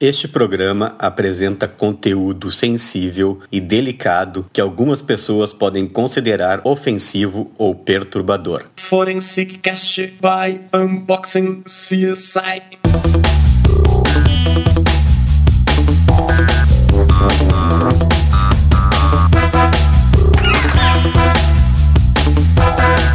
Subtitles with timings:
[0.00, 8.64] Este programa apresenta conteúdo sensível e delicado que algumas pessoas podem considerar ofensivo ou perturbador.
[8.76, 12.60] Forensic Cast by Unboxing CSI.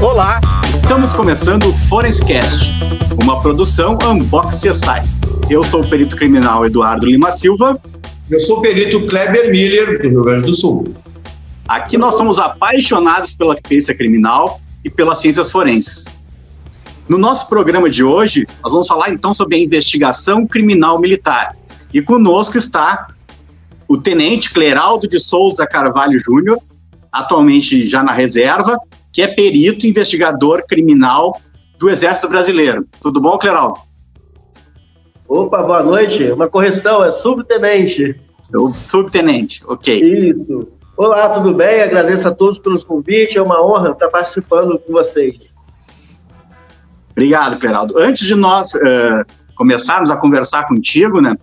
[0.02, 0.40] Olá,
[0.74, 2.72] estamos começando o Forensic Cast,
[3.22, 5.29] uma produção Unboxing CSI.
[5.50, 7.82] Eu sou o perito criminal Eduardo Lima Silva.
[8.30, 10.94] Eu sou o perito Kleber Miller, do Rio Grande do Sul.
[11.68, 16.06] Aqui nós somos apaixonados pela perícia criminal e pelas ciências forenses.
[17.08, 21.56] No nosso programa de hoje, nós vamos falar então sobre a investigação criminal militar.
[21.92, 23.08] E conosco está
[23.88, 26.60] o tenente Cleraldo de Souza Carvalho Júnior,
[27.12, 28.78] atualmente já na reserva,
[29.12, 31.42] que é perito investigador criminal
[31.80, 32.86] do Exército Brasileiro.
[33.02, 33.89] Tudo bom, Cleraldo?
[35.30, 36.24] Opa, boa noite.
[36.32, 38.20] Uma correção, é subtenente.
[38.74, 40.02] Subtenente, ok.
[40.02, 40.68] Isso.
[40.98, 41.84] Olá, tudo bem?
[41.84, 43.36] Agradeço a todos pelos convites.
[43.36, 45.54] É uma honra estar participando com vocês.
[47.12, 48.00] Obrigado, Geraldo.
[48.00, 51.38] Antes de nós uh, começarmos a conversar contigo, né,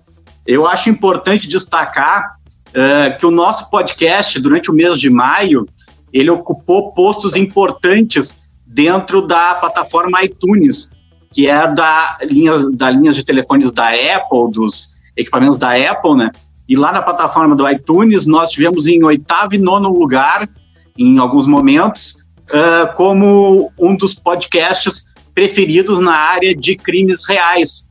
[0.45, 2.39] eu acho importante destacar
[2.71, 5.65] uh, que o nosso podcast, durante o mês de maio,
[6.13, 10.91] ele ocupou postos importantes dentro da plataforma iTunes,
[11.37, 16.31] que é da linha, da linhas de telefones da Apple, dos equipamentos da Apple, né?
[16.67, 20.49] E lá na plataforma do iTunes, nós tivemos em oitavo e nono lugar,
[20.97, 27.87] em alguns momentos, uh, como um dos podcasts preferidos na área de crimes reais,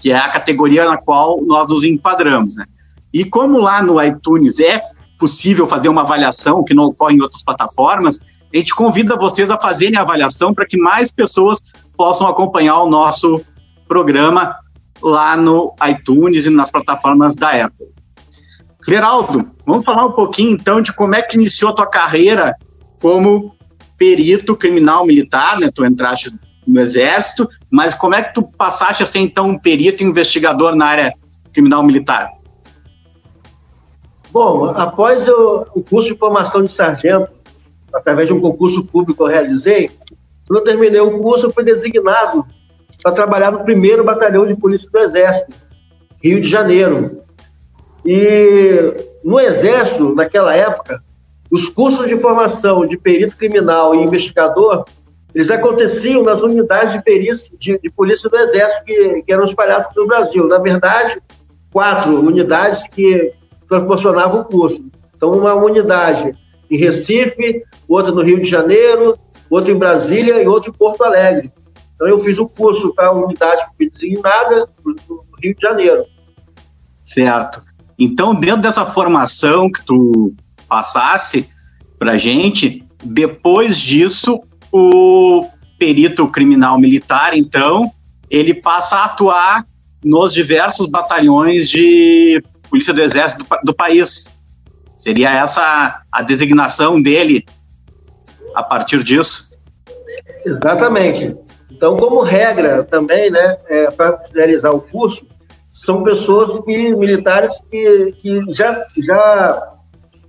[0.00, 2.64] que é a categoria na qual nós nos enquadramos, né?
[3.12, 4.80] E como lá no iTunes é
[5.18, 8.20] possível fazer uma avaliação que não ocorre em outras plataformas,
[8.54, 11.60] a gente convida vocês a fazerem a avaliação para que mais pessoas
[11.96, 13.40] possam acompanhar o nosso
[13.86, 14.56] programa
[15.02, 17.88] lá no iTunes e nas plataformas da Apple.
[18.86, 22.54] Geraldo, vamos falar um pouquinho então de como é que iniciou a tua carreira
[23.00, 23.54] como
[23.96, 25.70] perito criminal militar, né?
[25.74, 26.32] Tu entraste
[26.66, 30.86] no exército, mas como é que tu passaste a ser então um perito investigador na
[30.86, 31.14] área
[31.52, 32.30] criminal militar?
[34.30, 37.30] Bom, após o, o curso de formação de sargento,
[37.92, 39.90] através de um concurso público que eu realizei,
[40.46, 42.44] quando eu terminei o curso, eu fui designado
[43.02, 45.52] para trabalhar no primeiro batalhão de polícia do Exército,
[46.22, 47.22] Rio de Janeiro.
[48.04, 48.94] E
[49.24, 51.02] no Exército, naquela época,
[51.50, 54.84] os cursos de formação de perito criminal e investigador,
[55.34, 59.92] eles aconteciam nas unidades de perícia de, de polícia do Exército que, que, eram espalhadas
[59.92, 60.46] pelo Brasil.
[60.46, 61.20] Na verdade,
[61.72, 63.32] quatro unidades que
[63.68, 64.84] proporcionavam o curso.
[65.16, 66.32] Então, uma unidade
[66.70, 69.18] em Recife, outra no Rio de Janeiro,
[69.54, 71.52] outro em Brasília e outro em Porto Alegre.
[71.94, 76.04] Então eu fiz o curso para a unidade designada no Rio de Janeiro.
[77.04, 77.62] Certo.
[77.98, 80.34] Então, dentro dessa formação que tu
[80.68, 81.48] passasse
[81.98, 84.40] para gente, depois disso,
[84.72, 85.46] o
[85.78, 87.92] perito criminal militar, então,
[88.28, 89.64] ele passa a atuar
[90.02, 94.34] nos diversos batalhões de polícia do exército do, do país.
[94.98, 97.44] Seria essa a designação dele
[98.54, 99.58] a partir disso?
[100.44, 101.36] Exatamente.
[101.70, 105.26] Então, como regra também, né, é, para finalizar o curso,
[105.72, 109.74] são pessoas que, militares que, que já, já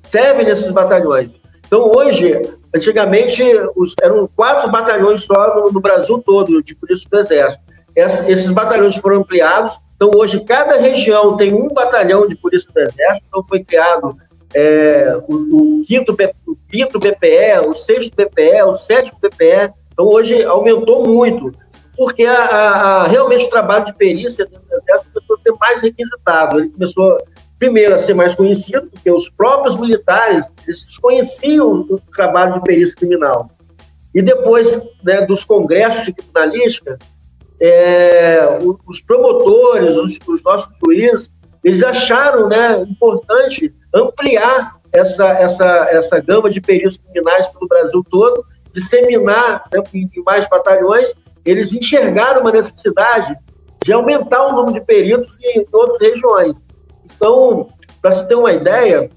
[0.02, 1.32] servem nesses batalhões.
[1.68, 2.42] Então, hoje,
[2.76, 3.44] antigamente,
[3.76, 7.64] os, eram quatro batalhões só no, no Brasil todo, de polícia do Exército.
[7.96, 9.80] esses batalhões foram ampliados.
[9.96, 13.26] Então, hoje, cada região tem um batalhão de polícia do Exército.
[13.28, 14.18] Então, foi criado
[14.56, 16.16] é, o, o, quinto,
[16.48, 19.74] o quinto BPE, o sexto BPE, o sétimo BPE.
[19.92, 21.52] Então, hoje aumentou muito,
[21.98, 26.60] porque a, a, realmente o trabalho de perícia começou a ser mais requisitado.
[26.60, 27.18] Ele começou,
[27.60, 32.96] primeiro, a ser mais conhecido, porque os próprios militares eles conheciam o trabalho de perícia
[32.96, 33.50] criminal.
[34.14, 36.98] E depois né, dos congressos de criminalística,
[37.60, 41.30] é, os promotores, os, os nossos juízes,
[41.66, 48.46] eles acharam né, importante ampliar essa, essa, essa gama de peritos criminais pelo Brasil todo,
[48.72, 51.12] disseminar né, em mais batalhões,
[51.44, 53.36] eles enxergaram uma necessidade
[53.84, 56.64] de aumentar o número de peritos em outras regiões.
[57.04, 57.68] Então,
[58.00, 59.10] para se ter uma ideia,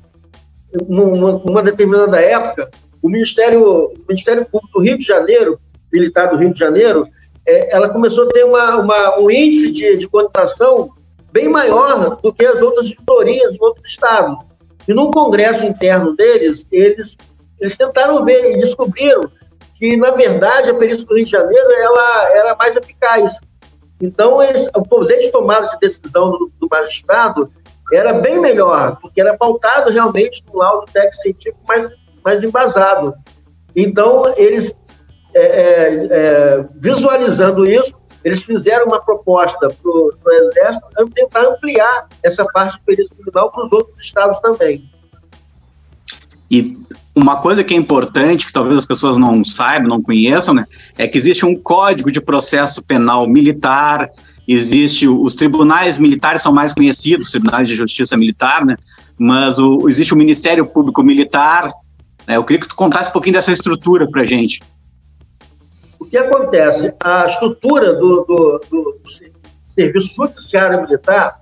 [0.89, 2.71] numa, numa determinada época,
[3.03, 5.61] o Ministério, o Ministério Público do Rio de Janeiro,
[5.93, 7.07] militar do Rio de Janeiro,
[7.47, 10.95] é, ela começou a ter uma, uma, um índice de, de contratação
[11.39, 14.45] bem maior do que as outras editorias em outros estados.
[14.89, 17.17] E no congresso interno deles, eles,
[17.61, 19.23] eles tentaram ver e descobriram
[19.77, 23.39] que, na verdade, a perícia do Rio de Janeiro ela era mais eficaz.
[24.01, 27.53] Então, eles, o poder de tomada de decisão do, do do magistrado
[27.93, 31.89] era bem melhor, porque era pautado realmente no laudo técnico científico mais,
[32.25, 33.15] mais embasado.
[33.75, 34.75] Então, eles,
[35.35, 37.95] é, é, é visualizando isso,
[38.25, 43.67] eles fizeram uma proposta para o Exército tentar ampliar essa parte de perícia criminal para
[43.67, 44.91] os outros estados também.
[46.51, 46.77] E
[47.15, 50.65] uma coisa que é importante, que talvez as pessoas não saibam, não conheçam, né,
[50.97, 54.09] é que existe um código de processo penal militar,
[54.47, 58.77] existe os tribunais militares são mais conhecidos, tribunais de justiça militar, né,
[59.19, 61.71] mas o, existe o Ministério Público Militar.
[62.27, 64.63] Né, eu queria que tu contasse um pouquinho dessa estrutura para a gente.
[66.09, 66.95] O que acontece?
[67.05, 69.11] A estrutura do, do, do, do
[69.75, 71.39] Serviço Judiciário Militar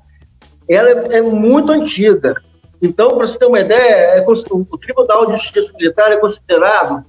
[0.69, 2.35] ela é, é muito antiga.
[2.83, 7.07] Então, para você ter uma ideia, é, o Tribunal de Justiça Militar é considerado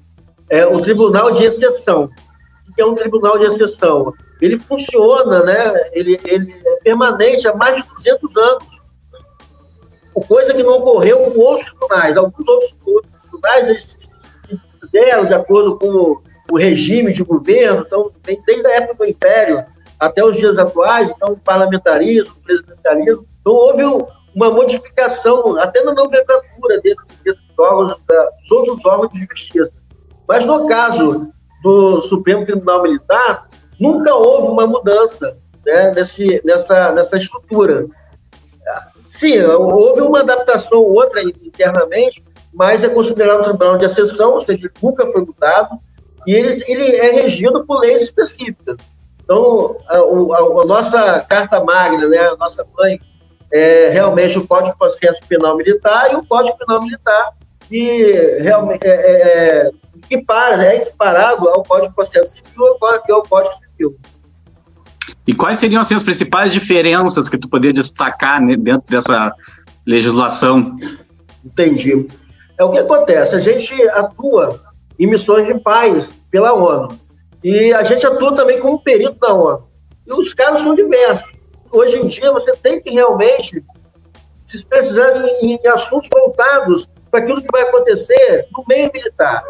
[0.51, 2.11] é, um tribunal de exceção.
[2.69, 4.13] O que é um tribunal de exceção?
[4.39, 5.89] Ele funciona, né?
[5.93, 8.77] ele, ele é permanente há mais de 200 anos.
[10.27, 12.17] Coisa que não ocorreu com outros tribunais.
[12.17, 12.75] Alguns outros
[13.23, 14.09] tribunais eles se
[14.79, 16.21] fizeram de acordo com
[16.51, 18.11] o regime de governo, então,
[18.45, 19.65] desde a época do Império
[19.99, 23.83] até os dias atuais, então, parlamentarismo, presidencialismo, então houve
[24.35, 29.71] uma modificação, até na nomenclatura desses, desses órgãos, dos outros órgãos de justiça.
[30.27, 31.31] Mas no caso
[31.63, 33.49] do Supremo Tribunal Militar,
[33.79, 35.35] nunca houve uma mudança
[35.65, 37.87] né, nesse, nessa, nessa estrutura.
[38.93, 42.23] Sim, houve uma adaptação ou outra internamente,
[42.53, 45.79] mas é considerado um tribunal de exceção, ou seja, nunca foi mudado,
[46.27, 48.77] e ele, ele é regido por leis específicas.
[49.23, 52.99] Então, a, a, a nossa carta magna, né, a nossa mãe,
[53.51, 57.33] é realmente o Código de Processo Penal Militar e o Código Penal Militar,
[57.69, 63.15] que realmente é, é, é equipara, é equiparado ao Código de Processo Civil, que é
[63.15, 63.97] o Código Civil.
[65.25, 69.33] E quais seriam assim, as principais diferenças que tu poderia destacar né, dentro dessa
[69.85, 70.77] legislação?
[71.45, 72.05] Entendi.
[72.57, 73.35] É o que acontece.
[73.35, 74.61] A gente atua
[74.99, 76.99] em missões de paz pela ONU.
[77.43, 79.67] E a gente atua também como perito da ONU.
[80.05, 81.31] E os casos são diversos.
[81.71, 83.63] Hoje em dia, você tem que realmente,
[84.47, 89.43] se precisar em, em assuntos voltados para aquilo que vai acontecer no meio militar.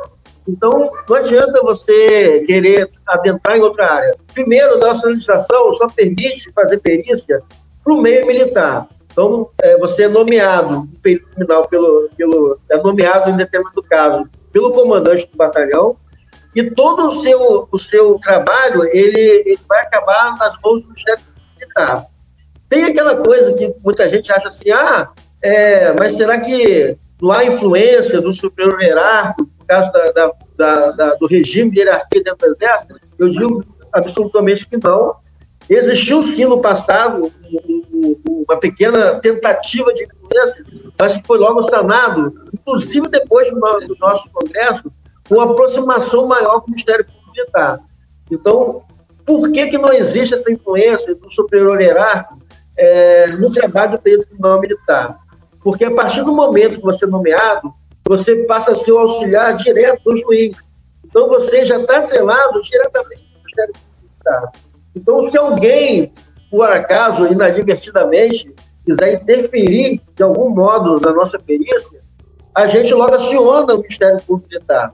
[0.47, 4.15] Então, não adianta você querer adentrar em outra área.
[4.33, 7.41] Primeiro, nossa legislação só permite fazer perícia
[7.83, 8.87] para o meio militar.
[9.11, 14.71] Então, é, você é nomeado, perito criminal, pelo, pelo, é nomeado em determinado caso pelo
[14.71, 15.95] comandante do batalhão,
[16.57, 21.23] e todo o seu, o seu trabalho ele, ele vai acabar nas mãos do chefe
[21.55, 22.03] militar.
[22.67, 25.07] Tem aquela coisa que muita gente acha assim, ah,
[25.39, 30.91] é, mas será que não há influência do superior hierárquico, no caso da, da, da,
[30.91, 32.95] da, do regime de hierarquia dentro do exército?
[33.19, 33.63] Eu digo
[33.93, 35.15] absolutamente que não.
[35.69, 37.31] Existiu sim no passado
[38.25, 40.65] uma pequena tentativa de influência,
[40.99, 44.91] mas que foi logo sanado, inclusive depois do nosso congresso,
[45.27, 47.79] com aproximação maior com o Ministério Público Militar.
[48.31, 48.83] Então,
[49.25, 52.41] por que, que não existe essa influência do superior hierárquico
[52.77, 55.17] é, no trabalho do período criminal militar?
[55.61, 57.73] Porque a partir do momento que você é nomeado,
[58.07, 60.55] você passa a ser o auxiliar direto do juiz.
[61.03, 64.51] Então, você já está atrelado diretamente com o Ministério Público Militar.
[64.95, 66.13] Então, se alguém,
[66.49, 68.53] por acaso, inadvertidamente,
[68.85, 71.99] quiser interferir de algum modo na nossa perícia,
[72.55, 74.93] a gente logo aciona o Ministério Público Militar.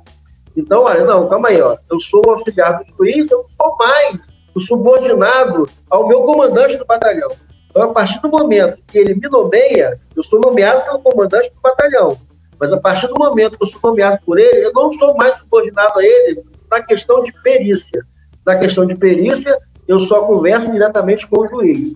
[0.56, 1.78] Então, olha, não, calma aí, ó.
[1.90, 4.20] Eu sou o auxiliar do juiz, eu sou mais
[4.56, 7.32] o subordinado ao meu comandante do batalhão.
[7.70, 11.60] Então, a partir do momento que ele me nomeia, eu sou nomeado pelo comandante do
[11.62, 12.18] batalhão.
[12.60, 15.36] Mas a partir do momento que eu sou nomeado por ele, eu não sou mais
[15.38, 18.06] subordinado a ele na questão de perícia.
[18.46, 19.58] Na questão de perícia,
[19.88, 21.96] eu só converso diretamente com o juiz.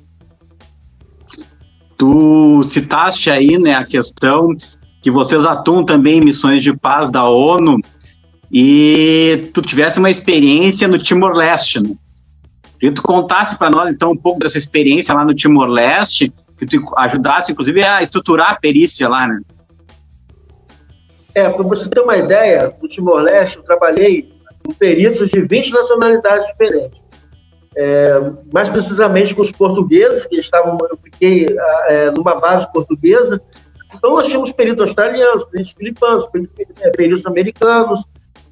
[1.98, 4.56] Tu citaste aí né, a questão
[5.02, 7.78] que vocês atuam também em missões de paz da ONU
[8.51, 11.82] e tu tivesse uma experiência no Timor-Leste.
[11.82, 11.96] Né?
[12.80, 16.82] Que tu contasse para nós, então, um pouco dessa experiência lá no Timor-Leste, que tu
[16.98, 19.42] ajudasse, inclusive, a estruturar a perícia lá, né?
[21.36, 24.34] É, para você ter uma ideia, no Timor-Leste eu trabalhei
[24.66, 27.00] com peritos de 20 nacionalidades diferentes.
[27.75, 31.46] É, mais precisamente com os portugueses, que estavam, eu fiquei
[31.88, 33.39] é, numa base portuguesa,
[33.96, 36.27] então, nós tínhamos peritos australianos, peritos filipinos,
[36.96, 38.04] peritos é, americanos.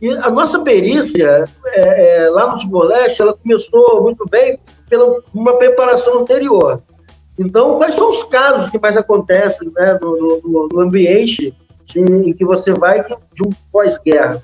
[0.05, 5.57] E a nossa perícia, é, é, lá no Timor-Leste, ela começou muito bem pela uma
[5.57, 6.83] preparação anterior.
[7.39, 12.33] Então, quais são os casos que mais acontecem né, no, no, no ambiente de, em
[12.33, 14.43] que você vai de um pós-guerra?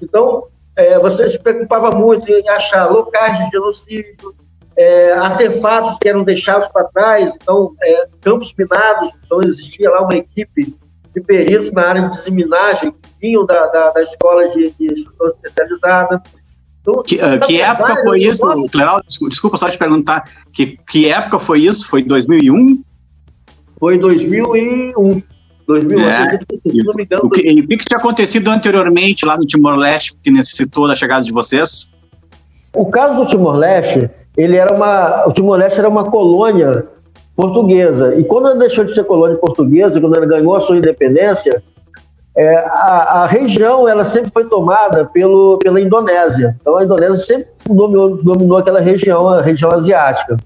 [0.00, 4.34] Então, é, você se preocupava muito em achar locais de genocídio,
[4.74, 10.16] é, artefatos que eram deixados para trás, então, é, campos minados, então existia lá uma
[10.16, 10.74] equipe
[11.14, 15.28] de peritos na área de disseminagem que vinham da, da, da escola de, de instrução
[15.28, 16.22] especializada.
[16.80, 18.68] Então, que, uh, que época foi isso, posso...
[18.68, 19.00] Cleral?
[19.28, 21.88] Desculpa só te perguntar, que, que época foi isso?
[21.88, 22.82] Foi 2001?
[23.78, 25.22] Foi 2001.
[25.66, 27.22] 2001, é, se não me engano.
[27.24, 31.32] O que, o que tinha acontecido anteriormente lá no Timor-Leste que necessitou da chegada de
[31.32, 31.94] vocês?
[32.74, 36.86] O caso do Timor-Leste, ele era uma, o Timor-Leste era uma colônia
[37.36, 38.14] portuguesa.
[38.14, 41.62] E quando ela deixou de ser colônia portuguesa, quando ela ganhou a sua independência,
[42.34, 46.56] é, a, a, região ela sempre foi tomada pelo, pela Indonésia.
[46.60, 50.36] Então a Indonésia sempre dominou, dominou aquela região, a região asiática.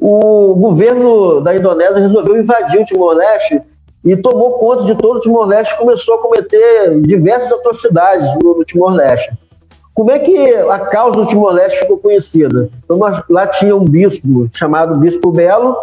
[0.00, 3.60] O governo da Indonésia resolveu invadir o Timor-Leste
[4.04, 9.32] e tomou conta de todo o Timor-Leste começou a cometer diversas atrocidades no, no Timor-Leste.
[9.98, 12.70] Como é que a causa do Timor-Leste ficou conhecida?
[12.84, 15.76] Então, lá tinha um bispo chamado Bispo Belo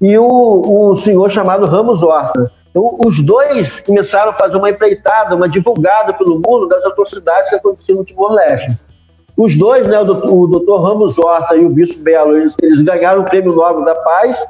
[0.00, 2.50] e o, o senhor chamado Ramos Horta.
[2.70, 7.56] Então, os dois começaram a fazer uma empreitada, uma divulgada pelo mundo das atrocidades que
[7.56, 8.74] aconteciam no Timor-Leste.
[9.36, 13.24] Os dois, né, o doutor Ramos Horta e o Bispo Belo, eles, eles ganharam o
[13.24, 14.46] Prêmio Nobel da Paz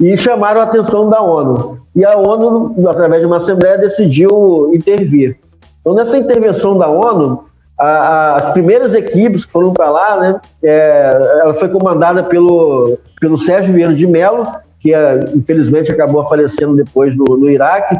[0.00, 1.78] e chamaram a atenção da ONU.
[1.94, 5.38] E a ONU, através de uma assembleia, decidiu intervir.
[5.82, 7.44] Então, nessa intervenção da ONU,
[7.78, 11.10] a, as primeiras equipes que foram para lá, né, é,
[11.42, 14.46] ela foi comandada pelo, pelo Sérgio Vieira de Mello,
[14.78, 17.96] que é, infelizmente acabou falecendo depois no, no Iraque.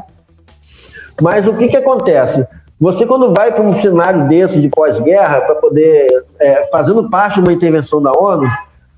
[1.20, 2.46] Mas o que, que acontece?
[2.78, 7.40] Você, quando vai para um cenário desse de pós-guerra, para poder, é, fazendo parte de
[7.40, 8.46] uma intervenção da ONU,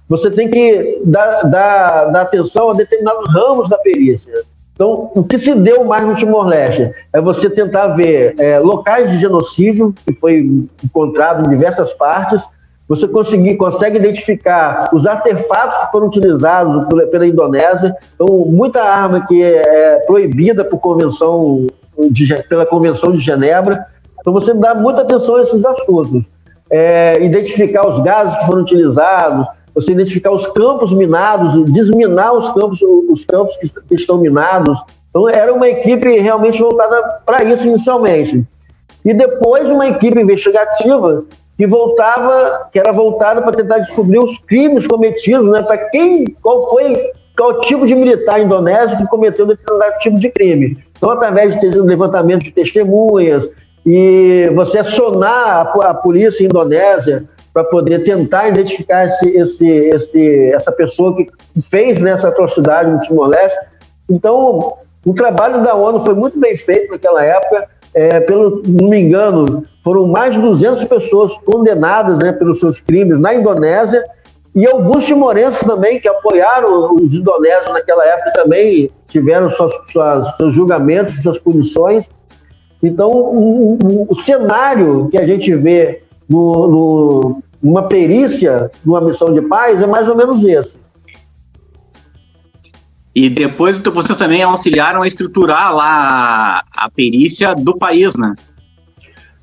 [0.08, 4.34] você tem que dar, dar, dar atenção a determinados ramos da perícia.
[4.78, 9.18] Então, o que se deu mais no Timor-Leste é você tentar ver é, locais de
[9.18, 10.48] genocídio, que foi
[10.84, 12.40] encontrado em diversas partes,
[12.86, 19.42] você conseguir, consegue identificar os artefatos que foram utilizados pela Indonésia, então, muita arma que
[19.42, 21.66] é, é proibida por convenção
[22.08, 23.84] de, pela Convenção de Genebra,
[24.20, 26.24] então você dá muita atenção a esses assuntos.
[26.70, 29.44] É, identificar os gases que foram utilizados,
[29.80, 34.78] você identificar os campos minados, desminar os campos, os campos que estão minados.
[35.10, 38.44] Então, era uma equipe realmente voltada para isso inicialmente.
[39.04, 41.24] E depois uma equipe investigativa
[41.56, 45.62] que voltava, que era voltada para tentar descobrir os crimes cometidos, né?
[45.62, 50.78] Para quem, qual foi, qual tipo de militar indonésio que cometeu determinado tipo de crime.
[50.96, 53.48] Então, através de levantamento de testemunhas
[53.86, 60.70] e você acionar a, a polícia indonésia para poder tentar identificar esse, esse, esse, essa
[60.70, 61.26] pessoa que
[61.60, 63.58] fez nessa atrocidade no Timor-Leste.
[64.08, 64.74] Então,
[65.04, 67.68] o trabalho da ONU foi muito bem feito naquela época.
[67.92, 73.18] É, pelo não me engano, foram mais de 200 pessoas condenadas né, pelos seus crimes
[73.18, 74.04] na Indonésia
[74.54, 80.54] e alguns timorenses também que apoiaram os indonésios naquela época também tiveram suas, suas, seus
[80.54, 82.08] julgamentos, suas punições.
[82.80, 89.32] Então, o, o, o cenário que a gente vê no, no, uma perícia numa missão
[89.32, 90.78] de paz é mais ou menos esse.
[93.14, 98.34] E depois vocês também auxiliaram a estruturar lá a perícia do país, né?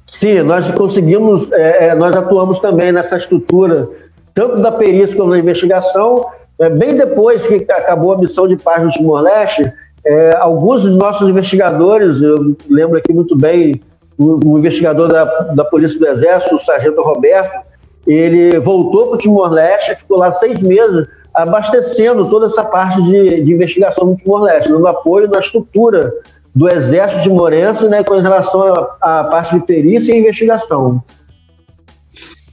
[0.06, 3.90] Sim, nós conseguimos, é, é, nós atuamos também nessa estrutura,
[4.34, 6.26] tanto da perícia como da investigação.
[6.58, 9.70] É, bem depois que acabou a missão de paz no Timor-Leste,
[10.06, 13.82] é, alguns dos nossos investigadores, eu lembro aqui muito bem
[14.18, 17.66] o, o investigador da, da Polícia do Exército, o Sargento Roberto,
[18.06, 23.54] ele voltou para o Timor-Leste, ficou lá seis meses, abastecendo toda essa parte de, de
[23.54, 26.14] investigação no Timor-Leste, dando apoio na estrutura
[26.56, 31.04] do Exército Timorense né, com relação à parte de perícia e investigação.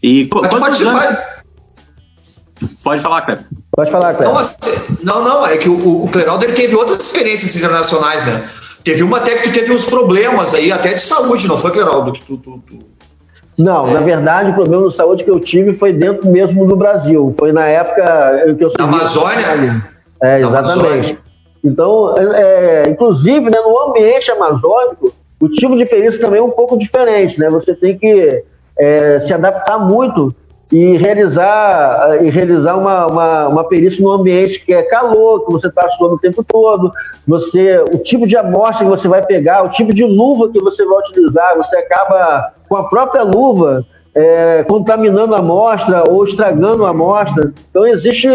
[0.02, 1.18] E pode, anos...
[2.82, 3.47] pode falar, Cleber.
[3.71, 4.32] Pode falar, Cleber.
[4.32, 4.59] Não, assim,
[5.04, 8.44] não, não, é que o, o Cleraldo teve outras experiências internacionais, né?
[8.82, 12.12] Teve uma até que tu teve uns problemas aí, até de saúde, não foi, Cleraldo?
[12.12, 12.78] Que tu, tu, tu
[13.62, 13.95] não, é.
[13.95, 17.35] na verdade, o problema de saúde que eu tive foi dentro mesmo do Brasil.
[17.38, 19.83] Foi na época que eu Na Amazônia?
[20.23, 20.83] É, exatamente.
[20.83, 21.19] Amazônia.
[21.64, 26.50] Então, é, é, inclusive, né, no ambiente amazônico, o tipo de perícia também é um
[26.50, 27.49] pouco diferente, né?
[27.50, 28.45] Você tem que
[28.78, 30.35] é, se adaptar muito
[30.73, 35.69] e realizar, e realizar uma, uma, uma perícia no ambiente que é calor, que você
[35.69, 36.90] está suando o tempo todo,
[37.28, 40.85] você, o tipo de amostra que você vai pegar, o tipo de luva que você
[40.87, 46.88] vai utilizar, você acaba com a própria luva é, contaminando a amostra ou estragando a
[46.88, 47.52] amostra.
[47.69, 48.29] Então, existe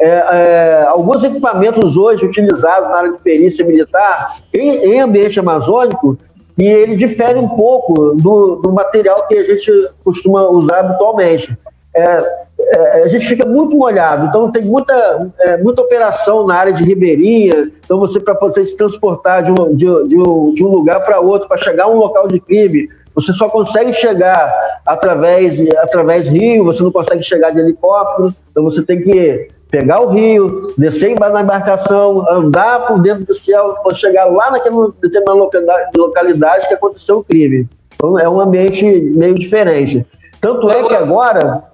[0.00, 6.18] é, é, alguns equipamentos hoje utilizados na área de perícia militar em, em ambiente amazônico
[6.58, 9.70] e ele difere um pouco do, do, material que a gente
[10.02, 11.56] costuma usar habitualmente.
[11.94, 16.72] é, é, a gente fica muito molhado, então tem muita, é, muita operação na área
[16.72, 20.68] de ribeirinha, então você para você se transportar de um, de, de um, de um
[20.68, 24.52] lugar para outro, para chegar a um local de crime, você só consegue chegar
[24.86, 30.10] através, através rio, você não consegue chegar de helicóptero, então você tem que pegar o
[30.10, 36.68] rio, descer na embarcação, andar por dentro do céu, para chegar lá naquela determinada localidade
[36.68, 37.68] que aconteceu o crime.
[37.94, 40.04] Então é um ambiente meio diferente.
[40.40, 41.64] Tanto é que agora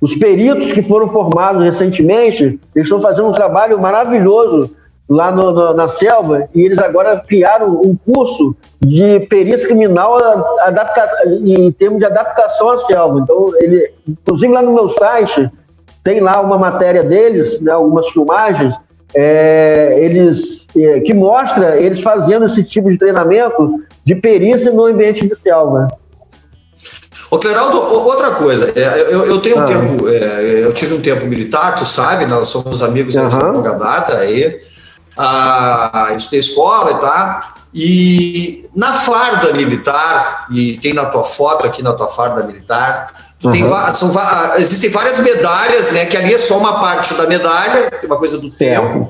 [0.00, 4.75] os peritos que foram formados recentemente, estão fazendo um trabalho maravilhoso
[5.08, 10.16] lá no, no, na selva e eles agora criaram um curso de perícia criminal
[10.60, 13.20] adapta, em termos de adaptação à selva.
[13.20, 15.50] Então, ele, inclusive lá no meu site
[16.02, 18.74] tem lá uma matéria deles, né, algumas filmagens,
[19.14, 25.26] é, eles é, que mostra eles fazendo esse tipo de treinamento de perícia no ambiente
[25.26, 25.88] de selva.
[27.30, 29.64] Ô, Cleraldo, outra coisa, é, eu, eu tenho um ah.
[29.64, 33.28] tempo, é, eu tive um tempo militar, tu sabe, nós somos amigos uhum.
[33.28, 34.60] de longa data, aí,
[35.16, 37.40] a, estudei escola e tal,
[37.74, 43.06] e na farda militar, e tem na tua foto aqui na tua farda militar,
[43.44, 43.50] uhum.
[43.50, 44.10] tem, são,
[44.56, 48.18] existem várias medalhas, né, que ali é só uma parte da medalha, que é uma
[48.18, 49.08] coisa do tempo,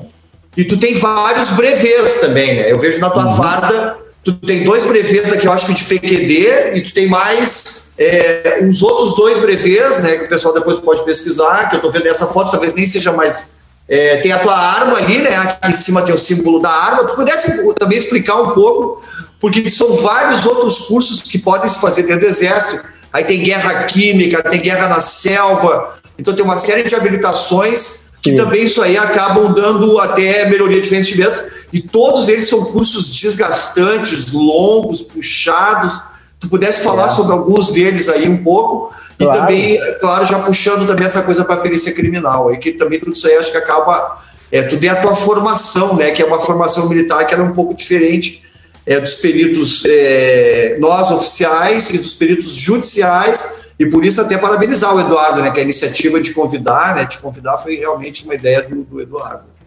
[0.55, 3.35] e tu tem vários brevês também, né, eu vejo na tua uhum.
[3.35, 7.93] farda tu tem dois brevês aqui, eu acho que de PQD, e tu tem mais
[7.97, 11.91] é, uns outros dois brevês, né, que o pessoal depois pode pesquisar, que eu estou
[11.91, 13.55] vendo essa foto, talvez nem seja mais.
[13.89, 15.35] É, tem a tua arma ali, né?
[15.35, 17.05] Aqui em cima tem o símbolo da arma.
[17.05, 19.01] Tu pudesse também explicar um pouco,
[19.39, 22.83] porque são vários outros cursos que podem se fazer dentro do Exército.
[23.13, 28.31] Aí tem guerra química, tem guerra na selva, então tem uma série de habilitações que
[28.31, 28.35] Sim.
[28.35, 34.31] também isso aí acabam dando até melhoria de investimento e todos eles são cursos desgastantes,
[34.33, 36.01] longos, puxados.
[36.39, 37.09] Tu pudesse falar é.
[37.09, 39.37] sobre alguns deles aí um pouco, claro.
[39.37, 42.99] e também, claro, já puxando também essa coisa para a perícia criminal, aí que também
[42.99, 44.17] tudo isso aí acho que acaba,
[44.51, 47.45] é, tudo é a tua formação, né, que é uma formação militar que era é
[47.45, 48.43] um pouco diferente
[48.85, 54.95] é, dos peritos é, nós oficiais e dos peritos judiciais, e por isso até parabenizar
[54.95, 58.61] o Eduardo, né, que a iniciativa de convidar, né, de convidar foi realmente uma ideia
[58.61, 59.57] do, do Eduardo.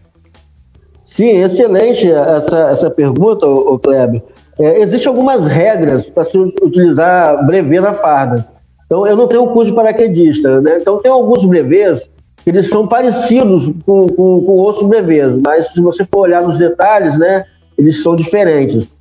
[1.03, 4.21] Sim, excelente essa, essa pergunta, o Kleber.
[4.57, 8.47] É, Existem algumas regras para se utilizar brevê na farda.
[8.91, 10.79] Então, eu não tenho curso de paraquedista, né?
[10.81, 12.09] Então, tem alguns brevês
[12.43, 16.57] que eles são parecidos com, com, com outros brevês, mas se você for olhar nos
[16.57, 17.45] detalhes, né,
[17.77, 18.91] eles são diferentes.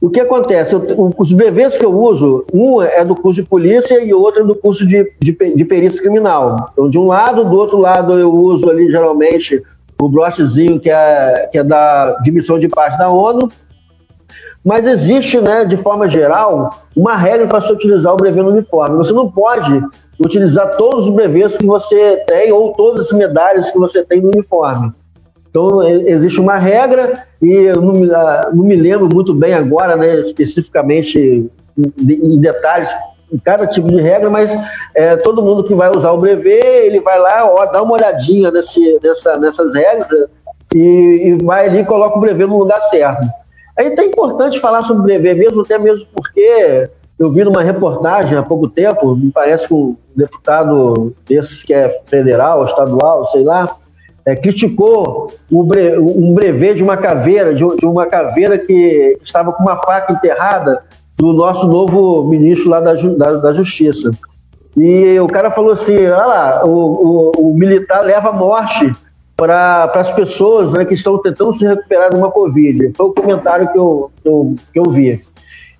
[0.00, 0.74] O que acontece?
[0.74, 4.44] Eu, os brevês que eu uso, um é do curso de polícia e o outro
[4.44, 6.70] é do curso de, de, de perícia criminal.
[6.72, 9.62] Então, de um lado, do outro lado, eu uso ali geralmente
[10.00, 13.52] o brochezinho que é, que é da de missão de paz da ONU.
[14.64, 18.96] Mas existe, né, de forma geral, uma regra para se utilizar o brevê no uniforme.
[18.96, 19.82] Você não pode
[20.20, 24.28] utilizar todos os brevês que você tem ou todas as medalhas que você tem no
[24.28, 24.92] uniforme.
[25.50, 29.96] Então, existe uma regra, e eu não me, ah, não me lembro muito bem agora,
[29.96, 32.88] né, especificamente em detalhes,
[33.30, 34.50] em cada tipo de regra, mas
[34.94, 38.50] é, todo mundo que vai usar o brevê, ele vai lá, ó, dá uma olhadinha
[38.50, 40.28] nesse, nessa, nessas regras
[40.74, 43.26] e, e, vai ali e coloca o brevê no lugar certo.
[43.76, 48.36] É então importante falar sobre o brevê mesmo, até mesmo porque eu vi numa reportagem
[48.36, 53.76] há pouco tempo, me parece que um deputado desses que é federal, estadual, sei lá,
[54.24, 59.62] é, criticou bre, um brevê de uma caveira, de, de uma caveira que estava com
[59.62, 60.82] uma faca enterrada
[61.16, 64.10] do nosso novo ministro lá da, da, da Justiça.
[64.76, 68.92] E o cara falou assim: olha lá, o, o, o militar leva morte
[69.46, 72.92] para as pessoas né, que estão tentando se recuperar de uma Covid.
[72.96, 75.20] Foi o comentário que eu, que eu, que eu vi.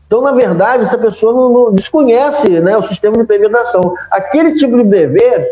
[0.05, 3.94] Então, na verdade, essa pessoa não, não desconhece né, o sistema de prevenção.
[4.11, 5.46] Aquele tipo de dever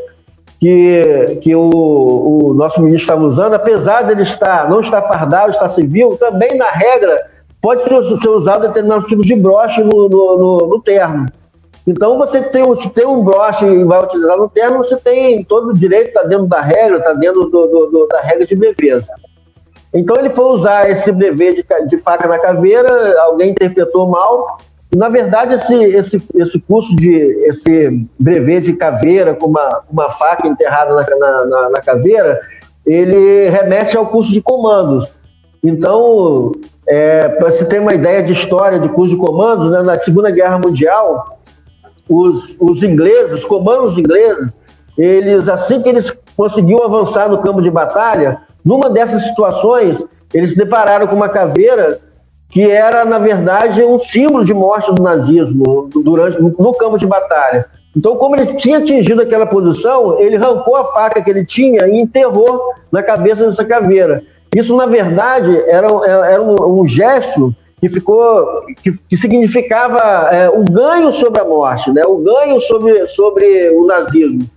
[0.58, 5.68] que, que o, o nosso ministro estava usando, apesar dele estar, não estar fardado, estar
[5.68, 7.30] civil, também na regra
[7.62, 11.26] pode ser, ser usado determinados tipos de broche no, no, no, no terno.
[11.86, 15.70] Então, você tem, se tem um broche e vai utilizar no terno, você tem todo
[15.70, 19.12] o direito, está dentro da regra, está dentro do, do, do, da regra de breveza.
[19.92, 24.58] Então, ele foi usar esse brevê de, de faca na caveira, alguém interpretou mal.
[24.94, 27.14] Na verdade, esse, esse, esse curso de
[27.46, 32.40] esse brevê de caveira com uma, uma faca enterrada na, na, na caveira,
[32.84, 35.08] ele remete ao curso de comandos.
[35.62, 36.52] Então,
[36.86, 40.30] é, Para se ter uma ideia de história de curso de comandos, né, na Segunda
[40.30, 41.38] Guerra Mundial,
[42.10, 44.52] os, os ingleses, os comandos ingleses,
[44.98, 50.56] eles assim que eles conseguiam avançar no campo de batalha, numa dessas situações, eles se
[50.56, 52.00] depararam com uma caveira
[52.48, 57.66] que era, na verdade, um símbolo de morte do nazismo durante, no, campo de batalha.
[57.96, 62.00] Então, como ele tinha atingido aquela posição, ele arrancou a faca que ele tinha e
[62.00, 64.24] enterrou na cabeça dessa caveira.
[64.54, 70.62] Isso, na verdade, era, era um, um gesto que ficou que, que significava é, o
[70.64, 72.02] ganho sobre a morte, né?
[72.06, 74.48] o ganho sobre, sobre o nazismo.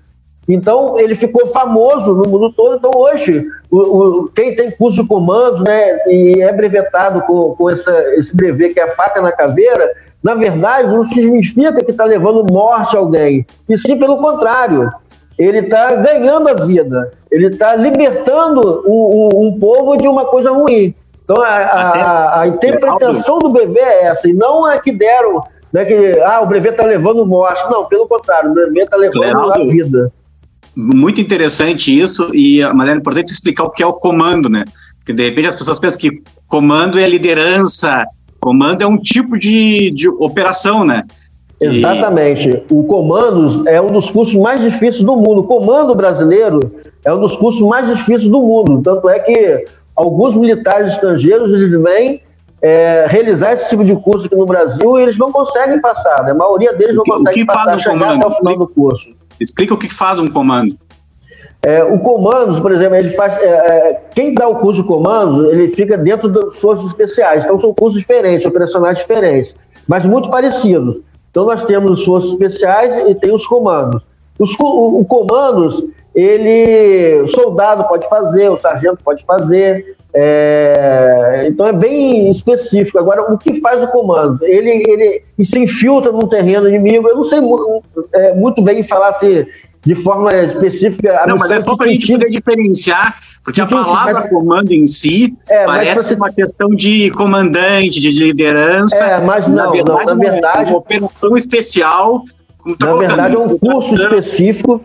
[0.47, 2.75] Então, ele ficou famoso no mundo todo.
[2.75, 7.69] Então, hoje, o, o, quem tem curso de comando né, e é brevetado com, com
[7.69, 9.89] essa, esse brevet, que é a faca na caveira,
[10.21, 14.89] na verdade, não significa que está levando morte a alguém, e sim pelo contrário.
[15.37, 20.51] Ele está ganhando a vida, ele está libertando um, um, um, povo de uma coisa
[20.51, 20.93] ruim.
[21.23, 25.85] Então, a, a, a interpretação do bebê é essa, e não a que deram, né,
[25.85, 27.63] que ah, o bebê está levando morte.
[27.69, 30.11] Não, pelo contrário, o bebê está levando Leonardo, a vida.
[30.75, 34.65] Muito interessante isso, e mas é importante explicar o que é o comando, né?
[34.97, 38.05] Porque de repente as pessoas pensam que comando é liderança,
[38.43, 41.03] Comando é um tipo de, de operação, né?
[41.61, 42.61] Exatamente.
[42.69, 45.39] O Comandos é um dos cursos mais difíceis do mundo.
[45.39, 46.59] O Comando brasileiro
[47.05, 48.81] é um dos cursos mais difíceis do mundo.
[48.83, 49.63] Tanto é que
[49.95, 52.21] alguns militares estrangeiros eles vêm
[52.61, 56.23] é, realizar esse tipo de curso aqui no Brasil e eles não conseguem passar.
[56.23, 56.31] Né?
[56.31, 59.09] A maioria deles não consegue passar, chegar até o final do curso.
[59.39, 60.77] Explica o que faz um comando.
[61.61, 63.37] É, o comandos, por exemplo, ele faz.
[63.37, 67.43] É, é, quem dá o curso de comandos, ele fica dentro das forças especiais.
[67.43, 69.55] Então são cursos diferentes, operacionais diferentes,
[69.87, 70.99] mas muito parecidos.
[71.31, 74.03] Então nós temos as forças especiais e tem os comandos.
[74.37, 75.81] Os, o, o comandos,
[76.15, 77.21] ele.
[77.21, 79.95] O soldado pode fazer, o sargento pode fazer.
[80.15, 82.99] É, então é bem específico.
[82.99, 84.45] Agora, o que faz o comando?
[84.45, 87.07] Ele, ele, se infiltra num terreno inimigo.
[87.07, 87.39] Eu não sei
[88.13, 89.47] é, muito bem falar se
[89.85, 91.25] de forma específica.
[91.27, 94.29] Não, mas é só para a gente poder diferenciar, porque a palavra mas...
[94.29, 96.15] comando em si é, parece você...
[96.15, 98.95] uma questão de comandante, de liderança.
[99.03, 102.23] É, mas não, na verdade, não, na verdade é uma operação especial.
[102.79, 104.81] Tá na verdade, é um curso específico.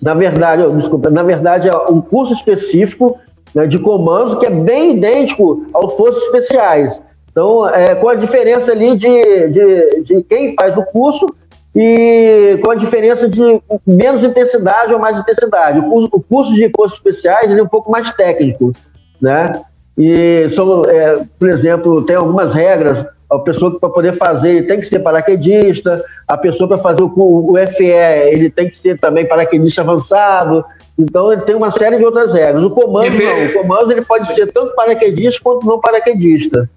[0.00, 3.18] Na verdade, desculpa, na verdade, é um curso específico
[3.54, 7.00] né, de comandos que é bem idêntico ao Forças Especiais.
[7.30, 11.26] Então, é, com a diferença ali de, de, de quem faz o curso
[11.74, 15.78] e com a diferença de menos intensidade ou mais intensidade.
[15.78, 18.72] O curso, o curso de cursos especiais é um pouco mais técnico,
[19.20, 19.60] né?
[19.96, 23.04] E, são, é, por exemplo, tem algumas regras.
[23.30, 27.54] A pessoa para poder fazer tem que ser paraquedista, a pessoa para fazer o, o
[27.76, 30.64] FE ele tem que ser também paraquedista avançado.
[30.98, 32.64] Então ele tem uma série de outras regras.
[32.64, 33.46] O comando não.
[33.46, 36.68] O comando ele pode ser tanto paraquedista quanto não paraquedista.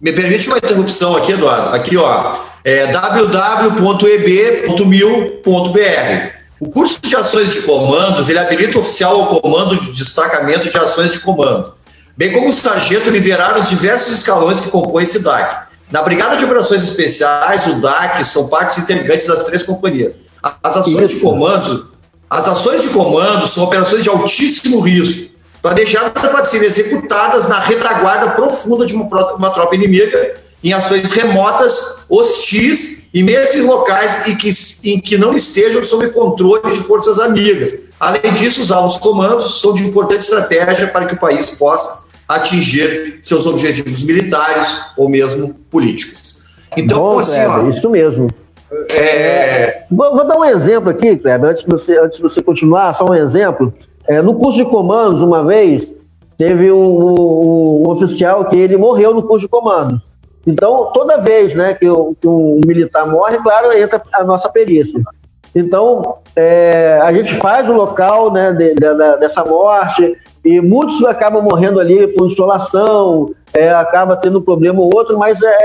[0.00, 1.74] Me permite uma interrupção aqui, Eduardo.
[1.74, 3.98] Aqui, ó é www.eb.mil.br.
[6.60, 10.76] O curso de ações de comandos, ele habilita o oficial ao comando de destacamento de
[10.76, 11.72] ações de comando,
[12.16, 15.67] bem como o sargento liderar os diversos escalões que compõem esse DAC.
[15.90, 20.16] Na Brigada de Operações Especiais, o DAC são partes integrantes das três companhias.
[20.62, 21.92] As ações de comando,
[22.28, 28.32] as ações de comando são operações de altíssimo risco, planejadas para serem executadas na retaguarda
[28.32, 34.50] profunda de uma, uma tropa inimiga em ações remotas, hostis e em locais em que,
[34.84, 37.78] em que não estejam sob controle de forças amigas.
[37.98, 43.20] Além disso, os alvos comandos são de importante estratégia para que o país possa atingir
[43.22, 46.38] seus objetivos militares ou mesmo políticos.
[46.76, 48.28] Então, Bom, assim, Kleber, ó, isso mesmo.
[48.92, 49.84] É...
[49.90, 53.06] Vou, vou, dar um exemplo aqui, Kleber, antes de você, antes de você continuar, só
[53.06, 53.72] um exemplo.
[54.06, 55.92] É, no curso de comandos, uma vez,
[56.36, 60.00] teve um, um, um oficial que ele morreu no curso de comandos.
[60.46, 65.00] Então, toda vez né, que, o, que um militar morre, claro, entra a nossa perícia.
[65.54, 71.42] Então, é, a gente faz o local né, de, de, dessa morte e muitos acabam
[71.42, 75.56] morrendo ali por insolação, é, acaba tendo um problema ou outro, mas é,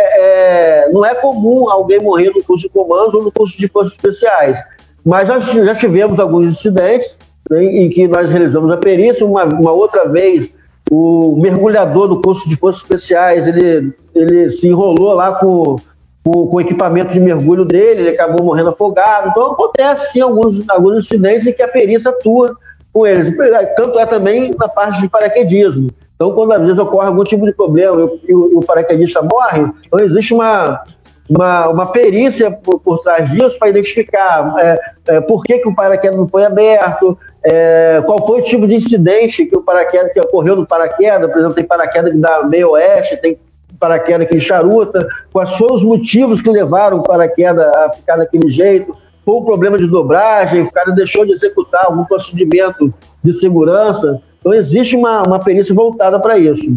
[0.85, 3.93] é, não é comum alguém morrer no curso de comandos ou no curso de forças
[3.93, 4.57] especiais.
[5.05, 7.17] Mas nós já tivemos alguns incidentes
[7.49, 10.51] né, em que nós realizamos a perícia, uma, uma outra vez
[10.91, 15.77] o mergulhador do curso de forças especiais, ele, ele se enrolou lá com,
[16.23, 19.29] com, com o equipamento de mergulho dele, ele acabou morrendo afogado.
[19.29, 22.55] Então acontece sim alguns, alguns incidentes em que a perícia atua
[22.93, 23.35] com eles.
[23.75, 25.89] Tanto é também na parte de paraquedismo.
[26.15, 29.99] Então, quando às vezes ocorre algum tipo de problema e o, o paraquedista morre, então
[29.99, 30.83] existe uma,
[31.29, 35.75] uma, uma perícia por, por trás disso para identificar é, é, por que, que o
[35.75, 40.19] paraquedas não foi aberto, é, qual foi o tipo de incidente que o paraquedas que
[40.19, 43.37] ocorreu no paraquedas, por exemplo, tem paraquedas que dá meio oeste, tem
[43.79, 48.95] paraquedas que charuta, quais foram os motivos que levaram o paraquedas a ficar daquele jeito,
[49.25, 54.21] foi um problema de dobragem, o cara deixou de executar algum procedimento de segurança.
[54.39, 56.75] Então existe uma, uma perícia voltada para isso.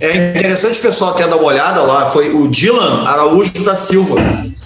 [0.00, 4.16] É interessante o pessoal ter dado uma olhada lá, foi o Dylan Araújo da Silva.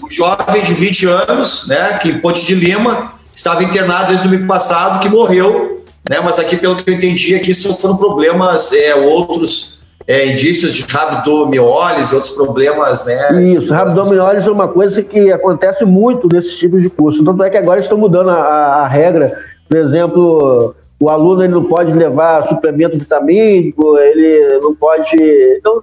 [0.02, 4.48] um jovem de 20 anos, né, que Ponte de Lima, estava internado desde o domingo
[4.48, 9.77] passado, que morreu, né, mas aqui, pelo que eu entendi, aqui foram problemas, é, outros
[10.08, 13.42] é, indícios de rabdomiólise, outros problemas, né?
[13.42, 17.22] Isso, rabdomiólise é uma coisa que acontece muito nesses tipos de curso.
[17.22, 19.38] Tanto é que agora estão mudando a, a regra.
[19.68, 25.14] Por exemplo, o aluno ele não pode levar suplemento vitamínico, ele não pode.
[25.58, 25.82] Então,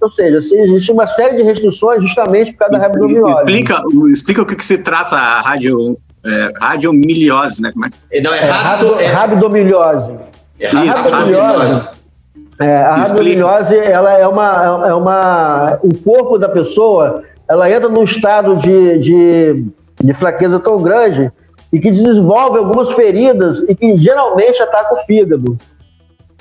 [0.00, 3.40] ou seja, existe uma série de restrições justamente por causa da rabdomiólise.
[3.40, 3.82] Explica,
[4.12, 7.72] explica o que, que se trata a radio, é, radiomiliose, né?
[7.72, 8.20] Como é?
[8.20, 10.12] Não, é, é, rabdo, é rabdomiliose.
[10.60, 11.93] É rabdomiliose.
[12.60, 15.78] É, a rabdomiliose, ela é uma, é uma.
[15.82, 19.66] O corpo da pessoa, ela entra num estado de, de,
[20.02, 21.32] de fraqueza tão grande
[21.72, 25.58] e que desenvolve algumas feridas e que geralmente ataca o fígado.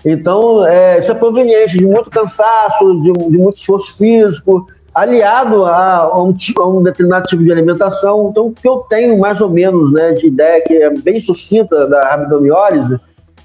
[0.06, 5.96] Então, é, isso é proveniente de muito cansaço, de, de muito esforço físico, aliado a,
[5.98, 8.30] a, um, a, um, determinado tipo de alimentação.
[8.30, 11.88] Então, o que eu tenho mais ou menos né, de ideia que é bem sucinta
[11.88, 13.00] da rabdomiólise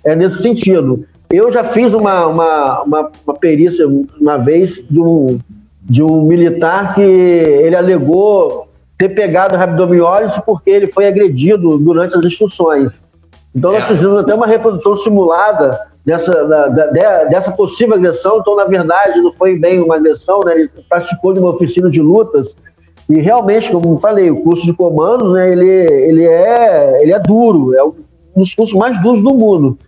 [0.05, 1.07] é nesse sentido.
[1.31, 5.39] Eu já fiz uma, uma, uma, uma perícia uma vez de um,
[5.83, 12.25] de um militar que ele alegou ter pegado rabdomiólise porque ele foi agredido durante as
[12.25, 12.93] instruções.
[13.55, 18.39] Então nós precisamos até uma reprodução simulada dessa, da, da, dessa possível agressão.
[18.39, 20.55] Então, na verdade, não foi bem uma agressão, né?
[20.55, 22.57] ele participou de uma oficina de lutas
[23.09, 27.75] e realmente, como falei, o curso de comandos, né, ele, ele, é, ele é duro,
[27.75, 27.95] é um
[28.37, 29.79] dos cursos mais duros do mundo.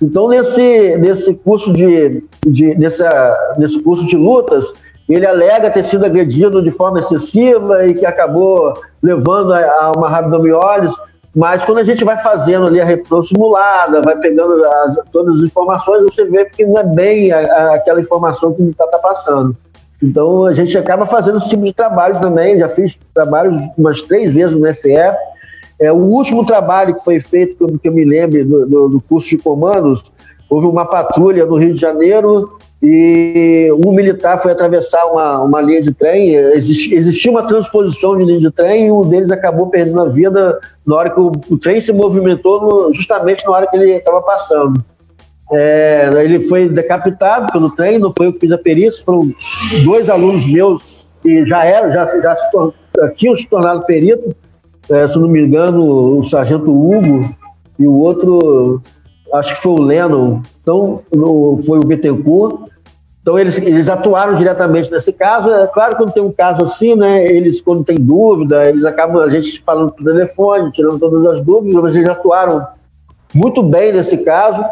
[0.00, 4.72] Então, nesse, nesse curso de, de nessa, nesse curso de lutas,
[5.08, 10.08] ele alega ter sido agredido de forma excessiva e que acabou levando a, a uma
[10.08, 10.94] rabdomiólise,
[11.34, 15.42] mas quando a gente vai fazendo ali a reprodução simulada, vai pegando as, todas as
[15.42, 19.56] informações, você vê que não é bem a, a, aquela informação que está tá passando.
[20.02, 22.58] Então a gente acaba fazendo esse tipo de trabalho também.
[22.58, 24.96] Já fiz trabalhos umas três vezes no FE,
[25.80, 29.30] é, o último trabalho que foi feito, que eu, me lembro, do, do, do, curso
[29.30, 30.12] de comandos,
[30.48, 35.80] houve uma patrulha no Rio de Janeiro e um militar foi atravessar uma, uma linha
[35.80, 36.34] de trem.
[36.34, 40.96] Existia, uma transposição de linha de trem e um deles acabou perdendo a vida na
[40.96, 44.84] hora que o, o trem se movimentou, no, justamente na hora que ele estava passando.
[45.50, 49.32] É, ele foi decapitado pelo trem, não foi eu que fiz a perícia, foram
[49.82, 52.50] dois alunos meus que já eram, já, já, se,
[52.96, 54.34] já tinham se tornado perito
[54.90, 57.34] é, se não me engano, o sargento Hugo
[57.78, 58.82] e o outro,
[59.32, 62.68] acho que foi o Lennon, então no, foi o Bittencourt.
[63.22, 65.50] Então eles, eles atuaram diretamente nesse caso.
[65.50, 69.22] É claro que quando tem um caso assim, né, eles quando tem dúvida, eles acabam
[69.22, 72.66] a gente falando por telefone, tirando todas as dúvidas, mas eles atuaram
[73.32, 74.64] muito bem nesse caso.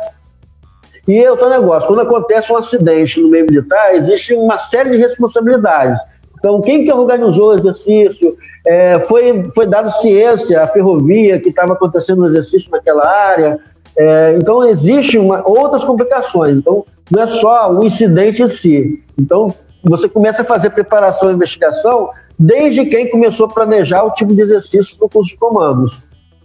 [1.07, 4.97] E é outro negócio, quando acontece um acidente no meio militar, existe uma série de
[4.97, 5.99] responsabilidades.
[6.39, 8.37] Então, quem que organizou o exercício?
[8.67, 13.59] É, foi, foi dado ciência à ferrovia que estava acontecendo o exercício naquela área.
[13.97, 16.59] É, então, existem outras complicações.
[16.59, 19.03] Então, não é só o incidente em si.
[19.19, 24.35] Então, você começa a fazer preparação e investigação desde quem começou a planejar o tipo
[24.35, 26.03] de exercício para o curso de comandos.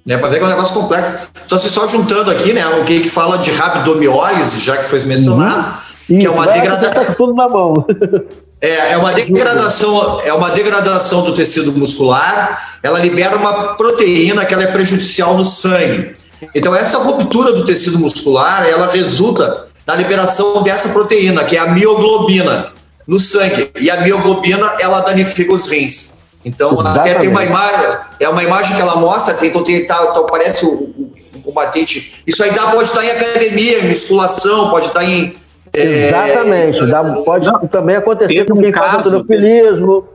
[0.07, 1.29] É, para ver que é um negócio complexo.
[1.45, 5.77] Então, assim, só juntando aqui, né, o que, fala de rabdomiólise, já que foi mencionado,
[6.09, 6.19] uhum.
[6.19, 7.05] que é uma degradação.
[7.05, 7.73] Tá tudo na mão.
[8.63, 14.53] É, é, uma degradação, é uma degradação do tecido muscular, ela libera uma proteína que
[14.53, 16.15] ela é prejudicial no sangue.
[16.55, 21.67] Então, essa ruptura do tecido muscular, ela resulta na liberação dessa proteína, que é a
[21.67, 22.71] mioglobina,
[23.05, 23.69] no sangue.
[23.81, 26.19] E a mioglobina, ela danifica os rins.
[26.45, 26.99] Então, Exatamente.
[26.99, 30.25] até tem uma imagem, é uma imagem que ela mostra, tem, então, tem, tá, então
[30.25, 32.23] parece o, o, o combatente.
[32.25, 35.35] Isso aí dá, pode estar em academia, em musculação, pode estar em
[35.75, 36.85] é, Exatamente.
[36.85, 40.07] Dá, pode não, também acontecer com quem um faz autofilismo.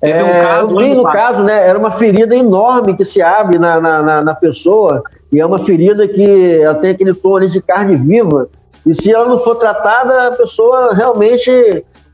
[0.00, 3.80] É, um caso, vi, no caso, né, era uma ferida enorme que se abre na,
[3.80, 7.96] na, na, pessoa, e é uma ferida que ela tem aquele tom ali de carne
[7.96, 8.48] viva,
[8.84, 11.50] e se ela não for tratada, a pessoa realmente,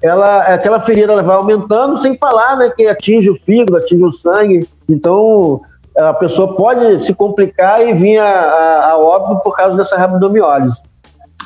[0.00, 4.12] ela, aquela ferida ela vai aumentando, sem falar né, que atinge o fígado, atinge o
[4.12, 5.60] sangue, então
[5.96, 10.80] a pessoa pode se complicar e vir a, a, a óbito por causa dessa rabdomiólise.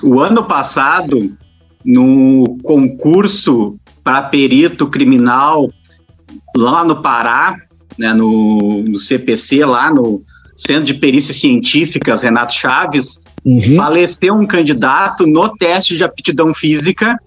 [0.02, 1.36] O ano passado,
[1.84, 5.70] no concurso para perito criminal
[6.56, 7.56] lá no Pará,
[7.98, 10.22] né, no, no, CPC, lá no
[10.56, 13.76] Centro de Perícias Científicas, Renato Chaves, uhum.
[13.76, 17.18] faleceu um candidato no teste de aptidão física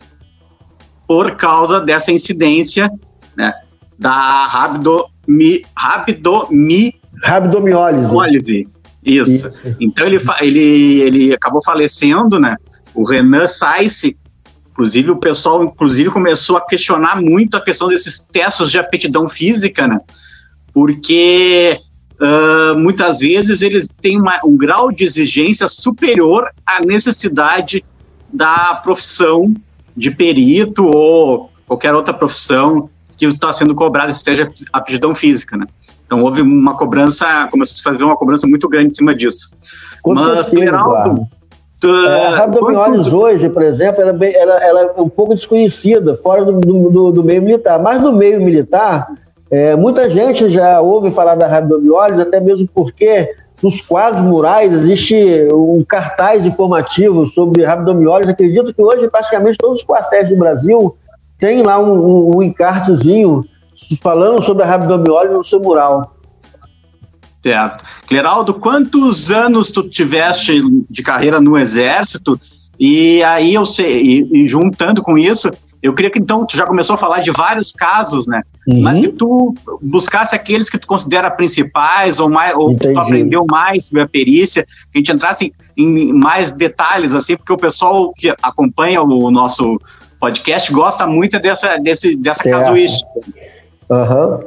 [1.08, 2.92] por causa dessa incidência
[3.36, 3.54] né,
[3.98, 8.68] da rabdomi, rabdomi, rabdomiólise.
[9.08, 9.48] Isso.
[9.48, 9.76] Isso.
[9.80, 12.58] Então ele, ele, ele acabou falecendo, né?
[12.94, 14.18] O Renan Saisse,
[14.72, 19.88] inclusive o pessoal inclusive começou a questionar muito a questão desses testes de aptidão física,
[19.88, 20.00] né?
[20.78, 21.80] porque
[22.22, 27.84] uh, muitas vezes eles têm uma, um grau de exigência superior à necessidade
[28.32, 29.56] da profissão
[29.96, 35.66] de perito ou qualquer outra profissão que está sendo cobrada, seja aptidão física, né?
[36.08, 39.52] Então houve uma cobrança, começou a fazer uma cobrança muito grande em cima disso.
[40.02, 41.28] Com Mas, Geraldo,
[41.84, 46.60] é, a rabdomiolis hoje, por exemplo, ela, ela, ela, é um pouco desconhecida fora do,
[46.60, 47.80] do, do meio militar.
[47.80, 49.08] Mas no meio militar,
[49.52, 55.48] é, muita gente já ouve falar da rabdomiolis, até mesmo porque nos quadros murais existe
[55.54, 58.30] um cartaz informativo sobre rabdomiolis.
[58.30, 60.96] Acredito que hoje praticamente todos os quartéis do Brasil
[61.38, 63.44] têm lá um, um, um encartezinho
[64.02, 66.18] falando sobre a rabdomiolis no seu mural.
[67.42, 67.84] Certo.
[68.08, 72.40] Cleraldo, quantos anos tu tiveste de carreira no Exército?
[72.80, 75.50] E aí eu sei, e, e, juntando com isso,
[75.82, 78.42] eu queria que então tu já começou a falar de vários casos, né?
[78.68, 78.82] Uhum.
[78.82, 83.46] Mas que tu buscasse aqueles que tu considera principais ou mais, ou que tu aprendeu
[83.50, 87.58] mais sobre a perícia, que a gente entrasse em, em mais detalhes, assim, porque o
[87.58, 89.80] pessoal que acompanha o nosso
[90.20, 93.08] podcast gosta muito dessa, desse, dessa casuística.
[93.90, 94.40] Uhum.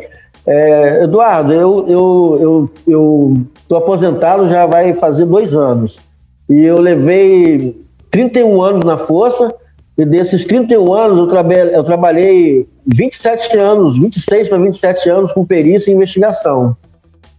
[0.47, 3.35] É, Eduardo, eu eu eu eu
[3.69, 6.01] tô aposentado já vai fazer dois anos
[6.49, 9.55] e eu levei 31 anos na força
[9.97, 15.45] e desses 31 anos eu, trabalhei, eu trabalhei 27 anos, 26 para 27 anos com
[15.45, 16.77] perícia e investigação.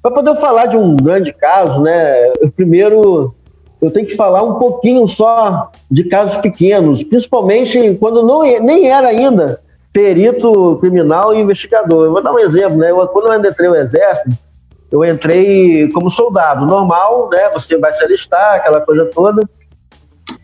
[0.02, 2.32] Para poder falar de um grande caso, né?
[2.56, 3.34] Primeiro
[3.82, 9.08] eu tenho que falar um pouquinho só de casos pequenos, principalmente quando não nem era
[9.08, 9.60] ainda
[9.92, 12.06] perito criminal e investigador.
[12.06, 12.92] Eu vou dar um exemplo, né?
[12.92, 14.30] Eu, quando eu entrei no exército,
[14.92, 17.50] eu entrei como soldado normal, né?
[17.52, 19.42] Você vai se alistar, aquela coisa toda.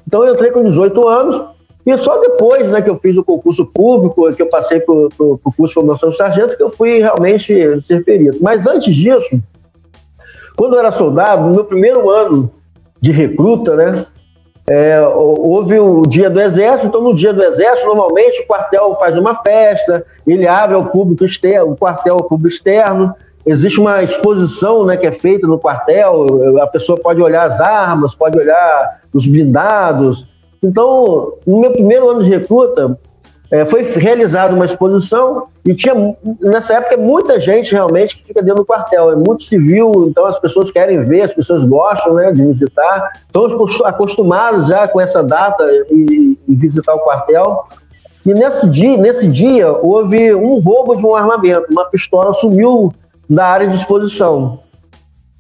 [0.06, 1.46] Então eu entrei com 18 anos
[1.86, 5.40] e só depois, né, que eu fiz o concurso público, que eu passei para o
[5.40, 8.40] curso de formação de sargento, que eu fui realmente ser perito.
[8.42, 9.42] Mas antes disso,
[10.58, 12.52] quando eu era soldado, no meu primeiro ano
[13.00, 14.06] de recruta, né,
[14.70, 19.18] é, houve o dia do exército, então no dia do exército, normalmente o quartel faz
[19.18, 24.86] uma festa, ele abre ao público externo, o quartel ao público externo, existe uma exposição
[24.86, 29.26] né, que é feita no quartel, a pessoa pode olhar as armas, pode olhar os
[29.26, 30.28] blindados.
[30.62, 33.00] Então, no meu primeiro ano de recruta,
[33.50, 35.94] é, foi realizada uma exposição e tinha,
[36.42, 39.12] nessa época, muita gente realmente que fica dentro do quartel.
[39.12, 43.12] É muito civil, então as pessoas querem ver, as pessoas gostam né, de visitar.
[43.26, 43.46] Estão
[43.86, 47.66] acostumados já com essa data e, e visitar o quartel.
[48.26, 51.66] E nesse dia, nesse dia houve um roubo de um armamento.
[51.72, 52.94] Uma pistola sumiu
[53.30, 54.60] da área de exposição.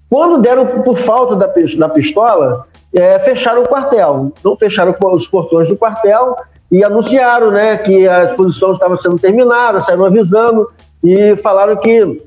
[0.09, 4.31] Quando deram por falta da, da pistola, é, fecharam o quartel.
[4.39, 6.37] Então fecharam os portões do quartel
[6.71, 10.69] e anunciaram né, que a exposição estava sendo terminada, saíram avisando
[11.03, 12.21] e falaram que,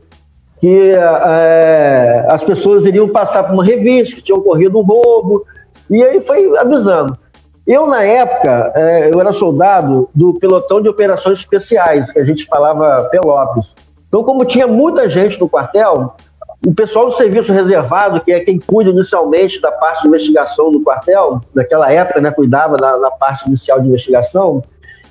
[0.61, 5.44] que é, as pessoas iriam passar por uma revista, que tinha ocorrido um roubo,
[5.90, 7.16] e aí foi avisando.
[7.66, 12.46] Eu, na época, é, eu era soldado do pelotão de operações especiais, que a gente
[12.46, 13.76] falava Pelopes.
[14.09, 16.16] Então, como tinha muita gente no quartel,
[16.66, 20.83] o pessoal do serviço reservado, que é quem cuida inicialmente da parte de investigação do
[20.83, 24.62] quartel, naquela época, né, cuidava da, da parte inicial de investigação,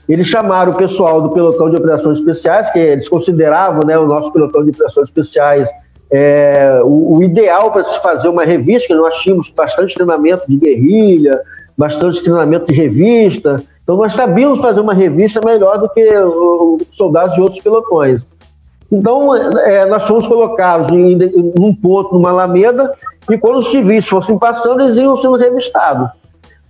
[0.07, 4.31] eles chamaram o pessoal do pelotão de operações especiais, que eles consideravam né, o nosso
[4.31, 5.69] pelotão de operações especiais
[6.11, 11.39] é, o, o, ideal para se fazer uma revista, nós tínhamos bastante treinamento de guerrilha,
[11.77, 17.35] bastante treinamento de revista, então nós sabíamos fazer uma revista melhor do que os soldados
[17.35, 18.27] de outros pelotões.
[18.91, 22.91] Então, é, nós fomos colocados em, em, num ponto, numa alameda,
[23.29, 26.09] e quando os civis fossem passando, eles iam sendo revistados.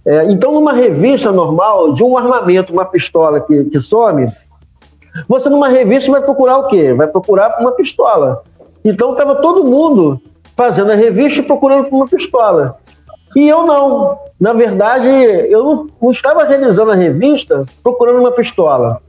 [0.06, 4.32] É, então, numa revista normal, de um armamento, uma pistola que, que some,
[5.28, 6.94] você numa revista vai procurar o quê?
[6.94, 8.44] Vai procurar uma pistola.
[8.84, 10.22] Então, estava todo mundo
[10.56, 12.78] fazendo a revista e procurando por uma pistola.
[13.36, 14.18] E eu não.
[14.40, 19.02] Na verdade, eu não, não estava realizando a revista procurando uma pistola.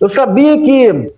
[0.00, 1.12] Eu sabia que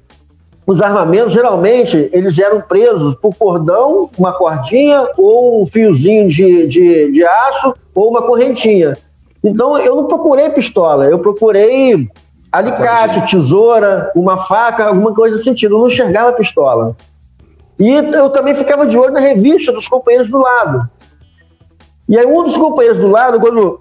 [0.70, 7.10] os armamentos, geralmente, eles eram presos por cordão, uma cordinha, ou um fiozinho de, de,
[7.10, 8.96] de aço, ou uma correntinha.
[9.42, 12.08] Então, eu não procurei pistola, eu procurei
[12.52, 15.74] alicate, tesoura, uma faca, alguma coisa nesse sentido.
[15.74, 16.96] Eu não enxergava pistola.
[17.76, 20.88] E eu também ficava de olho na revista dos companheiros do lado.
[22.08, 23.80] E aí, um dos companheiros do lado, quando.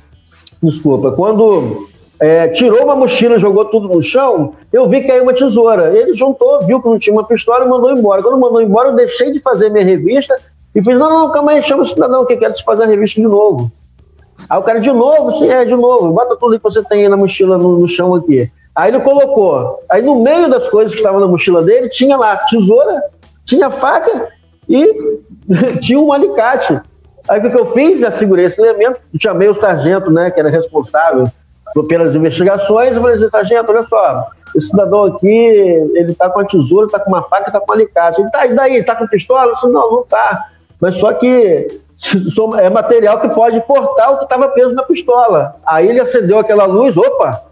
[0.62, 1.89] Desculpa, quando
[2.20, 5.96] é, tirou uma mochila, jogou tudo no chão, eu vi que aí uma tesoura.
[5.96, 8.22] Ele juntou, viu que não tinha uma pistola e mandou embora.
[8.22, 10.36] Quando mandou embora, eu deixei de fazer minha revista
[10.74, 13.18] e fiz, não, não, calma aí, chama o cidadão que quero te fazer a revista
[13.18, 13.72] de novo.
[14.50, 15.32] Aí o cara, de novo?
[15.32, 16.12] Sim, é, de novo.
[16.12, 18.50] Bota tudo que você tem aí na mochila no, no chão aqui.
[18.76, 19.76] Aí ele colocou.
[19.88, 23.02] Aí no meio das coisas que estavam na mochila dele, tinha lá tesoura,
[23.46, 24.28] tinha faca
[24.68, 25.20] e
[25.80, 26.78] tinha um alicate.
[27.28, 28.02] Aí o que eu fiz?
[28.02, 31.30] Eu segurei esse elemento, chamei o sargento, né, que era responsável
[31.88, 36.44] pelas investigações, e falei assim, sargento, olha só, esse cidadão aqui, ele tá com a
[36.44, 38.20] tesoura, tá com uma faca, tá com um alicate.
[38.20, 38.82] Ele tá, e daí?
[38.82, 39.46] Tá com pistola?
[39.46, 40.46] Eu disse, não, não tá.
[40.80, 41.26] Mas só que
[42.60, 45.54] é material que pode cortar o que estava preso na pistola.
[45.64, 47.42] Aí ele acendeu aquela luz, opa,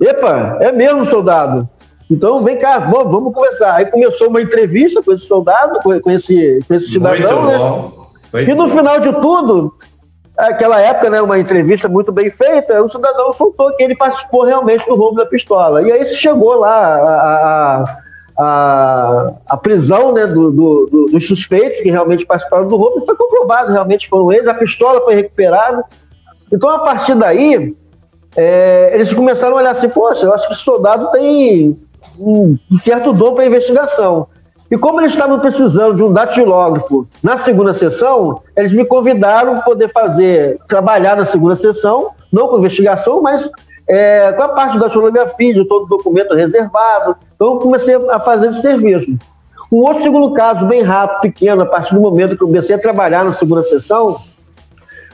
[0.00, 1.68] epa, é mesmo, soldado.
[2.10, 3.74] Então vem cá, vamos, vamos conversar.
[3.74, 7.58] Aí começou uma entrevista com esse soldado, com, esse, com esse cidadão, muito né?
[7.58, 8.06] Bom.
[8.32, 8.76] Muito e no bom.
[8.76, 9.74] final de tudo,
[10.36, 14.86] aquela época, né, uma entrevista muito bem feita, o cidadão soltou que ele participou realmente
[14.86, 15.82] do roubo da pistola.
[15.82, 17.98] E aí chegou lá a, a,
[18.38, 23.06] a, a prisão né, do, do, do, dos suspeitos que realmente participaram do roubo, e
[23.06, 25.82] foi comprovado, realmente foram eles, a pistola foi recuperada.
[26.52, 27.74] Então, a partir daí,
[28.36, 31.76] é, eles começaram a olhar assim, poxa, eu acho que o soldado tem
[32.18, 34.28] um certo dom para investigação.
[34.70, 39.62] E como eles estavam precisando de um datilógrafo na segunda sessão, eles me convidaram para
[39.62, 43.48] poder fazer, trabalhar na segunda sessão, não com investigação, mas
[43.88, 47.16] é, com a parte da datilografia, de todo o documento reservado.
[47.34, 49.16] Então, eu comecei a fazer esse serviço.
[49.70, 52.78] Um outro segundo caso, bem rápido, pequeno, a partir do momento que eu comecei a
[52.78, 54.16] trabalhar na segunda sessão,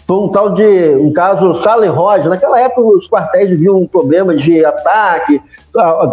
[0.07, 2.29] foi um tal de um caso Salem Roger.
[2.29, 5.41] Naquela época, os quartéis viviam um problema de ataque,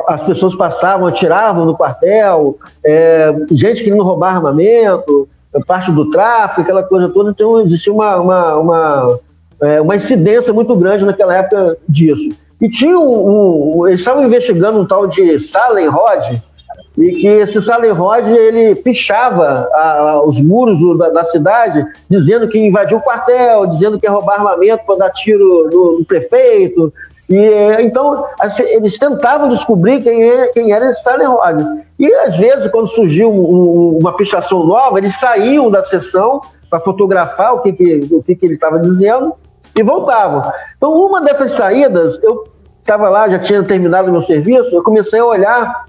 [0.07, 5.27] as pessoas passavam, atiravam no quartel, é, gente querendo roubar armamento,
[5.65, 7.31] parte do tráfico, aquela coisa toda.
[7.31, 9.19] Então, existia uma, uma, uma,
[9.61, 12.29] é, uma incidência muito grande naquela época disso.
[12.61, 16.39] E tinha um, um, eles estavam investigando um tal de Salem Rod,
[16.97, 21.85] e que esse Salem Rod ele pichava a, a, os muros do, da, da, cidade,
[22.09, 26.05] dizendo que invadiu o quartel, dizendo que ia roubar armamento para dar tiro no, no
[26.05, 26.93] prefeito,
[27.29, 28.25] e então
[28.71, 31.61] eles tentavam descobrir quem, é, quem era esse Rod.
[31.99, 37.53] E às vezes, quando surgiu um, uma pichação nova, eles saíam da sessão para fotografar
[37.53, 39.33] o que, que, o que, que ele estava dizendo
[39.77, 40.51] e voltavam.
[40.75, 42.47] Então, uma dessas saídas, eu
[42.79, 45.85] estava lá, já tinha terminado meu serviço, eu comecei a olhar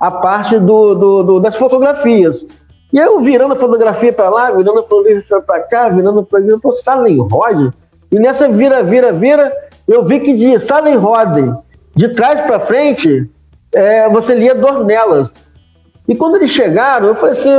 [0.00, 2.46] a parte do, do, do das fotografias.
[2.92, 6.72] E eu virando a fotografia para lá, virando a fotografia para cá, virando cá, eu
[6.72, 7.72] Salem Rod.
[8.10, 9.52] E nessa vira, vira, vira,
[9.90, 11.52] eu vi que de Salem Rod,
[11.96, 13.28] de trás para frente,
[13.72, 15.34] é, você lia Dornelas.
[16.06, 17.58] E quando eles chegaram, eu falei assim,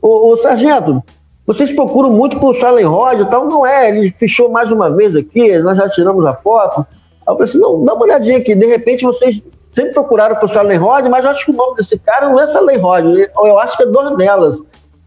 [0.00, 1.00] o, sargento,
[1.46, 3.46] vocês procuram muito por Salem Rod e tal?
[3.46, 6.80] Não é, ele fechou mais uma vez aqui, nós já tiramos a foto.
[6.80, 10.50] Aí eu falei assim, não, dá uma olhadinha aqui, de repente vocês sempre procuraram por
[10.50, 13.04] Salem Rod, mas acho que o nome desse cara não é Salem Rod,
[13.44, 14.58] eu acho que é Dornelas.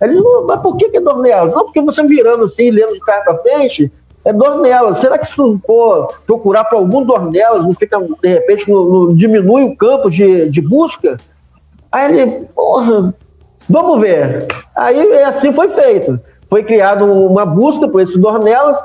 [0.02, 1.52] Ele mas por que, que é Dornelas?
[1.52, 3.92] Não, porque você virando assim, lendo de trás para frente,
[4.26, 4.98] é Dornelas.
[4.98, 9.64] Será que se for procurar para algum Dornelas, não fica, de repente, no, no, diminui
[9.64, 11.20] o campo de, de busca?
[11.92, 13.14] Aí ele, porra,
[13.70, 14.48] vamos ver.
[14.76, 16.20] Aí assim foi feito.
[16.50, 18.78] Foi criada uma busca por esses Dornelas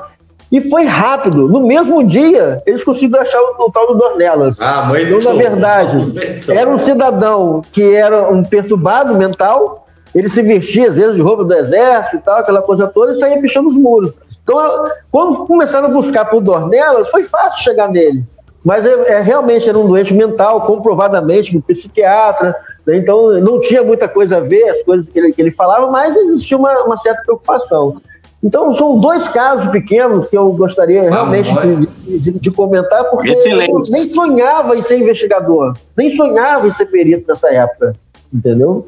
[0.51, 1.47] e foi rápido.
[1.47, 4.61] No mesmo dia, eles conseguiram achar o, o tal do Dornelas.
[4.61, 10.27] Ah, muito então, na verdade, muito era um cidadão que era um perturbado mental, ele
[10.29, 13.39] se vestia às vezes de roupa do exército e tal, aquela coisa toda, e saía
[13.39, 14.13] pichando os muros.
[14.43, 18.23] Então, quando começaram a buscar por Dornelas, foi fácil chegar nele.
[18.63, 22.55] Mas é, é realmente era um doente mental, comprovadamente, um psiquiatra.
[22.85, 22.97] Né?
[22.97, 26.15] Então, não tinha muita coisa a ver, as coisas que ele, que ele falava, mas
[26.15, 28.01] existia uma, uma certa preocupação.
[28.43, 33.69] Então, são dois casos pequenos que eu gostaria realmente de, de, de, comentar, porque Excelente.
[33.69, 37.93] eu nem sonhava em ser investigador, nem sonhava em ser perito nessa época,
[38.33, 38.87] entendeu?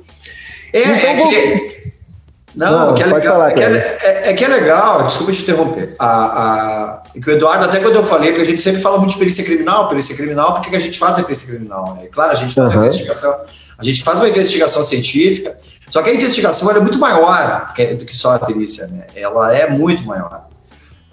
[0.74, 1.92] É, então, é que,
[2.56, 5.32] não, Não que é legal, falar, é, que é, é, é, que é legal, desculpa
[5.32, 5.95] te interromper.
[5.97, 8.99] A, a, é que o Eduardo, até quando eu falei, que a gente sempre fala
[8.99, 11.95] muito de perícia criminal, perícia criminal, porque que a gente faz a perícia criminal?
[11.95, 12.08] Né?
[12.12, 12.82] Claro, a gente faz uhum.
[12.82, 13.36] uma investigação,
[13.78, 15.58] a gente faz uma investigação científica,
[15.89, 19.06] só que a investigação é muito maior do que, do que só a perícia, né?
[19.16, 20.47] Ela é muito maior.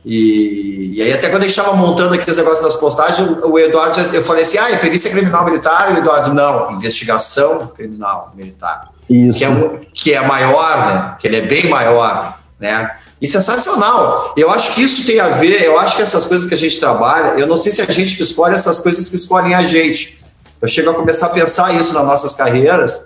[0.05, 3.51] E, e aí, até quando a gente estava montando aqui os negócios das postagens, o,
[3.51, 5.91] o Eduardo, eu falei assim: ah, é perícia criminal militar?
[5.91, 8.91] E o Eduardo, não, investigação criminal militar.
[9.11, 9.39] Isso.
[9.39, 11.17] Que, é, que é maior, né?
[11.19, 12.93] Que ele é bem maior, né?
[13.21, 14.33] E sensacional.
[14.37, 16.79] Eu acho que isso tem a ver, eu acho que essas coisas que a gente
[16.79, 20.25] trabalha, eu não sei se a gente que escolhe essas coisas que escolhem a gente.
[20.63, 23.05] Eu chego a começar a pensar isso nas nossas carreiras,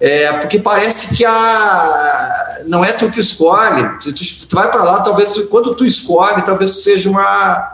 [0.00, 3.98] é, porque parece que a, não é tu que escolhe.
[4.00, 4.12] Tu,
[4.48, 7.72] tu vai para lá, talvez tu, quando tu escolhe, talvez tu seja uma.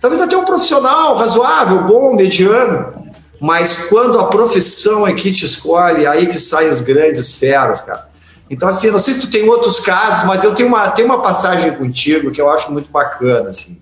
[0.00, 3.09] Talvez até um profissional razoável, bom, mediano.
[3.40, 8.08] Mas quando a profissão é que te escolhe, aí que saem os grandes feras, cara.
[8.50, 11.22] Então, assim, não sei se tu tem outros casos, mas eu tenho uma, tenho uma
[11.22, 13.80] passagem contigo que eu acho muito bacana, assim.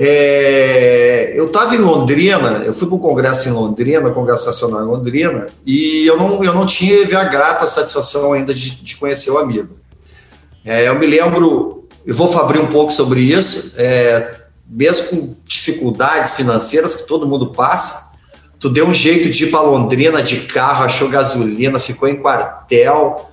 [0.00, 4.86] É, eu estava em Londrina, eu fui para o congresso em Londrina, Congresso Nacional em
[4.86, 9.38] Londrina, e eu não, eu não tive a grata satisfação ainda de, de conhecer o
[9.38, 9.74] amigo.
[10.64, 14.36] É, eu me lembro, eu vou abrir um pouco sobre isso, é,
[14.68, 18.08] mesmo com dificuldades financeiras que todo mundo passa,
[18.60, 23.28] tu deu um jeito de ir para Londrina de carro, achou gasolina, ficou em quartel,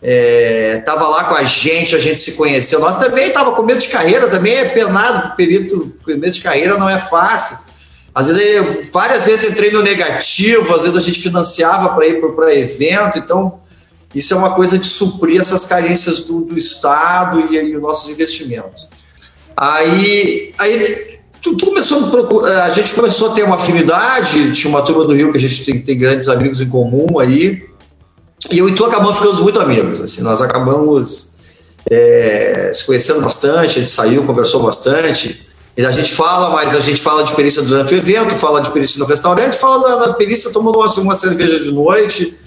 [0.00, 2.80] é, tava lá com a gente, a gente se conheceu.
[2.80, 6.98] Nós também tava começo de carreira, também é penado, perito, começo de carreira não é
[6.98, 7.68] fácil.
[8.14, 12.20] Às vezes, eu, várias vezes entrei no negativo, às vezes a gente financiava para ir
[12.34, 13.60] para evento, então
[14.14, 18.10] isso é uma coisa de suprir essas carências do, do Estado e, e os nossos
[18.10, 18.88] investimentos.
[19.60, 24.82] Aí, aí tudo começou a, procurar, a gente começou a ter uma afinidade, tinha uma
[24.82, 27.66] turma do Rio que a gente tem, tem grandes amigos em comum aí,
[28.52, 31.38] e eu e tu acabamos ficando muito amigos, assim, nós acabamos
[31.90, 35.44] é, se conhecendo bastante, a gente saiu, conversou bastante,
[35.76, 38.70] e a gente fala, mas a gente fala de perícia durante o evento, fala de
[38.70, 42.38] perícia no restaurante, fala da, da perícia tomando uma, uma cerveja de noite,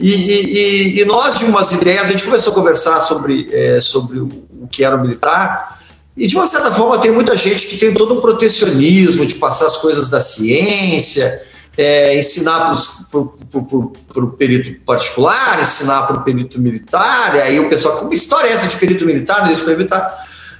[0.00, 4.20] e, e, e, nós, de umas ideias, a gente começou a conversar sobre, é, sobre
[4.20, 5.75] o que era o militar,
[6.16, 9.66] e de uma certa forma tem muita gente que tem todo um protecionismo de passar
[9.66, 11.42] as coisas da ciência,
[11.76, 12.72] é, ensinar
[13.10, 18.48] para o perito particular, ensinar para o perito militar, e aí o pessoal, que história
[18.48, 20.14] é essa de perito militar, de perito militar?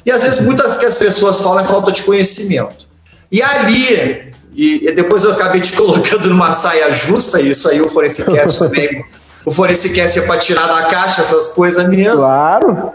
[0.05, 2.87] E às vezes muitas que as pessoas falam é falta de conhecimento.
[3.33, 7.89] E ali, e, e depois eu acabei te colocando numa saia justa, isso aí o
[7.89, 9.03] Forensicast também,
[9.47, 12.19] o Forensicast é para tirar da caixa essas coisas mesmo.
[12.19, 12.93] Claro.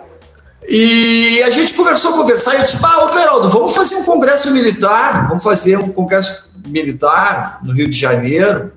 [0.67, 4.51] E a gente conversou, conversar, e eu disse, pá, ô Cleraldo, vamos fazer um congresso
[4.51, 8.71] militar, vamos fazer um congresso militar no Rio de Janeiro.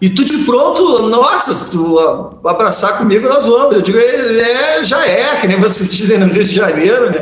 [0.00, 1.96] E tu de pronto, nossa, se tu
[2.44, 3.76] abraçar comigo, nós vamos.
[3.76, 7.20] Eu digo, é, é, já é, que nem vocês dizem no Rio de Janeiro, né?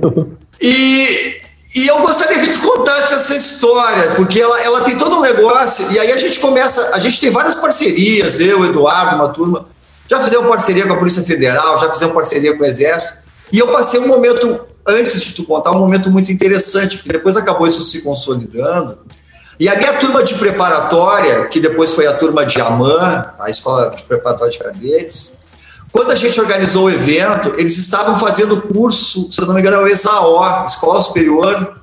[0.58, 1.36] e,
[1.74, 5.92] e eu gostaria que tu contasse essa história, porque ela, ela tem todo um negócio,
[5.92, 9.66] e aí a gente começa, a gente tem várias parcerias, eu, Eduardo, uma turma,
[10.08, 13.18] já fizemos parceria com a Polícia Federal, já fizemos parceria com o Exército,
[13.52, 17.36] e eu passei um momento antes de tu contar, um momento muito interessante, porque depois
[17.36, 18.98] acabou isso se consolidando.
[19.58, 23.90] E a minha turma de preparatória, que depois foi a turma de AMAN, a Escola
[23.90, 25.44] de Preparatória de Cadetes,
[25.92, 29.76] quando a gente organizou o evento, eles estavam fazendo curso, se eu não me engano,
[29.76, 31.80] é o ESAO, Escola Superior.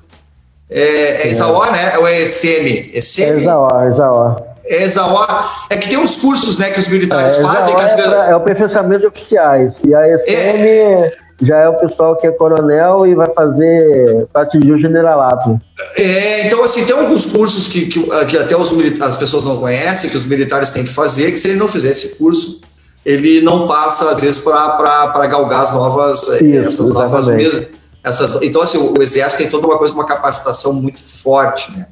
[0.69, 1.93] É, é ESAO, né?
[1.93, 2.91] É o ESM.
[2.93, 3.23] ESM?
[3.23, 4.50] É ESAO, ESAO.
[4.65, 5.27] É ESAO.
[5.69, 7.73] É que tem uns cursos né, que os militares é, fazem.
[7.73, 9.75] É, pra, é, de oficiais.
[9.83, 10.29] E a ESM.
[10.29, 15.59] É, já é o pessoal que é coronel e vai fazer para atingir o generalato.
[15.97, 20.09] É, então, assim, tem alguns cursos que, que, que até os as pessoas não conhecem,
[20.09, 22.61] que os militares têm que fazer, que se ele não fizer esse curso,
[23.03, 27.67] ele não passa, às vezes, para galgar as novas, é, Isso, essas novas mesas.
[28.03, 31.87] Essas, então, assim, o, o Exército tem toda uma coisa, uma capacitação muito forte, né?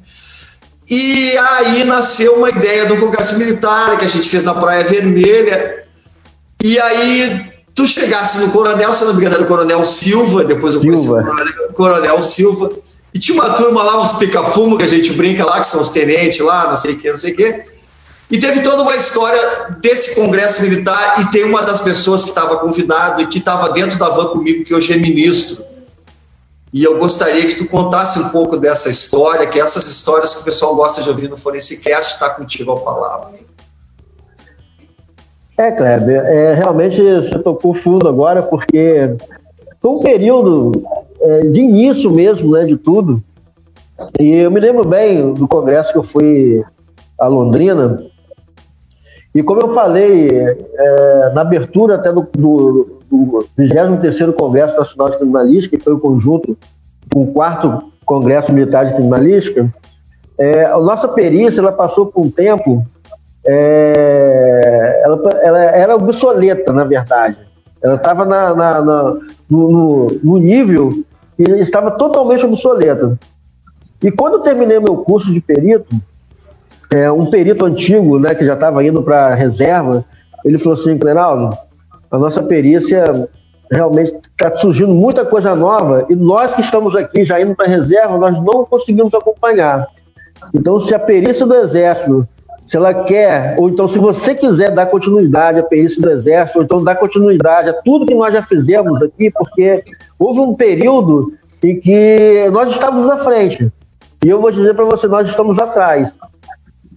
[0.90, 5.82] E aí nasceu uma ideia do Congresso Militar que a gente fez na Praia Vermelha.
[6.62, 10.74] E aí Tu chegasse no Coronel, se não me engano, era o Coronel Silva, depois
[10.74, 11.20] eu conheci Silva.
[11.20, 12.72] o Coronel, Coronel Silva,
[13.14, 15.88] e tinha uma turma lá, uns pica-fumo, que a gente brinca lá, que são os
[15.88, 17.62] tenentes lá, não sei o que, não sei o que.
[18.30, 19.40] E teve toda uma história
[19.80, 23.98] desse congresso militar, e tem uma das pessoas que estava convidado e que estava dentro
[23.98, 25.64] da van comigo, que hoje é ministro.
[26.72, 30.44] E eu gostaria que tu contasse um pouco dessa história, que essas histórias que o
[30.44, 33.40] pessoal gosta de ouvir no Forensicast, está contigo a palavra.
[35.58, 39.16] É, Kleber, é, realmente você tocou fundo agora, porque
[39.80, 40.72] foi um período
[41.20, 43.22] é, de início mesmo, né, de tudo.
[44.18, 46.64] E eu me lembro bem do congresso que eu fui
[47.18, 48.02] a Londrina,
[49.34, 55.18] e como eu falei, é, na abertura até do, do, do 23º Congresso Nacional de
[55.18, 56.56] Criminalística, que foi o conjunto
[57.12, 59.72] com o quarto Congresso Militar de Criminalística,
[60.38, 62.86] é, a nossa perícia ela passou por um tempo
[63.44, 67.36] é, ela, ela era obsoleta, na verdade.
[67.82, 69.14] Ela estava na, na, na
[69.48, 71.04] no, no, nível
[71.36, 73.18] que estava totalmente obsoleta.
[74.02, 75.94] E quando eu terminei meu curso de perito,
[76.92, 80.04] é, um perito antigo, né, que já estava indo para reserva,
[80.44, 81.56] ele falou assim, Cleraldo,
[82.10, 83.28] a nossa perícia
[83.70, 88.18] realmente está surgindo muita coisa nova e nós que estamos aqui já indo para reserva,
[88.18, 89.86] nós não conseguimos acompanhar.
[90.52, 92.26] Então, se a perícia do Exército
[92.70, 96.64] se ela quer, ou então se você quiser dar continuidade à perícia do Exército, ou
[96.64, 99.82] então dar continuidade a tudo que nós já fizemos aqui, porque
[100.16, 101.32] houve um período
[101.64, 103.72] em que nós estávamos à frente.
[104.24, 106.16] E eu vou dizer para você, nós estamos atrás.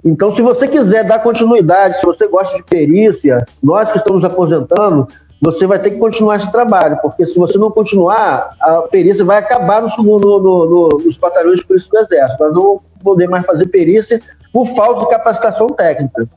[0.03, 5.07] Então, se você quiser dar continuidade, se você gosta de perícia, nós que estamos aposentando,
[5.41, 9.37] você vai ter que continuar esse trabalho, porque se você não continuar, a perícia vai
[9.37, 12.43] acabar no, no, no, nos batalhões de polícia do Exército.
[12.43, 14.21] Nós não poder mais fazer perícia
[14.53, 16.27] por falta de capacitação técnica.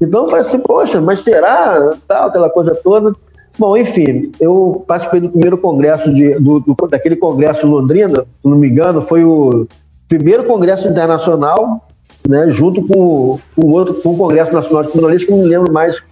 [0.00, 1.94] Então eu falei assim, poxa, mas será?
[2.08, 3.12] Tal, aquela coisa toda.
[3.56, 8.48] Bom, enfim, eu participei do primeiro congresso, de, do, do, daquele congresso em Londrina, se
[8.48, 9.68] não me engano, foi o
[10.08, 11.83] primeiro congresso internacional,
[12.28, 16.02] né, junto com, com, outro, com o Congresso Nacional de Criminalistas, que não lembro mais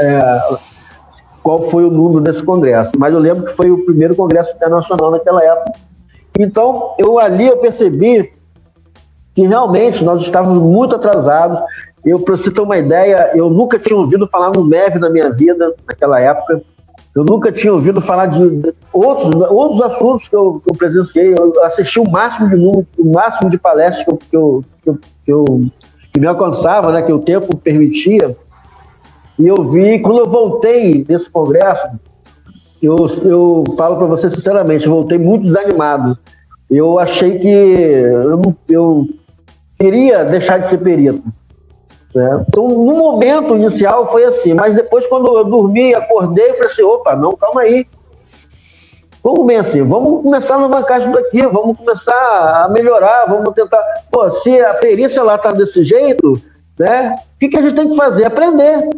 [0.00, 0.40] é,
[1.42, 5.10] qual foi o número desse congresso, mas eu lembro que foi o primeiro congresso internacional
[5.10, 5.72] naquela época.
[6.38, 8.32] Então, eu ali eu percebi
[9.34, 11.58] que realmente nós estávamos muito atrasados.
[12.04, 15.30] Eu, para você ter uma ideia, eu nunca tinha ouvido falar no MEV na minha
[15.30, 16.62] vida, naquela época.
[17.14, 21.34] Eu nunca tinha ouvido falar de outros, outros assuntos que eu, que eu presenciei.
[21.38, 25.44] Eu assisti o máximo de, o máximo de palestras que, eu, que, eu, que, eu,
[26.12, 28.34] que me alcançava, né, que o tempo permitia.
[29.38, 31.86] E eu vi, quando eu voltei desse congresso,
[32.82, 36.18] eu, eu falo para você sinceramente, eu voltei muito desanimado.
[36.70, 39.08] Eu achei que eu, eu
[39.78, 41.22] queria deixar de ser perito.
[42.14, 42.44] Né?
[42.48, 46.82] Então, no momento inicial foi assim, mas depois, quando eu dormi, acordei, eu falei assim:
[46.82, 47.86] opa, não, calma aí.
[49.22, 53.80] Vamos bem assim, vamos começar a alavancar daqui, vamos começar a melhorar, vamos tentar.
[54.10, 56.42] Pô, se a perícia lá está desse jeito,
[56.78, 57.14] né?
[57.36, 58.24] O que, que a gente tem que fazer?
[58.24, 58.90] Aprender.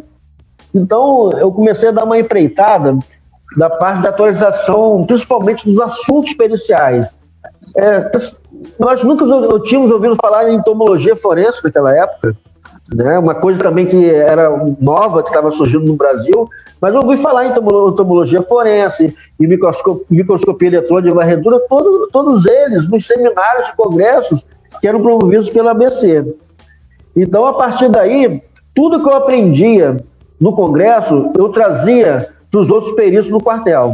[0.73, 2.97] Então, eu comecei a dar uma empreitada
[3.55, 7.07] da parte da atualização, principalmente dos assuntos periciais.
[7.77, 8.11] É,
[8.79, 9.25] nós nunca
[9.61, 12.35] tínhamos ouvido falar em entomologia forense naquela época,
[12.93, 13.17] né?
[13.17, 16.47] uma coisa também que era nova, que estava surgindo no Brasil,
[16.81, 22.45] mas eu ouvi falar em entomologia forense, em microscopia, microscopia eletrônica de varredura, todos, todos
[22.45, 24.45] eles nos seminários congressos
[24.79, 26.35] que eram promovidos pela ABC.
[27.15, 28.41] Então, a partir daí,
[28.73, 29.97] tudo que eu aprendia
[30.39, 33.93] no congresso, eu trazia para os outros peritos no quartel.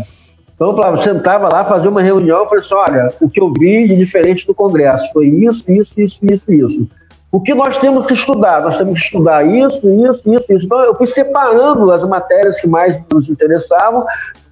[0.56, 3.88] Então, eu sentava lá, fazia uma reunião, e falei assim, olha, o que eu vi
[3.88, 6.88] de diferente do congresso foi isso, isso, isso, isso, isso.
[7.32, 8.62] O que nós temos que estudar?
[8.62, 10.66] Nós temos que estudar isso, isso, isso, isso.
[10.66, 14.06] Então, eu fui separando as matérias que mais nos interessavam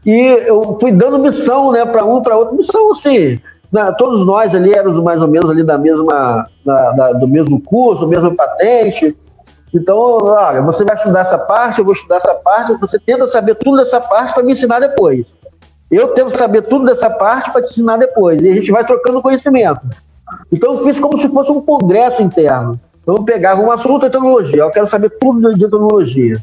[0.06, 0.16] e
[0.48, 2.56] eu fui dando missão né, para um, para outro.
[2.56, 3.38] Missão, assim,
[3.70, 7.60] né, todos nós ali éramos mais ou menos ali da mesma, da, da, do mesmo
[7.60, 9.16] curso, mesma patente.
[9.74, 13.56] Então, olha, você vai estudar essa parte, eu vou estudar essa parte, você tenta saber
[13.56, 15.38] tudo dessa parte para me ensinar depois.
[15.92, 18.42] Eu tento saber tudo dessa parte para te ensinar depois.
[18.42, 19.82] E a gente vai trocando conhecimento.
[20.52, 22.80] Então eu fiz como se fosse um congresso interno.
[23.06, 26.38] Eu pegava um assunto de tecnologia, eu quero saber tudo de tecnologia.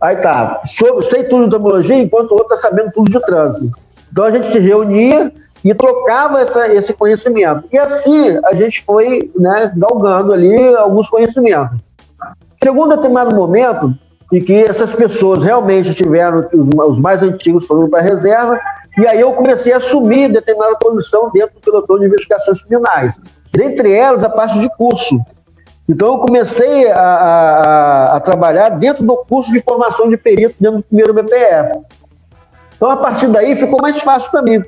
[0.00, 3.76] Aí tá, sei tudo de tecnologia, enquanto o outro está sabendo tudo de trânsito.
[4.10, 5.32] Então a gente se reunia
[5.64, 7.64] e trocava essa, esse conhecimento.
[7.72, 11.78] E assim a gente foi né, galgando ali alguns conhecimentos.
[12.62, 13.94] Chegou um determinado momento
[14.32, 18.60] em que essas pessoas realmente tiveram, os, os mais antigos foram para a reserva,
[18.98, 23.20] e aí eu comecei a assumir determinada posição dentro do pelotão de investigações criminais.
[23.52, 25.20] Dentre elas, a parte de curso.
[25.88, 30.78] Então eu comecei a, a, a trabalhar dentro do curso de formação de perito dentro
[30.78, 31.78] do primeiro BPF.
[32.76, 34.62] Então a partir daí ficou mais fácil para mim.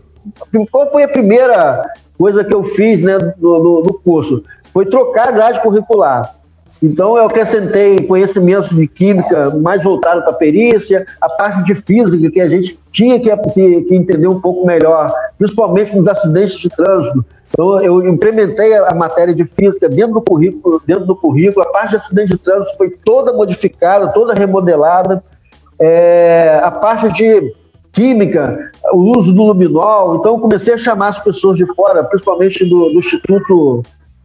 [0.70, 4.44] Qual foi a primeira coisa que eu fiz né, no, no, no curso?
[4.72, 6.37] Foi trocar a grade curricular.
[6.82, 12.30] Então, eu acrescentei conhecimentos de química mais voltado para a perícia, a parte de física
[12.30, 16.68] que a gente tinha que, que, que, entender um pouco melhor, principalmente nos acidentes de
[16.68, 17.24] trânsito.
[17.50, 21.66] Então, eu implementei a, matéria de física dentro do currículo, dentro do currículo.
[21.66, 25.22] A parte de acidente de trânsito foi toda modificada, toda remodelada.
[25.80, 27.54] É, a parte de
[27.90, 30.16] química, o uso do luminol.
[30.16, 33.82] Então, comecei a chamar as pessoas de fora, principalmente do, do Instituto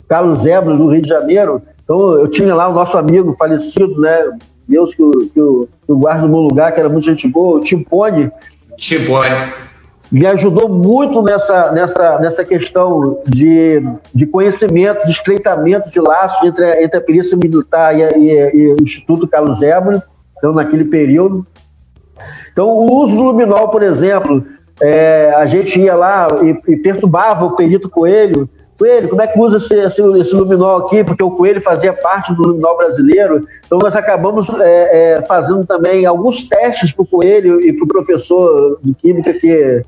[0.08, 4.30] Carlos Zebra, do Rio de Janeiro, então, eu tinha lá o nosso amigo falecido, né?
[4.68, 7.62] Deus que, que, que o guarda no bom lugar, que era muito gente boa, o
[7.62, 8.32] Timpone.
[8.78, 9.30] Timpone.
[10.10, 16.64] Me ajudou muito nessa, nessa, nessa questão de, de conhecimentos, de estreitamentos de laços entre,
[16.64, 20.02] a, entre a perícia militar e, a, e, e, o Instituto Carlos Ébano,
[20.38, 21.46] então, naquele período.
[22.52, 24.46] Então, o uso do luminol, por exemplo,
[24.80, 28.48] é, a gente ia lá e, e perturbava o perito Coelho
[28.78, 31.04] Coelho, como é que usa esse, esse, esse, luminol aqui?
[31.04, 33.48] Porque o Coelho fazia parte do luminol brasileiro.
[33.66, 37.88] Então, nós acabamos é, é, fazendo também alguns testes para o Coelho e para o
[37.88, 39.84] professor de Química, que,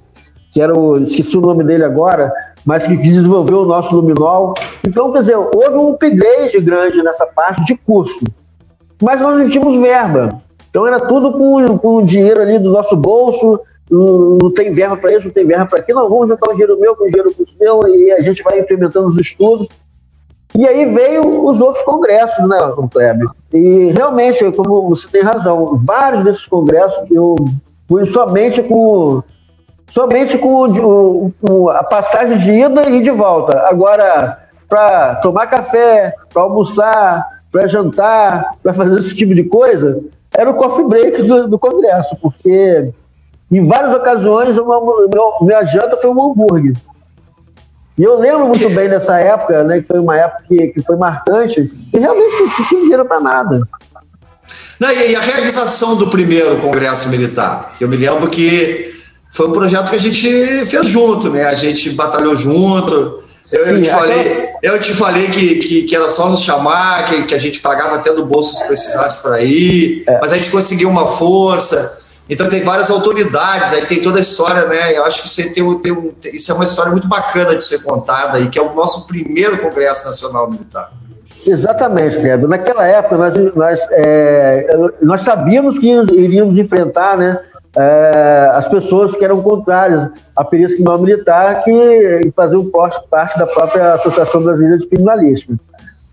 [0.52, 0.98] que era o.
[0.98, 2.32] esqueci o nome dele agora,
[2.64, 4.54] mas que desenvolveu o nosso luminol.
[4.88, 8.24] Então, quer dizer, houve um upgrade grande nessa parte de curso.
[9.02, 10.42] Mas nós não tínhamos verba.
[10.70, 13.60] Então, era tudo com, com o dinheiro ali do nosso bolso
[13.90, 16.80] não, tem verba para isso, não tem verba para aquilo, não, vamos juntar o dinheiro
[16.80, 19.68] meu com o dinheiro do seu e a gente vai implementando os estudos.
[20.58, 22.58] E aí veio os outros congressos, né,
[22.92, 23.28] Kleber?
[23.54, 27.36] E realmente, como você tem razão, vários desses congressos eu,
[27.88, 29.22] fui somente com
[29.88, 33.60] somente com, com a passagem de ida e de volta.
[33.68, 40.02] Agora, para tomar café, para almoçar, para jantar, para fazer esse tipo de coisa,
[40.36, 42.92] era o coffee break do, do Congresso, porque
[43.52, 46.76] em várias ocasiões uma, meu, minha janta foi um hambúrguer.
[47.98, 50.98] E eu lembro muito bem dessa época, né, que foi uma época que, que foi
[50.98, 53.62] marcante, e realmente não tinha dinheiro para nada.
[54.80, 57.74] Não, e a realização do primeiro Congresso Militar?
[57.80, 58.94] Eu me lembro que
[59.32, 61.46] foi um projeto que a gente fez junto, né?
[61.46, 63.24] A gente batalhou junto.
[63.52, 67.06] Eu, Sim, eu te falei, eu te falei que, que, que, era só nos chamar,
[67.06, 70.20] que, que a gente pagava até do bolso se precisasse para ir, é.
[70.20, 72.05] mas a gente conseguiu uma força.
[72.30, 74.98] Então tem várias autoridades, aí tem toda a história, né?
[74.98, 78.40] Eu acho que isso, tem, tem, isso é uma história muito bacana de ser contada
[78.40, 80.92] e que é o nosso primeiro Congresso Nacional Militar.
[81.46, 82.48] Exatamente, Pedro.
[82.48, 87.40] Naquela época nós, nós, é, nós sabíamos que iríamos enfrentar, né?
[87.78, 92.66] É, as pessoas que eram contrárias à perícia criminal militar que faziam
[93.10, 95.54] parte da própria Associação Brasileira de Criminalística.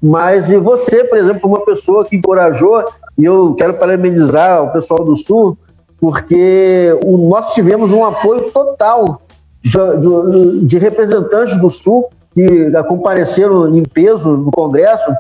[0.02, 2.84] Mas e você, por exemplo, foi uma pessoa que encorajou,
[3.16, 5.56] e eu quero parabenizar o pessoal do Sul,
[6.03, 9.22] porque o, nós tivemos um apoio total
[9.62, 15.14] de, de, de representantes do Sul que compareceram em peso no Congresso,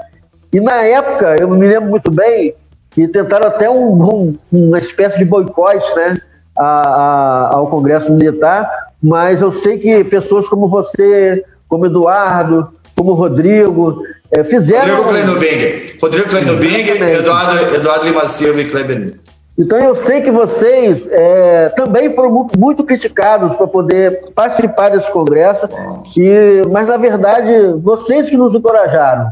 [0.52, 2.52] e na época, eu me lembro muito bem,
[2.90, 6.18] que tentaram até um, um, uma espécie de boicote, né?
[6.56, 8.68] a, a, ao Congresso Militar,
[9.00, 14.02] mas eu sei que pessoas como você, como Eduardo, como Rodrigo,
[14.32, 14.96] é, fizeram.
[14.96, 19.14] Rodrigo Kleinobing, Rodrigo Kleinobing, Eduardo, Eduardo Lima Silva e Kleber.
[19.56, 25.68] Então eu sei que vocês é, também foram muito, criticados para poder participar desse congresso,
[26.16, 29.30] e, mas na verdade vocês que nos encorajaram.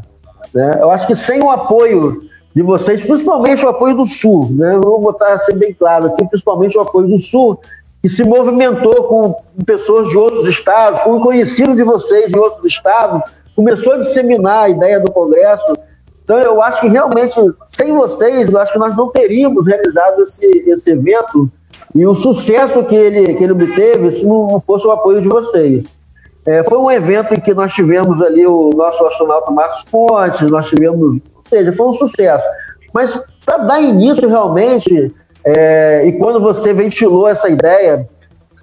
[0.52, 0.78] Né?
[0.80, 2.22] Eu acho que sem o apoio
[2.54, 4.78] de vocês, principalmente o apoio do Sul, né?
[4.82, 7.60] Vou botar assim bem claro aqui, principalmente o apoio do Sul,
[8.02, 13.22] que se movimentou com pessoas de outros estados, com conhecidos de vocês em outros estados,
[13.54, 15.76] começou a disseminar a ideia do Congresso.
[16.30, 17.34] Então, eu acho que realmente,
[17.66, 21.50] sem vocês, eu acho que nós não teríamos realizado esse, esse evento
[21.92, 25.84] e o sucesso que ele, que ele obteve se não fosse o apoio de vocês.
[26.46, 30.68] É, foi um evento em que nós tivemos ali o nosso astronauta Marcos Pontes, nós
[30.68, 32.46] tivemos seja, foi um sucesso.
[32.94, 35.12] Mas para dar início realmente,
[35.42, 38.08] é, e quando você ventilou essa ideia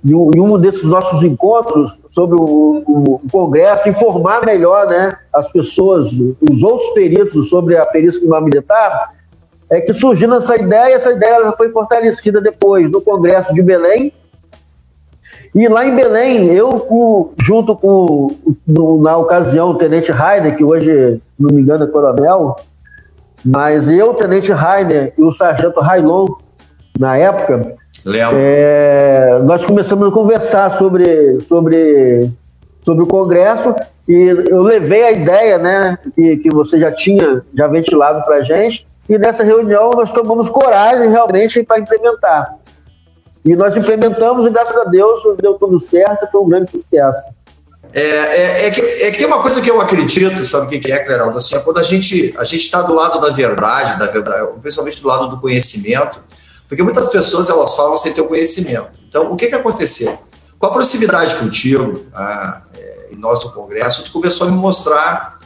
[0.05, 6.11] em um desses nossos encontros sobre o, o, Congresso, informar melhor né, as pessoas,
[6.49, 9.13] os outros peritos sobre a perícia criminal militar,
[9.69, 14.13] é que surgiu essa ideia, essa ideia foi fortalecida depois no Congresso de Belém,
[15.55, 18.35] e lá em Belém, eu, junto com,
[19.01, 22.55] na ocasião, o Tenente Raider, que hoje, não me engano, é coronel,
[23.43, 26.27] mas eu, Tenente Rainer e o Sargento Railon,
[26.99, 27.77] na época,
[28.33, 32.29] é, nós começamos a conversar sobre, sobre,
[32.83, 33.75] sobre o Congresso
[34.07, 34.13] e
[34.49, 38.87] eu levei a ideia né, que, que você já tinha já ventilado para a gente
[39.09, 42.55] e nessa reunião nós tomamos coragem realmente para implementar.
[43.45, 47.37] E nós implementamos e graças a Deus deu tudo certo, foi um grande sucesso.
[47.93, 50.91] É, é, é, que, é que tem uma coisa que eu acredito, sabe o que
[50.91, 51.37] é, Cleraldo?
[51.37, 55.07] Assim, quando a gente a gente está do lado da verdade, da verdade, principalmente do
[55.07, 56.21] lado do conhecimento,
[56.67, 58.99] porque muitas pessoas elas falam sem ter o conhecimento.
[59.07, 60.17] Então, o que, que aconteceu?
[60.59, 65.39] Com a proximidade contigo, ah, é, e nós do Congresso, tu começou a me mostrar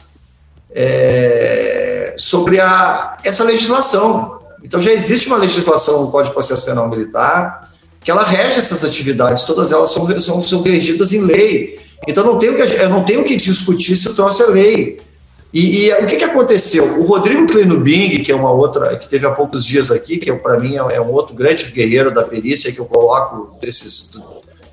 [0.70, 4.40] é, sobre a, essa legislação.
[4.62, 7.70] Então, já existe uma legislação no Código de Processo Penal Militar
[8.04, 11.78] que ela rege essas atividades, todas elas são, são, são regidas em lei.
[12.06, 15.00] Então não tenho que, eu não tenho que discutir se o troço é lei.
[15.52, 17.00] E, e, o que, que aconteceu?
[17.00, 20.34] O Rodrigo Klinubing, que é uma outra, que teve há poucos dias aqui, que é,
[20.34, 24.12] para mim é, é, um outro grande guerreiro da perícia que eu coloco desses,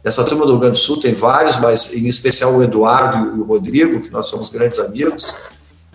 [0.01, 3.41] dessa turma do Rio Grande do Sul, tem vários, mas em especial o Eduardo e
[3.41, 5.35] o Rodrigo, que nós somos grandes amigos.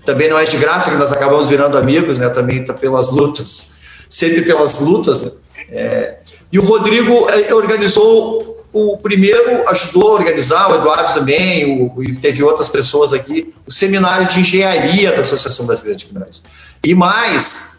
[0.05, 2.29] Também não é de graça que nós acabamos virando amigos, né?
[2.29, 3.79] Também tá pelas lutas,
[4.11, 5.25] sempre pelas lutas.
[5.25, 5.31] Né?
[5.71, 6.19] É,
[6.53, 8.44] e o Rodrigo é, organizou
[8.75, 13.71] o primeiro ajudou a organizar, o Eduardo também, o, e teve outras pessoas aqui, o
[13.71, 16.43] seminário de engenharia da Associação Brasileira de Criminais.
[16.83, 17.77] E mais,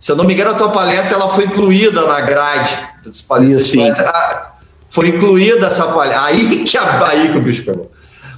[0.00, 3.70] se eu não me engano, a tua palestra ela foi incluída na grade das palestras.
[4.00, 4.52] Ah,
[4.88, 6.24] foi incluída essa palestra.
[6.24, 7.90] Aí que, aí que o bicho pegou.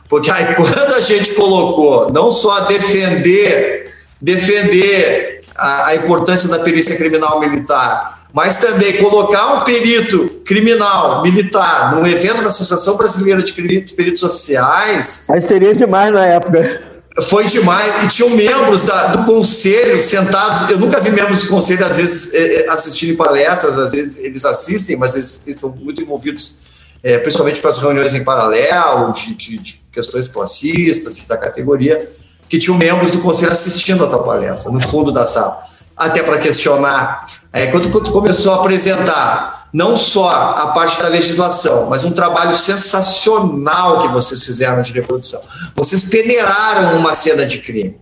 [0.09, 6.97] Porque aí, quando a gente colocou não só defender, defender a, a importância da perícia
[6.97, 13.53] criminal militar, mas também colocar um perito criminal, militar, num evento da Associação Brasileira de
[13.53, 15.25] Peritos Oficiais.
[15.29, 16.91] Aí seria demais na época.
[17.23, 18.05] Foi demais.
[18.05, 20.71] E tinham membros da, do conselho sentados.
[20.71, 24.97] Eu nunca vi membros do conselho, às vezes, é, assistirem palestras, às vezes eles assistem,
[24.97, 26.59] mas eles estão muito envolvidos,
[27.03, 32.09] é, principalmente com as reuniões em paralelo, de, de, de questões classistas da categoria,
[32.49, 35.70] que tinham membros do conselho assistindo a tua palestra, no fundo da sala.
[36.01, 37.27] Até para questionar.
[37.53, 42.57] É, quando, quando começou a apresentar não só a parte da legislação, mas um trabalho
[42.57, 45.41] sensacional que vocês fizeram de reprodução.
[45.77, 47.97] Vocês peneiraram uma cena de crime.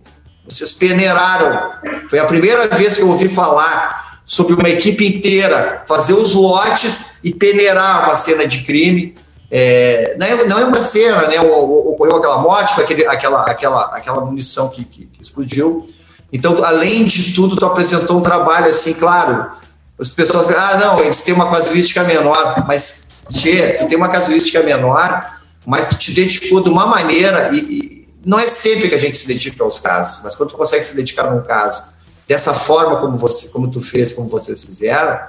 [0.47, 1.73] Vocês peneiraram.
[2.09, 7.15] Foi a primeira vez que eu ouvi falar sobre uma equipe inteira fazer os lotes
[7.23, 9.15] e peneirar uma cena de crime.
[9.51, 11.39] É, não, é, não é uma cena, né?
[11.41, 15.87] Ocorreu aquela morte, foi aquele, aquela, aquela, aquela munição que, que, que explodiu.
[16.31, 19.51] Então, além de tudo, tu apresentou um trabalho assim, claro,
[19.99, 24.61] as pessoas ah, não, eles têm uma casuística menor, mas, Tchê, tu tem uma casuística
[24.63, 25.25] menor,
[25.65, 29.17] mas tu te dedicou de uma maneira, e, e, não é sempre que a gente
[29.17, 31.83] se dedica aos casos, mas quando tu consegue se dedicar num caso
[32.27, 35.19] dessa forma como você, como tu fez, como vocês fizeram,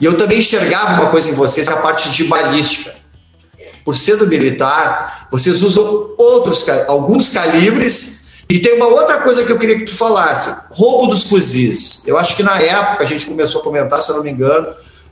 [0.00, 2.94] e eu também enxergava uma coisa em vocês, a parte de balística.
[3.84, 8.19] Por ser do militar, vocês usam outros, alguns calibres
[8.50, 12.06] e tem uma outra coisa que eu queria que tu falasse: roubo dos fuzis.
[12.06, 14.66] Eu acho que na época a gente começou a comentar, se eu não me engano,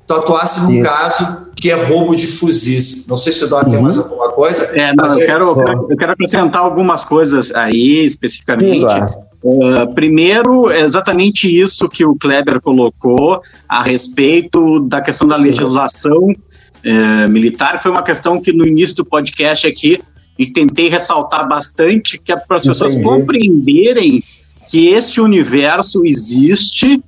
[0.06, 3.06] tu atuasse num caso que é roubo de fuzis.
[3.06, 3.70] Não sei se o Dó uhum.
[3.70, 4.64] tem mais alguma coisa.
[4.76, 8.92] É, não, eu, quero, eu quero acrescentar algumas coisas aí especificamente.
[8.92, 9.06] Sim,
[9.44, 16.30] uh, primeiro, é exatamente isso que o Kleber colocou a respeito da questão da legislação
[16.30, 20.00] uh, militar, que foi uma questão que no início do podcast aqui
[20.38, 24.22] e tentei ressaltar bastante que é para as pessoas compreenderem
[24.68, 27.02] que este universo existe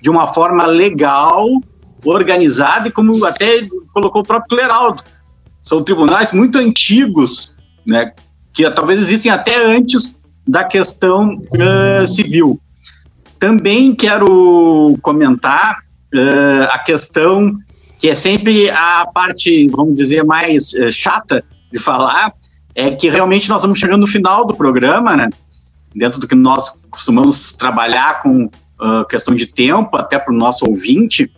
[0.00, 1.46] de uma forma legal,
[2.04, 5.02] organizada e como até colocou o próprio Cleraldo.
[5.62, 7.56] São tribunais muito antigos,
[7.86, 8.12] né,
[8.52, 12.58] que talvez existem até antes da questão uh, civil.
[13.38, 15.80] Também quero comentar
[16.14, 17.54] uh, a questão
[17.98, 22.32] que é sempre a parte, vamos dizer, mais uh, chata de falar,
[22.74, 25.28] é que realmente nós estamos chegando no final do programa, né?
[25.94, 30.64] Dentro do que nós costumamos trabalhar com uh, questão de tempo, até para o nosso
[30.68, 31.30] ouvinte.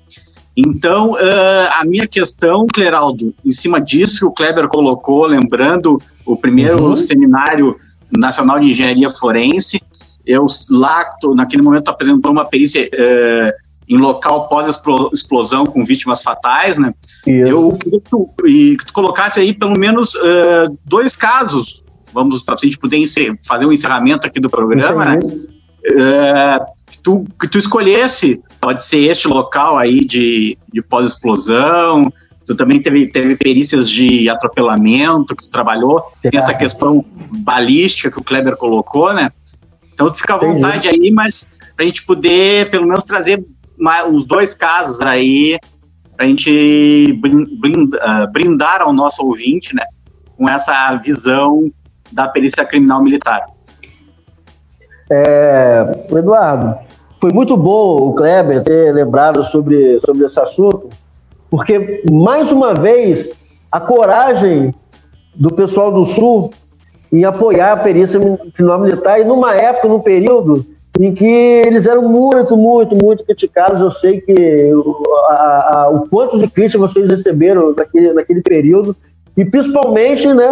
[0.57, 6.37] Então, uh, a minha questão, Cleraldo, em cima disso que o Kleber colocou, lembrando o
[6.37, 6.97] primeiro uhum.
[6.97, 7.77] seminário
[8.11, 9.81] nacional de engenharia forense,
[10.25, 13.62] eu lá, naquele momento, apresentou uma perícia uh,
[13.93, 16.95] em local pós-explosão com vítimas fatais, né?
[17.27, 17.47] Isso.
[17.47, 22.43] Eu queria que tu, e, que tu colocasse aí pelo menos uh, dois casos, vamos,
[22.43, 23.05] para a gente poder
[23.47, 25.19] fazer um encerramento aqui do programa, né?
[25.23, 32.11] Uh, que, tu, que tu escolhesse, pode ser este local aí de, de pós-explosão,
[32.47, 38.19] tu também teve, teve perícias de atropelamento que tu trabalhou, tem essa questão balística que
[38.19, 39.31] o Kleber colocou, né?
[39.93, 41.05] Então tu fica à vontade Entendi.
[41.05, 43.45] aí, mas para a gente poder pelo menos trazer
[44.11, 45.59] os dois casos aí
[46.17, 47.21] para a gente
[48.01, 49.85] ah, brindar ao nosso ouvinte, né,
[50.37, 51.71] com essa visão
[52.13, 53.47] da perícia criminal militar.
[55.11, 56.79] É, Eduardo,
[57.21, 60.89] foi muito bom o Kleber ter lembrado sobre, sobre esse assunto,
[61.51, 63.31] porque, mais uma vez,
[63.71, 64.75] a coragem
[65.35, 66.53] do pessoal do Sul
[67.13, 68.19] em apoiar a perícia
[68.55, 70.65] criminal militar, e numa época, num período
[71.01, 73.81] em que eles eram muito, muito, muito criticados.
[73.81, 74.71] Eu sei que
[75.29, 78.95] a, a, o quanto de crítica vocês receberam naquele, naquele período,
[79.37, 80.51] e principalmente, né,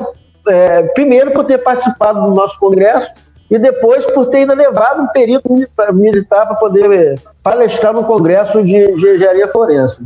[0.48, 3.12] é, primeiro por ter participado do nosso congresso
[3.50, 5.42] e depois por ter ainda levado um período
[5.92, 10.04] militar, para poder palestrar no congresso de, de engenharia forense.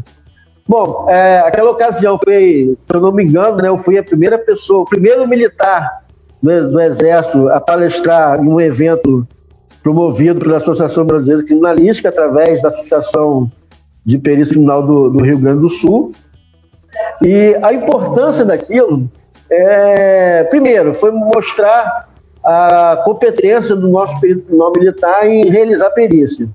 [0.66, 4.38] Bom, é, aquela ocasião foi, se eu não me engano, né, eu fui a primeira
[4.38, 6.04] pessoa, o primeiro militar
[6.42, 9.28] do, do Exército a palestrar em um evento
[9.84, 13.52] promovido pela Associação Brasileira de Criminalística, através da Associação
[14.02, 16.12] de Perícia Criminal do, do, Rio Grande do Sul.
[17.22, 19.08] E a importância daquilo,
[19.50, 22.08] é, primeiro, foi mostrar
[22.42, 26.48] a competência do nosso perito criminal militar em realizar perícia.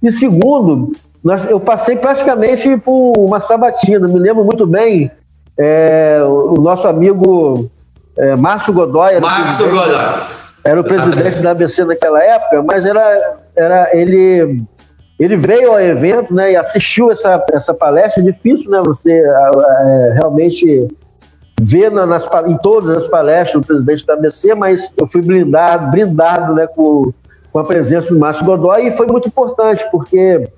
[0.00, 5.10] E segundo, nós, eu passei praticamente por uma sabatina, me lembro muito bem,
[5.56, 7.68] é, o nosso amigo
[8.16, 9.18] é, Márcio Godoy.
[9.18, 10.37] Márcio Godoy
[10.68, 14.62] era o presidente da ABC naquela época, mas era, era ele
[15.18, 18.22] ele veio ao evento né, e assistiu essa, essa palestra.
[18.22, 20.86] É difícil né, você é, realmente
[21.60, 25.90] ver na, nas, em todas as palestras o presidente da ABC, mas eu fui blindado,
[25.90, 27.12] brindado né, com,
[27.50, 30.48] com a presença do Márcio Godoy e foi muito importante, porque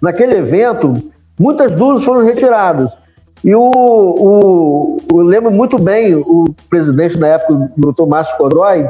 [0.00, 0.94] naquele evento
[1.38, 2.96] muitas dúvidas foram retiradas.
[3.44, 8.88] E o, o, eu lembro muito bem o presidente na época, o doutor Márcio Godoy,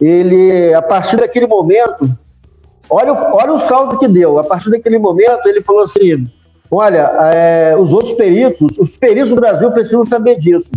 [0.00, 2.08] ele, a partir daquele momento,
[2.88, 4.38] olha, olha o saldo que deu.
[4.38, 6.26] A partir daquele momento, ele falou assim:
[6.70, 10.70] olha, é, os outros peritos, os peritos do Brasil precisam saber disso.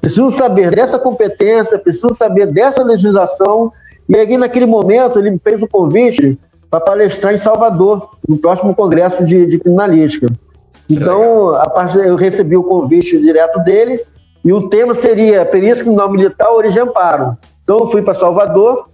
[0.00, 3.72] Precisam saber dessa competência, precisam saber dessa legislação.
[4.08, 6.38] E aí, naquele momento, ele fez o convite
[6.70, 10.26] para palestrar em Salvador, no próximo congresso de, de criminalística.
[10.92, 14.00] Então, a partir eu recebi o convite direto dele
[14.44, 17.36] e o tema seria Perícia Criminal Militar Origem Amparo.
[17.62, 18.88] Então, eu fui para Salvador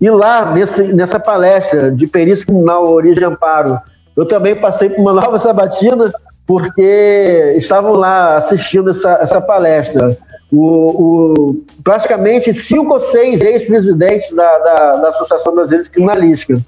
[0.00, 3.78] e lá, nesse, nessa palestra de Perícia Criminal Origem Amparo,
[4.16, 6.12] eu também passei por uma nova sabatina,
[6.44, 10.18] porque estavam lá assistindo essa, essa palestra.
[10.50, 16.60] O, o, praticamente cinco ou seis ex-presidentes da, da, da, Associação Brasileira Criminalística.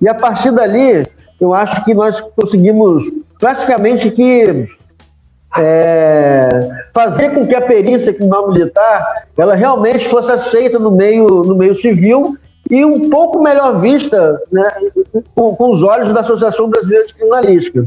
[0.00, 1.06] E a partir dali,
[1.38, 3.04] eu acho que nós conseguimos
[3.38, 4.68] praticamente que
[5.56, 6.48] é,
[6.92, 11.74] fazer com que a perícia criminal militar ela realmente fosse aceita no meio, no meio
[11.74, 12.36] civil
[12.70, 14.70] e um pouco melhor vista né,
[15.34, 17.84] com, com, os olhos da Associação Brasileira de Criminalística.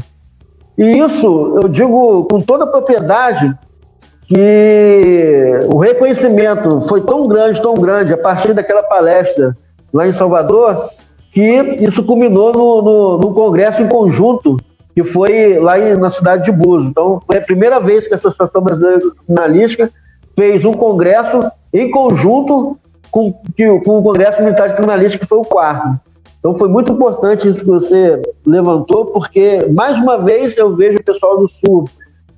[0.76, 3.54] E isso eu digo com toda a propriedade
[4.26, 9.56] que o reconhecimento foi tão grande, tão grande, a partir daquela palestra
[9.92, 10.88] lá em Salvador,
[11.30, 11.42] que
[11.80, 14.56] isso culminou no, no, no congresso em conjunto
[14.94, 16.90] que foi lá na cidade de Búzios.
[16.90, 19.90] Então, foi a primeira vez que a Associação Brasileira de Criminalística
[20.36, 22.76] fez um congresso em conjunto
[23.10, 23.32] com,
[23.84, 25.98] com o Congresso Militar de Criminalística, que foi o quarto.
[26.38, 31.04] Então, foi muito importante isso que você levantou, porque, mais uma vez, eu vejo o
[31.04, 31.84] pessoal do Sul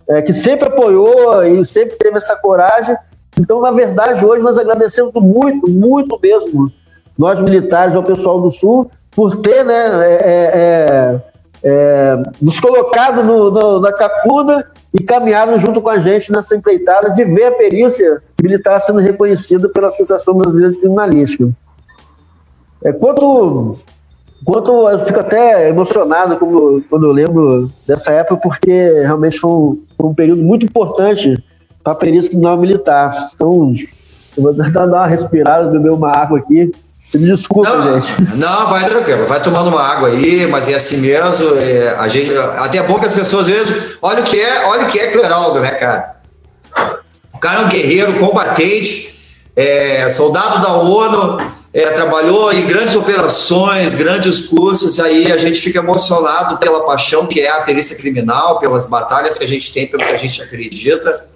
[0.09, 2.96] é, que sempre apoiou e sempre teve essa coragem.
[3.38, 6.70] Então, na verdade, hoje nós agradecemos muito, muito mesmo,
[7.16, 9.74] nós militares, ao pessoal do Sul, por ter né,
[10.05, 11.22] é, é,
[11.65, 17.11] é, nos colocado no, no, na cacuna e caminharam junto com a gente nessa empreitada
[17.11, 21.51] de ver a perícia militar sendo reconhecida pela Associação Brasileira de Criminalística.
[22.85, 23.79] É, quanto,
[24.45, 29.83] quanto eu fico até emocionado quando, quando eu lembro dessa época, porque realmente foi um,
[29.97, 31.43] foi um período muito importante
[31.83, 33.15] para a perícia criminal militar.
[33.35, 33.73] Então,
[34.37, 36.73] eu vou dar uma respirada, beber uma água aqui.
[37.19, 38.37] Desculpa, não, gente.
[38.37, 41.57] Não, vai tranquilo, vai tomando uma água aí, mas é assim mesmo.
[41.59, 43.77] É, a gente, até é bom que as pessoas vejam.
[44.03, 46.17] Olha o que é, olha o que é Cleraldo, né, cara?
[47.33, 49.15] O cara é um guerreiro, combatente,
[49.55, 55.81] é, soldado da ONU, é, trabalhou em grandes operações, grandes cursos, aí a gente fica
[55.81, 60.05] emocionado pela paixão que é a perícia criminal, pelas batalhas que a gente tem, pelo
[60.05, 61.27] que a gente acredita.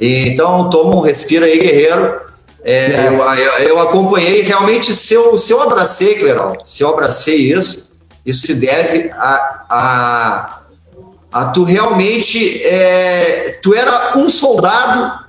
[0.00, 2.29] E, então, toma um respiro aí, guerreiro.
[2.62, 7.96] É, eu, eu, acompanhei, realmente, se eu, se eu abracei, Clerão, se eu abracei isso,
[8.24, 10.60] isso se deve a, a,
[11.32, 15.24] a tu realmente, é, tu era um soldado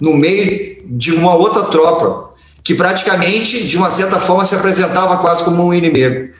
[0.00, 2.32] no meio de uma outra tropa,
[2.64, 6.34] que praticamente, de uma certa forma, se apresentava quase como um inimigo.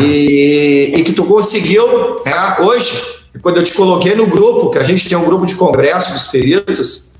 [0.00, 3.02] E, e que tu conseguiu, né, hoje,
[3.40, 6.26] quando eu te coloquei no grupo, que a gente tem um grupo de congresso dos
[6.28, 7.13] peritos,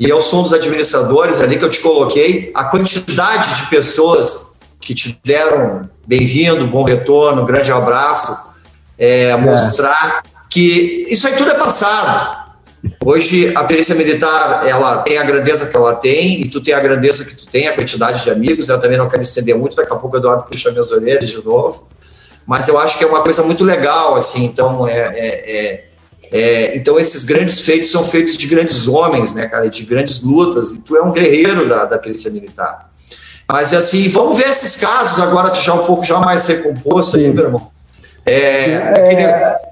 [0.00, 4.52] e eu sou um dos administradores ali que eu te coloquei, a quantidade de pessoas
[4.80, 8.34] que te deram bem-vindo, bom retorno, grande abraço,
[8.98, 9.36] é, é.
[9.36, 12.40] mostrar que isso aí tudo é passado.
[13.04, 16.80] Hoje a perícia militar ela tem a grandeza que ela tem e tu tem a
[16.80, 18.70] grandeza que tu tem, a quantidade de amigos.
[18.70, 21.44] Eu também não quero estender muito, daqui a pouco o Eduardo puxa minhas orelhas de
[21.44, 21.86] novo.
[22.46, 24.46] Mas eu acho que é uma coisa muito legal, assim.
[24.46, 25.84] Então é, é, é
[26.32, 30.70] é, então, esses grandes feitos são feitos de grandes homens, né, cara, de grandes lutas,
[30.72, 32.88] e tu é um guerreiro da, da perícia militar.
[33.48, 37.32] Mas, assim, vamos ver esses casos agora, tu já um pouco já mais recomposto aí,
[37.32, 37.68] meu irmão.
[38.24, 39.22] É, aquele,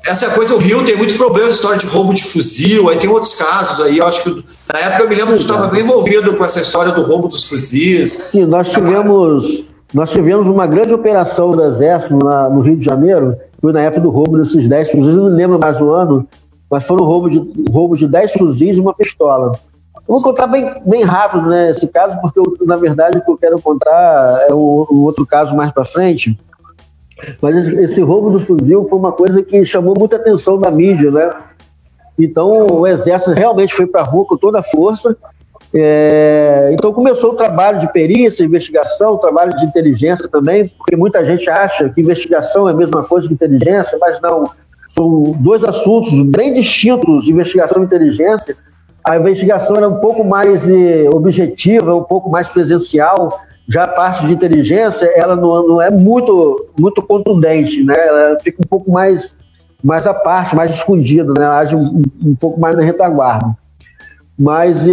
[0.04, 3.34] essa coisa, o Rio tem muito problema, história de roubo de fuzil, aí tem outros
[3.34, 6.34] casos aí, eu acho que, na época eu me lembro que tu estava bem envolvido
[6.34, 8.10] com essa história do roubo dos fuzis.
[8.32, 13.36] Sim, nós tivemos, nós tivemos uma grande operação do Exército na, no Rio de Janeiro,
[13.60, 16.26] foi na época do roubo desses 10 fuzis, não me lembro mais o ano,
[16.70, 19.52] mas foram roubo de, roubo de 10 fuzis e uma pistola.
[19.94, 23.30] Eu vou contar bem, bem rápido né, esse caso, porque eu, na verdade o que
[23.30, 26.38] eu quero contar é um, um outro caso mais para frente.
[27.40, 31.10] Mas esse, esse, roubo do fuzil foi uma coisa que chamou muita atenção da mídia,
[31.10, 31.30] né?
[32.18, 35.16] Então o exército realmente foi para a rua com toda a força.
[35.74, 41.48] É, então começou o trabalho de perícia, investigação, trabalho de inteligência também, porque muita gente
[41.50, 44.50] acha que investigação é a mesma coisa que inteligência, mas não
[44.98, 48.56] são dois assuntos bem distintos, investigação e inteligência.
[49.08, 53.40] A investigação era um pouco mais eh, objetiva, um pouco mais presencial.
[53.68, 57.94] Já a parte de inteligência, ela não, não é muito, muito contundente, né?
[57.96, 59.36] Ela fica um pouco mais,
[59.84, 61.44] mais à parte, mais escondida, né?
[61.44, 63.56] Ela age um, um pouco mais na retaguarda.
[64.38, 64.86] Mas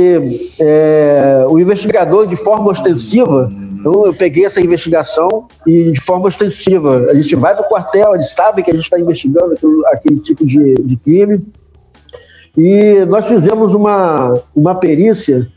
[0.59, 3.49] é, o investigador, de forma ostensiva,
[3.85, 7.05] Então eu peguei essa investigação e de forma ostensiva.
[7.07, 9.53] A gente vai para o quartel, eles sabem que a gente está investigando
[9.93, 11.45] aquele, tipo de, de, crime.
[12.57, 15.47] E nós fizemos uma, uma perícia.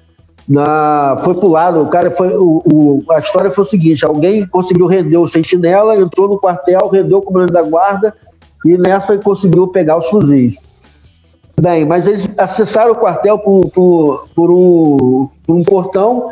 [0.46, 2.36] Na, foi pro lado, o cara foi.
[2.36, 6.86] O, o, a história foi o seguinte: alguém conseguiu render o sentinela, entrou no quartel,
[6.88, 8.14] rendeu o comandante da guarda
[8.62, 10.58] e nessa conseguiu pegar os fuzis.
[11.58, 16.30] Bem, mas eles acessaram o quartel por, por, por, um, por um portão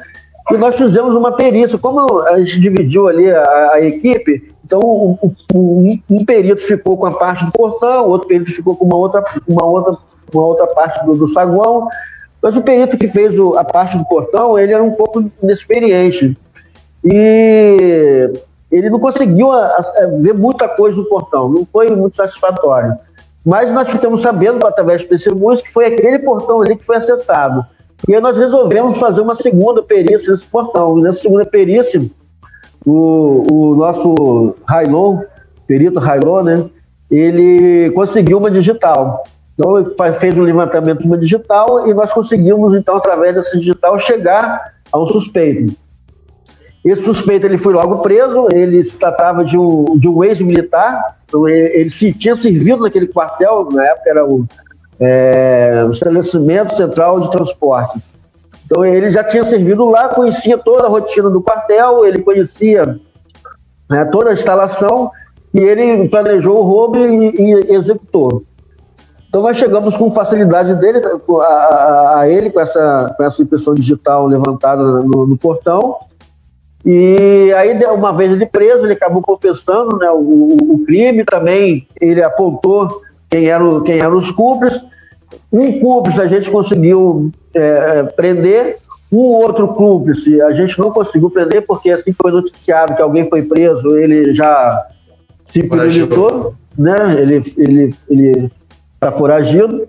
[0.50, 1.78] e nós fizemos uma perícia.
[1.78, 7.06] Como a gente dividiu ali a, a equipe, então um, um, um, perito ficou com
[7.06, 9.96] a parte do portão, outro perito ficou com uma outra, uma outra,
[10.32, 11.88] uma outra parte do, do saguão.
[12.40, 16.36] Mas o perito que fez o, a parte do portão, ele era um pouco inexperiente.
[17.04, 18.32] E
[18.70, 22.96] ele não conseguiu a, a, ver muita coisa no portão, não foi muito satisfatório.
[23.44, 27.64] Mas nós ficamos sabendo, através de testemunhos, que foi aquele portão ali que foi acessado.
[28.08, 30.98] E aí nós resolvemos fazer uma segunda perícia nesse portão.
[30.98, 32.04] E nessa segunda perícia,
[32.84, 35.20] o, o nosso Railon,
[35.66, 36.64] perito Railon, né,
[37.10, 39.24] ele conseguiu uma digital.
[39.54, 43.98] Então, ele fez um levantamento de uma digital e nós conseguimos, então, através dessa digital,
[43.98, 45.74] chegar a um suspeito.
[46.84, 51.48] Esse suspeito ele foi logo preso, ele se tratava de um, de um ex-militar, então
[51.48, 54.46] ele, ele se tinha servido naquele quartel, na época era o
[54.98, 58.10] é, o estabelecimento central de transportes.
[58.64, 62.98] Então ele já tinha servido lá, conhecia toda a rotina do quartel, ele conhecia
[63.88, 65.10] né, toda a instalação
[65.54, 68.42] e ele planejou o roubo e, e, executou.
[69.28, 73.74] Então nós chegamos com facilidade dele, a, a, a ele com essa, com essa impressão
[73.74, 75.96] digital levantada no, no, portão.
[76.84, 82.22] E aí, uma vez ele preso, ele acabou confessando né, o, o crime, também ele
[82.22, 83.02] apontou
[83.36, 84.82] quem eram, quem eram os cúmplices.
[85.52, 88.78] Um cúmplice a gente conseguiu é, prender,
[89.12, 93.42] um outro cúmplice a gente não conseguiu prender, porque assim foi noticiado que alguém foi
[93.42, 94.86] preso, ele já
[95.44, 96.96] se premeditou, né?
[97.18, 98.50] ele ele ele
[98.94, 99.86] está foragido.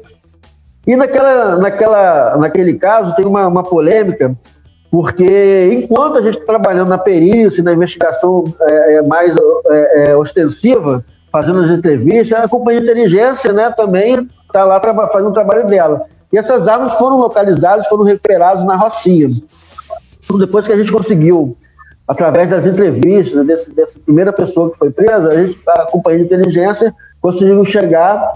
[0.85, 4.35] E naquela, naquela, naquele caso tem uma, uma polêmica,
[4.89, 9.35] porque enquanto a gente está trabalhando na perícia, na investigação é, é mais
[9.69, 11.03] é, é ostensiva,
[11.37, 16.05] fazendo as entrevistas, a companhia de inteligência né, também está lá fazendo o trabalho dela.
[16.33, 19.29] E essas armas foram localizadas, foram recuperadas na Rocinha.
[20.23, 21.55] Então, depois que a gente conseguiu,
[22.07, 26.25] através das entrevistas desse, dessa primeira pessoa que foi presa, a, gente, a companhia de
[26.25, 28.33] inteligência conseguiu chegar,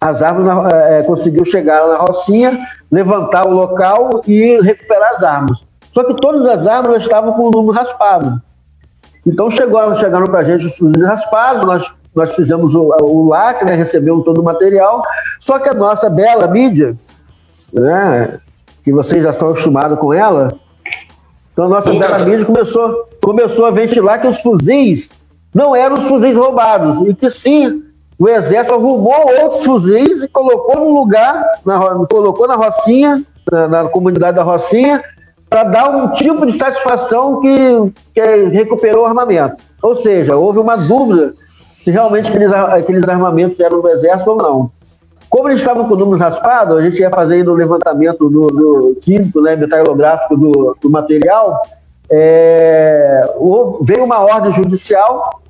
[0.00, 2.56] as armas na, é, conseguiu chegar na Rocinha,
[2.90, 5.66] levantar o local e recuperar as armas.
[5.90, 8.40] Só que todas as armas estavam com o número raspado.
[9.26, 13.64] Então chegaram, chegaram para a gente os fuzis raspados, nós nós fizemos o, o LAC,
[13.64, 15.02] né, recebemos todo o material,
[15.40, 16.94] só que a nossa bela mídia,
[17.72, 18.38] né,
[18.84, 20.52] que vocês já estão acostumados com ela,
[21.52, 25.10] então a nossa bela mídia começou, começou a ventilar que os fuzis
[25.54, 27.82] não eram os fuzis roubados, e que sim,
[28.18, 33.88] o Exército arrumou outros fuzis e colocou no lugar, na, colocou na Rocinha, na, na
[33.88, 35.02] comunidade da Rocinha,
[35.50, 39.56] para dar um tipo de satisfação que, que recuperou o armamento.
[39.82, 41.34] Ou seja, houve uma dúvida
[41.84, 44.70] se realmente aqueles, aqueles armamentos eram do Exército ou não.
[45.28, 48.98] Como eles estavam com o número raspado, a gente ia fazendo o levantamento do, do
[49.00, 51.62] químico, né, metalográfico do, do material,
[52.10, 53.22] é,
[53.80, 55.40] veio uma ordem judicial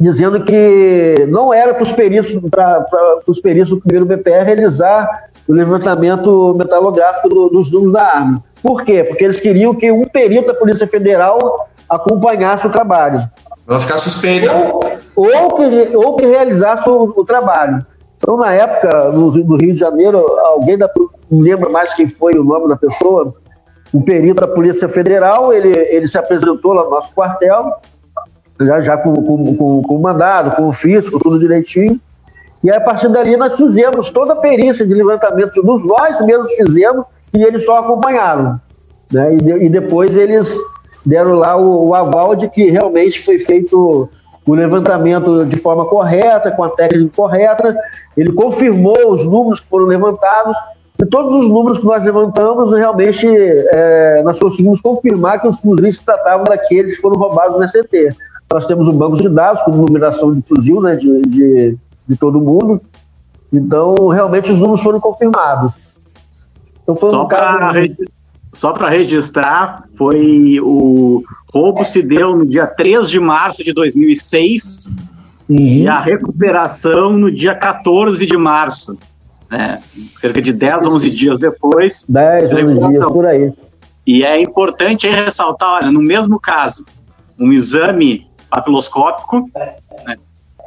[0.00, 5.52] dizendo que não era para os peritos, para os peritos do primeiro BPR realizar o
[5.52, 8.42] levantamento metalográfico do, dos números da arma.
[8.62, 9.04] Por quê?
[9.04, 13.22] Porque eles queriam que um perito da Polícia Federal acompanhasse o trabalho.
[13.68, 14.50] Ela ficar suspeita.
[14.52, 14.80] Ou,
[15.14, 17.84] ou, que, ou que realizasse o, o trabalho.
[18.16, 20.88] Então, na época, no, no, Rio de Janeiro, alguém da,
[21.30, 23.34] não lembra mais quem foi o nome da pessoa,
[23.92, 27.72] um perito da Polícia Federal, ele, ele se apresentou lá no nosso quartel,
[28.60, 32.00] já, já com, com, com, com o mandado, com o físico, tudo direitinho.
[32.62, 37.06] E aí, a partir dali nós fizemos toda a perícia de levantamento, nós mesmos fizemos,
[37.34, 38.60] e eles só acompanharam.
[39.10, 39.34] Né?
[39.34, 40.56] E, de, e depois eles
[41.04, 44.08] deram lá o, o aval de que realmente foi feito
[44.46, 47.76] o levantamento de forma correta, com a técnica correta.
[48.16, 50.56] Ele confirmou os números que foram levantados
[51.02, 55.96] e todos os números que nós levantamos, realmente é, nós conseguimos confirmar que os fuzis
[55.96, 58.14] se tratavam daqueles que foram roubados no SCT.
[58.52, 62.40] Nós temos um banco de dados com numeração de fuzil né, de, de, de todo
[62.40, 62.80] mundo.
[63.52, 65.72] Então, realmente, os números foram confirmados.
[66.82, 67.96] Então, foi um Só caso
[68.52, 74.90] só para registrar, foi o roubo se deu no dia 3 de março de 2006
[75.48, 75.56] uhum.
[75.56, 78.98] e a recuperação no dia 14 de março.
[79.50, 79.78] Né?
[80.18, 82.04] Cerca de 10, 11 dias depois.
[82.08, 83.52] 10, 11 dias por aí.
[84.06, 86.84] E é importante ressaltar, olha, no mesmo caso,
[87.38, 90.16] um exame papiloscópico né,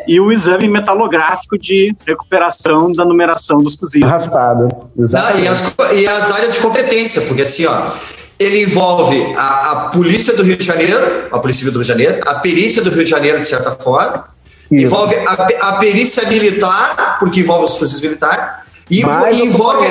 [0.07, 4.03] e o exame metalográfico de recuperação da numeração dos fuzis.
[4.03, 4.69] Raspado.
[5.15, 7.91] Ah, e, as, e as áreas de competência, porque assim, ó,
[8.39, 12.03] ele envolve a, a, Polícia do Rio de Janeiro, a Polícia Civil do Rio de
[12.03, 14.25] Janeiro, a Perícia do Rio de Janeiro, de certa forma,
[14.69, 14.85] Isso.
[14.85, 15.33] envolve a,
[15.69, 19.87] a, perícia militar, porque envolve os fuzis militares, e, e envolve.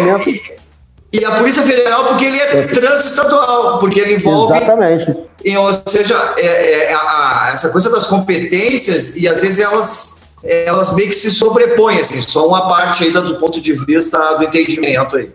[1.12, 4.56] E a Polícia Federal, porque ele é transestadual, porque ele envolve.
[4.56, 5.16] Exatamente.
[5.56, 11.08] Ou seja, é, é, a, essa coisa das competências, e às vezes elas, elas meio
[11.08, 15.30] que se sobrepõem, assim, só uma parte ainda do ponto de vista do entendimento aí.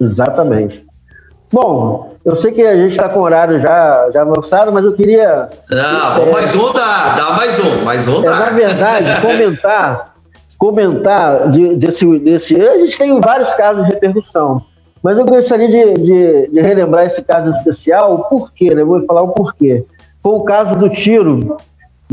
[0.00, 0.86] Exatamente.
[1.52, 4.92] Bom, eu sei que a gente está com o horário já, já avançado, mas eu
[4.92, 5.48] queria.
[5.70, 8.28] Não, é, mais um dá, dá mais um, mais um dá.
[8.28, 10.14] É, na verdade, comentar,
[10.58, 12.60] comentar de, desse, desse.
[12.60, 14.62] A gente tem vários casos de repercussão.
[15.02, 18.84] Mas eu gostaria de, de, de relembrar esse caso especial, o porquê, né?
[18.84, 19.82] Vou falar o porquê.
[20.22, 21.56] Foi o caso do tiro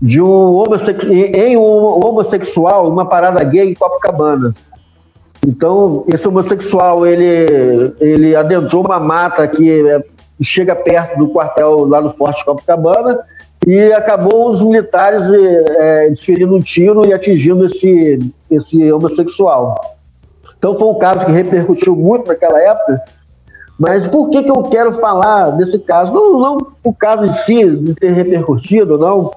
[0.01, 4.55] de um homossexual, em um homossexual, uma parada gay em Copacabana.
[5.47, 10.03] Então, esse homossexual, ele, ele adentrou uma mata que é,
[10.41, 13.17] chega perto do quartel lá no Forte Copacabana
[13.65, 19.95] e acabou os militares é, desferindo um tiro e atingindo esse, esse homossexual.
[20.57, 23.01] Então foi um caso que repercutiu muito naquela época.
[23.79, 26.13] Mas por que, que eu quero falar desse caso?
[26.13, 29.31] Não, não o caso em si, de ter repercutido, não,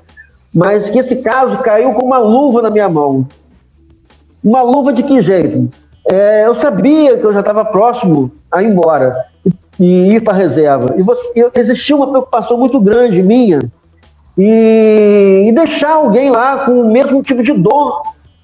[0.53, 3.29] mas que esse caso caiu com uma luva na minha mão.
[4.43, 5.71] Uma luva de que jeito?
[6.13, 9.17] É, eu sabia que eu já estava próximo a ir embora
[9.79, 10.95] e ir para a reserva.
[10.97, 13.61] E você, existia uma preocupação muito grande minha
[14.37, 18.03] e, e deixar alguém lá com o mesmo tipo de dor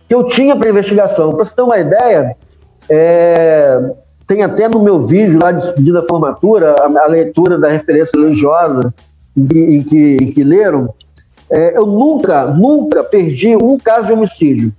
[0.09, 1.35] que eu tinha para investigação.
[1.35, 2.37] Para você ter uma ideia,
[2.89, 3.81] é,
[4.27, 8.19] tem até no meu vídeo lá de despedida da formatura a, a, leitura da referência
[8.19, 8.95] religiosa
[9.37, 10.89] em que, em que, em que leram.
[11.51, 14.73] É, eu nunca, nunca perdi um caso de homicídio.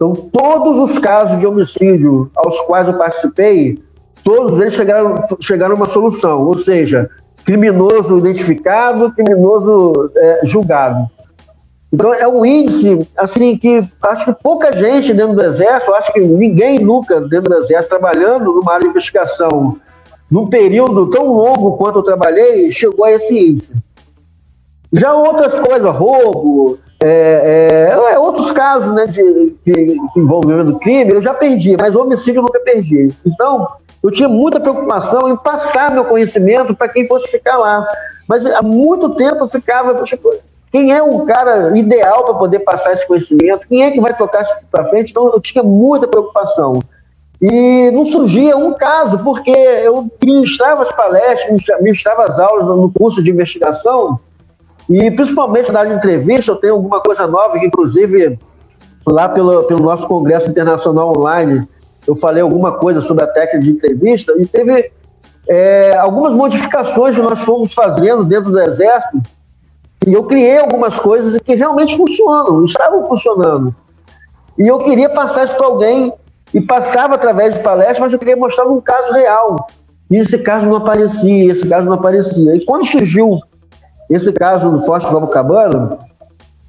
[0.00, 3.78] Então, todos os casos de homicídio aos quais eu participei,
[4.24, 7.10] todos eles chegaram, chegaram a uma solução, ou seja,
[7.44, 11.06] criminoso identificado, criminoso é, julgado.
[11.92, 16.20] Então é um índice assim que acho que pouca gente dentro do exército, acho que
[16.20, 19.76] ninguém nunca dentro do exército trabalhando numa área de investigação
[20.30, 23.74] num período tão longo quanto eu trabalhei chegou a esse índice.
[24.92, 31.22] Já outras coisas, roubo, é, é, é outros casos né, de, de, envolvimento crime, eu
[31.22, 33.10] já perdi, mas homicídio eu nunca perdi.
[33.24, 33.66] Então,
[34.02, 37.86] eu tinha muita preocupação em passar meu conhecimento para quem fosse ficar lá.
[38.28, 40.32] Mas há muito tempo eu ficava, tipo,
[40.70, 43.66] quem é o cara ideal para poder passar esse conhecimento?
[43.66, 45.10] Quem é que vai tocar isso para frente?
[45.10, 46.80] Então eu tinha muita preocupação.
[47.40, 53.22] E não surgia um caso, porque eu ministrava as palestras, ministrava as aulas no curso
[53.22, 54.20] de investigação,
[54.90, 58.36] e principalmente na entrevista, eu tenho alguma coisa nova, que inclusive
[59.06, 61.64] lá pelo, pelo nosso Congresso Internacional Online,
[62.08, 64.90] eu falei alguma coisa sobre a técnica de entrevista, e teve
[65.48, 69.22] é, algumas modificações que nós fomos fazendo dentro do Exército,
[70.04, 73.72] e eu criei algumas coisas que realmente funcionam, estavam funcionando.
[74.58, 76.12] E eu queria passar isso para alguém,
[76.52, 79.68] e passava através de palestras, mas eu queria mostrar um caso real.
[80.10, 82.56] E esse caso não aparecia, esse caso não aparecia.
[82.56, 83.38] E quando surgiu
[84.10, 85.96] esse caso do Forte Copacabana,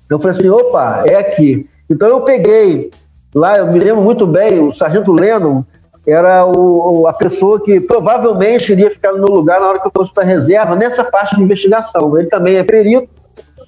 [0.09, 1.67] eu falei assim, opa, é aqui.
[1.89, 2.91] Então eu peguei,
[3.33, 5.63] lá eu me lembro muito bem, o Sargento Lennon
[6.05, 9.91] era o, a pessoa que provavelmente iria ficar no meu lugar na hora que eu
[9.95, 12.17] fosse para a reserva, nessa parte de investigação.
[12.17, 13.07] Ele também é perito,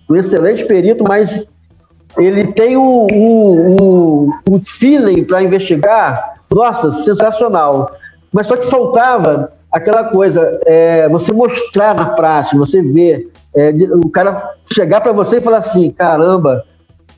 [0.09, 1.47] um excelente perito, mas
[2.17, 7.91] ele tem um, um, um feeling para investigar, nossa, sensacional.
[8.31, 13.71] Mas só que faltava aquela coisa, é, você mostrar na prática, você ver, é,
[14.03, 16.63] o cara chegar para você e falar assim, caramba,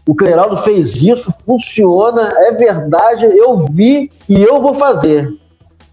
[0.07, 5.29] o Cleraldo fez isso, funciona, é verdade, eu vi e eu vou fazer.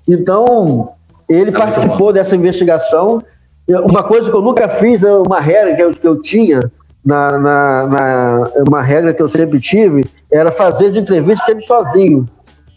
[0.08, 0.92] Então,
[1.28, 3.22] ele é participou dessa investigação.
[3.68, 6.60] Uma coisa que eu nunca fiz, é uma regra que eu, que eu tinha,
[7.04, 12.28] na, na, na, uma regra que eu sempre tive era fazer as entrevistas sempre sozinho,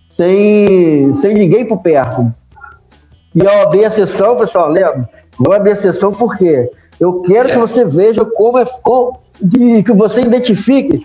[0.10, 2.34] sem, sem ninguém por perto.
[3.34, 5.10] E ao abrir a sessão, pessoal, lembra?
[5.38, 6.70] Vou abrir a sessão porque
[7.06, 9.19] eu quero que você veja como é como,
[9.86, 11.02] que você identifique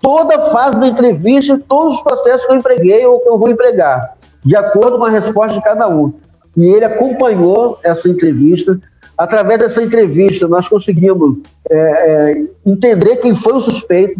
[0.00, 3.50] toda a fase da entrevista, todos os processos que eu empreguei ou que eu vou
[3.50, 6.12] empregar, de acordo com a resposta de cada um.
[6.56, 8.78] E ele acompanhou essa entrevista,
[9.20, 14.18] Através dessa entrevista, nós conseguimos é, é, entender quem foi o suspeito.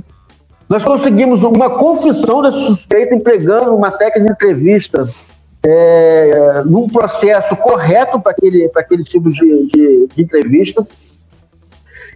[0.68, 5.08] Nós conseguimos uma confissão desse suspeito empregando uma técnica de entrevista
[5.66, 10.86] é, num processo correto para aquele, aquele tipo de, de, de, entrevista.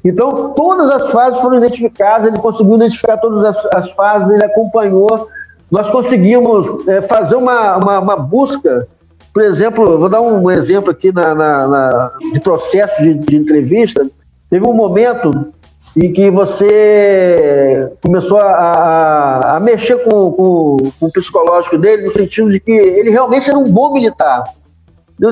[0.04, 5.28] Então, todas as fases foram identificadas, ele conseguiu identificar todas as, as fases, ele acompanhou.
[5.70, 8.86] Nós conseguimos é, fazer uma, uma, uma, busca,
[9.32, 14.06] por exemplo, vou dar um exemplo aqui na, na, na de processo de, de entrevista.
[14.50, 15.52] Teve um momento
[15.96, 22.10] em que você começou a, a, a mexer com, com, com, o psicológico dele, no
[22.10, 24.44] sentido de que ele realmente era um bom militar.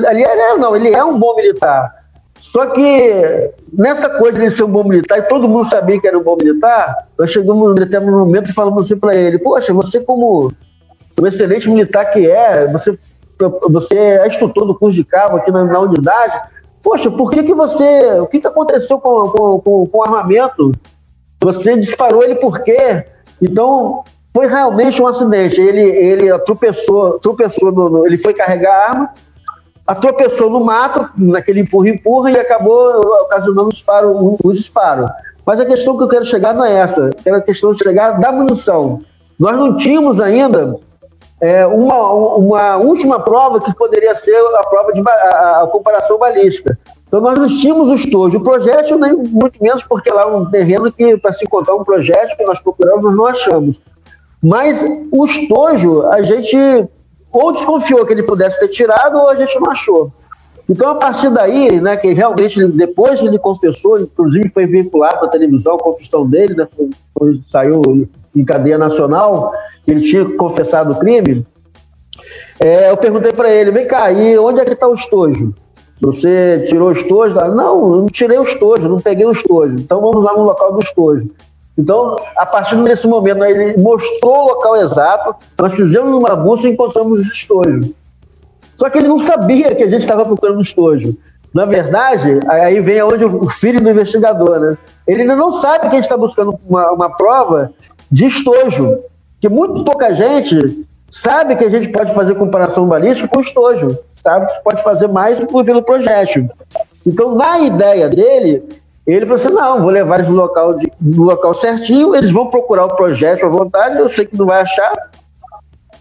[0.07, 1.93] Ali era, não, ele é um bom militar.
[2.39, 6.17] Só que nessa coisa de ser um bom militar, e todo mundo sabia que era
[6.17, 9.99] um bom militar, nós chegamos um determinado momento e falamos assim para ele: Poxa, você,
[9.99, 10.51] como
[11.19, 12.97] um excelente militar que é, você,
[13.69, 16.39] você é instrutor do curso de cabo aqui na, na unidade,
[16.83, 18.19] Poxa, por que, que você.
[18.19, 20.73] O que, que aconteceu com, com, com, com o armamento?
[21.41, 23.05] Você disparou ele por quê?
[23.41, 25.61] Então, foi realmente um acidente.
[25.61, 29.13] Ele, ele tropeçou, tropeçou no, no, ele foi carregar a arma,
[29.99, 35.05] tropeçou no mato, naquele empurra-empurra, e acabou ocasionando o disparo, um, um disparo.
[35.45, 38.19] Mas a questão que eu quero chegar não é essa, é a questão de chegar
[38.19, 39.01] da munição.
[39.37, 40.79] Nós não tínhamos ainda
[41.41, 46.77] é, uma, uma última prova que poderia ser a prova de a, a comparação balística.
[47.05, 48.37] Então nós não tínhamos o estojo.
[48.37, 51.83] O projétil, nem muito menos, porque lá é um terreno que, para se encontrar um
[51.83, 53.81] projétil que nós procuramos, nós não achamos.
[54.41, 56.57] Mas o estojo, a gente
[57.33, 60.11] ou desconfiou que ele pudesse ter tirado, ou a gente não achou.
[60.69, 65.27] Então, a partir daí, né, que realmente, depois que ele confessou, inclusive foi vinculado à
[65.27, 66.67] televisão, a confissão dele, né,
[67.17, 69.51] foi, saiu em cadeia nacional,
[69.85, 71.45] ele tinha confessado o crime,
[72.59, 75.53] é, eu perguntei para ele, vem cá, e onde é que está o estojo?
[75.99, 77.35] Você tirou o estojo?
[77.35, 79.75] Não, eu não tirei o estojo, não peguei o estojo.
[79.75, 81.29] Então vamos lá no local do estojo.
[81.77, 86.67] Então, a partir desse momento, né, ele mostrou o local exato, nós fizemos uma busca
[86.67, 87.93] e encontramos esse estojo.
[88.75, 91.15] Só que ele não sabia que a gente estava procurando o estojo.
[91.53, 94.77] Na verdade, aí vem onde o filho do investigador, né?
[95.07, 97.71] Ele ainda não sabe que a gente está buscando uma, uma prova
[98.11, 98.99] de estojo
[99.39, 104.47] que muito pouca gente sabe que a gente pode fazer comparação balística com estojo, sabe
[104.47, 106.49] que se pode fazer mais pelo projétil.
[107.05, 108.63] Então, na ideia dele,
[109.05, 112.49] ele falou assim: não, vou levar eles no local, de, no local certinho, eles vão
[112.49, 114.93] procurar o projétil à vontade, eu sei que não vai achar,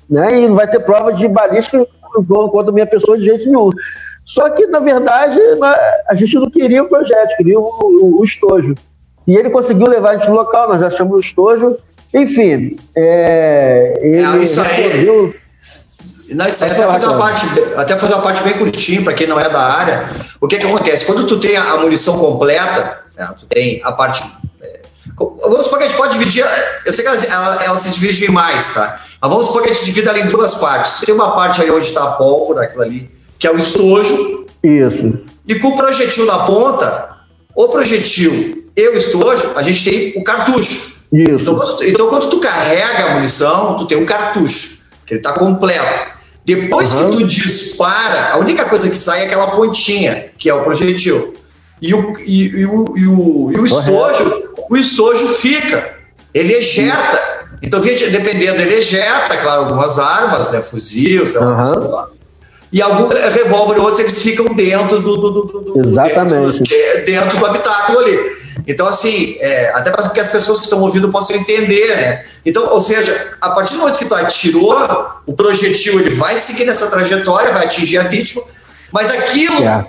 [0.09, 0.41] né?
[0.41, 1.87] E não vai ter prova de balística
[2.29, 3.70] contra a minha pessoa de jeito nenhum.
[4.24, 5.39] Só que, na verdade,
[6.09, 8.74] a gente não queria o projétil, queria o, o, o estojo.
[9.27, 11.77] E ele conseguiu levar a gente no local, nós achamos o estojo,
[12.15, 15.41] enfim, é, ele é, isso aí.
[16.34, 17.46] Não, isso aí até fazer, uma parte,
[17.76, 20.09] até fazer uma parte bem curtinha para quem não é da área.
[20.40, 21.06] O que, que acontece?
[21.06, 24.24] Quando tu tem a munição completa, né, tu tem a parte.
[24.60, 24.80] É,
[25.16, 26.44] vamos supor que a gente pode dividir.
[26.84, 29.00] Eu sei que ela, ela, ela, se divide em mais, tá?
[29.20, 30.94] Mas vamos supor que a gente divida ela em duas partes.
[31.00, 34.46] Tu tem uma parte ali onde está a pólvora, aquilo ali, que é o estojo.
[34.62, 35.20] Isso.
[35.46, 37.16] E com o projetil na ponta,
[37.54, 40.92] o projetil e o estojo, a gente tem o cartucho.
[41.12, 41.42] Isso.
[41.42, 45.20] Então quando, tu, então, quando tu carrega a munição, tu tem um cartucho, que ele
[45.20, 46.11] está completo.
[46.44, 47.10] Depois uhum.
[47.10, 51.35] que tu dispara, a única coisa que sai é aquela pontinha, que é o projetil.
[51.81, 55.97] E o, e, e o, e o, e o estojo, o estojo fica,
[56.35, 57.32] ele ejeta.
[57.62, 60.60] Então, dependendo, ele ejeta, claro, algumas armas, né?
[60.62, 61.90] Fuzil, sei lá, uhum.
[61.90, 62.09] lá.
[62.73, 65.16] E alguns revólver e outros, eles ficam dentro do.
[65.16, 66.62] do, do, do Exatamente.
[66.62, 68.41] Dentro, dentro do habitáculo ali.
[68.66, 72.24] Então, assim, é, até para que as pessoas que estão ouvindo possam entender, né?
[72.44, 74.74] Então, ou seja, a partir do momento que tu atirou,
[75.26, 78.43] o projetil ele vai seguir nessa trajetória, vai atingir a vítima,
[78.93, 79.86] mas aquilo é.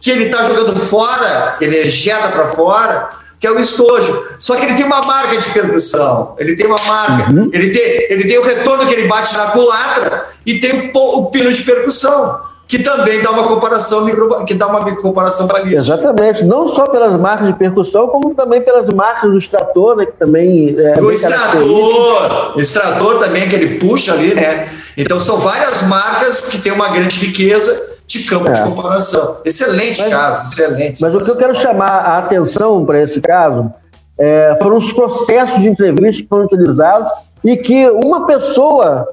[0.00, 3.10] que ele está jogando fora, ele ejeta para fora,
[3.40, 4.26] que é o estojo.
[4.38, 7.50] Só que ele tem uma marca de percussão, ele tem uma marca, uhum.
[7.52, 11.30] ele, tem, ele tem o retorno que ele bate na culatra e tem o, o
[11.30, 15.76] pino de percussão que também dá uma comparação micro, que dá uma comparação balística.
[15.76, 20.12] Exatamente, não só pelas marcas de percussão, como também pelas marcas do extrator, né, que
[20.12, 24.68] também é o extrator, o extrator também que ele puxa ali, né?
[24.96, 28.52] Então são várias marcas que têm uma grande riqueza de campo é.
[28.52, 29.38] de comparação.
[29.44, 31.00] Excelente mas, caso, excelente.
[31.02, 33.70] Mas o que eu quero chamar a atenção para esse caso
[34.18, 37.10] é, foram os processos de entrevista que foram utilizados
[37.42, 39.06] e que uma pessoa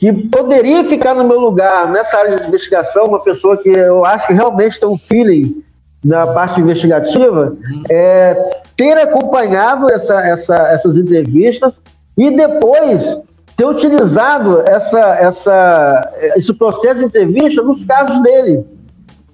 [0.00, 4.28] que poderia ficar no meu lugar nessa área de investigação, uma pessoa que eu acho
[4.28, 5.62] que realmente tem um feeling
[6.02, 7.54] na parte investigativa,
[7.90, 8.34] é,
[8.74, 11.82] ter acompanhado essa, essa, essas entrevistas
[12.16, 13.20] e depois
[13.54, 18.64] ter utilizado essa, essa, esse processo de entrevista nos casos dele.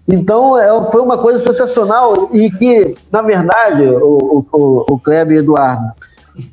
[0.09, 5.39] Então, é, foi uma coisa sensacional e que, na verdade, o, o, o Kleber e
[5.39, 5.93] Eduardo,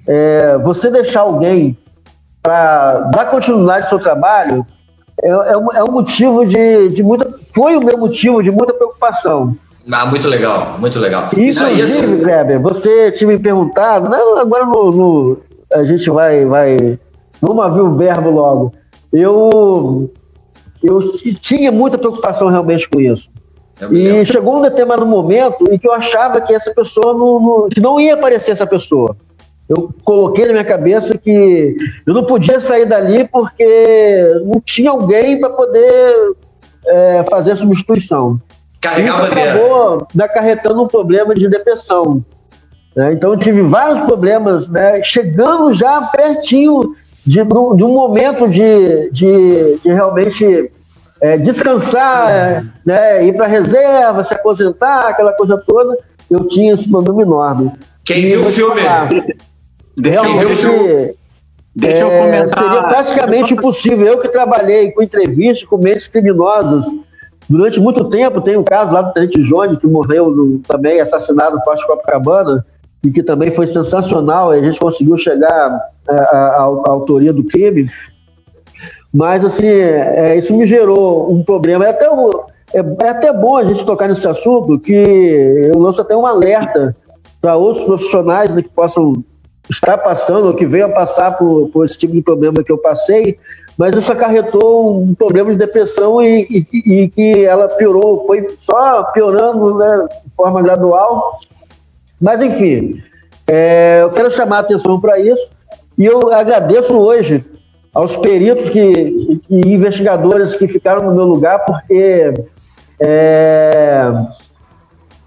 [0.08, 1.76] é, você deixar alguém
[2.44, 4.66] para dar continuidade ao seu trabalho,
[5.22, 7.34] é, é, um, é um motivo de, de muita.
[7.56, 9.56] Foi o meu motivo de muita preocupação.
[9.92, 11.30] Ah, muito legal, muito legal.
[11.36, 12.24] Isso, Inclusive, assim...
[12.24, 15.38] Kleber, você tinha me perguntado, não, agora no, no,
[15.74, 17.00] a gente vai, vai.
[17.42, 18.74] Vamos abrir o verbo logo.
[19.12, 20.10] Eu,
[20.82, 21.00] eu
[21.40, 23.30] tinha muita preocupação realmente com isso.
[23.92, 27.82] E chegou um determinado momento em que eu achava que essa pessoa não, não, que
[27.82, 29.16] não ia aparecer essa pessoa.
[29.76, 31.76] Eu coloquei na minha cabeça que
[32.06, 36.34] eu não podia sair dali porque não tinha alguém para poder
[36.86, 38.40] é, fazer a substituição.
[38.80, 39.52] Carregar a bandeira.
[39.52, 42.24] acabou me acarretando um problema de depressão.
[42.96, 43.14] Né?
[43.14, 45.02] Então, eu tive vários problemas, né?
[45.02, 46.94] chegando já pertinho
[47.26, 50.72] de, de um momento de, de, de realmente
[51.22, 53.26] é, descansar, né?
[53.26, 55.98] ir para reserva, se aposentar, aquela coisa toda.
[56.30, 57.72] Eu tinha esse problema enorme.
[58.04, 58.82] Quem viu o filme?
[58.82, 59.10] Falar,
[60.02, 61.16] realmente.
[61.76, 62.64] Deixa eu é, comentar.
[62.64, 64.06] Seria praticamente impossível.
[64.06, 66.86] Eu que trabalhei com entrevistas com mentes criminosas
[67.50, 71.56] durante muito tempo, tem um caso lá do Tenente Jones, que morreu no, também assassinado
[71.56, 72.66] no Forte Copacabana,
[73.04, 74.52] e que também foi sensacional.
[74.52, 77.90] A gente conseguiu chegar à, à autoria do crime.
[79.12, 81.86] Mas, assim, é, isso me gerou um problema.
[81.86, 86.16] É até, é, é até bom a gente tocar nesse assunto, que eu lanço até
[86.16, 86.96] um alerta
[87.42, 89.24] para outros profissionais né, que possam
[89.70, 92.78] está passando, ou que veio a passar por, por esse tipo de problema que eu
[92.78, 93.40] passei,
[93.78, 99.04] mas isso acarretou um problema de depressão e, e, e que ela piorou, foi só
[99.06, 101.40] piorando né, de forma gradual.
[102.22, 103.02] Mas, enfim,
[103.48, 105.50] é, eu quero chamar a atenção para isso
[105.98, 107.44] e eu agradeço hoje
[107.94, 112.34] aos peritos que, e investigadores que ficaram no meu lugar, porque
[113.00, 114.12] é,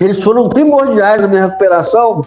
[0.00, 2.24] eles foram primordiais na minha recuperação.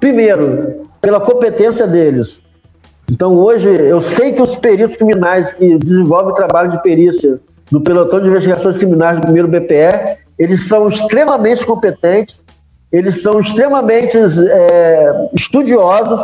[0.00, 2.42] Primeiro, pela competência deles.
[3.10, 8.20] Então, hoje, eu sei que os peritos criminais que desenvolvem trabalho de perícia no pelotão
[8.20, 12.44] de investigações criminais do primeiro BPE, eles são extremamente competentes,
[12.92, 16.20] eles são extremamente é, estudiosos,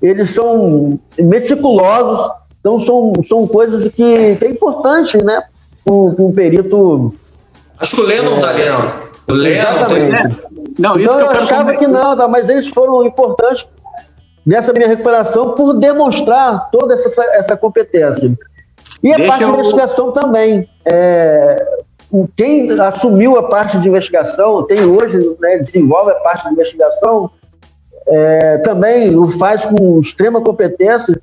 [0.00, 2.30] eles são meticulosos,
[2.60, 5.42] então são, são coisas que, que é importante, né,
[5.84, 7.14] para um perito...
[7.78, 9.08] Acho que o Lennon está ali, não.
[9.28, 10.36] O Lennon
[10.78, 13.68] Não, então, eu, eu achava que não, tá, mas eles foram importantes
[14.48, 18.32] nessa minha recuperação por demonstrar toda essa, essa competência.
[19.02, 19.52] E a Deixa parte eu...
[19.52, 20.66] de investigação também.
[20.86, 21.78] É,
[22.34, 27.30] quem assumiu a parte de investigação, tem hoje, né, desenvolve a parte de investigação,
[28.06, 31.20] é, também o faz com extrema competência,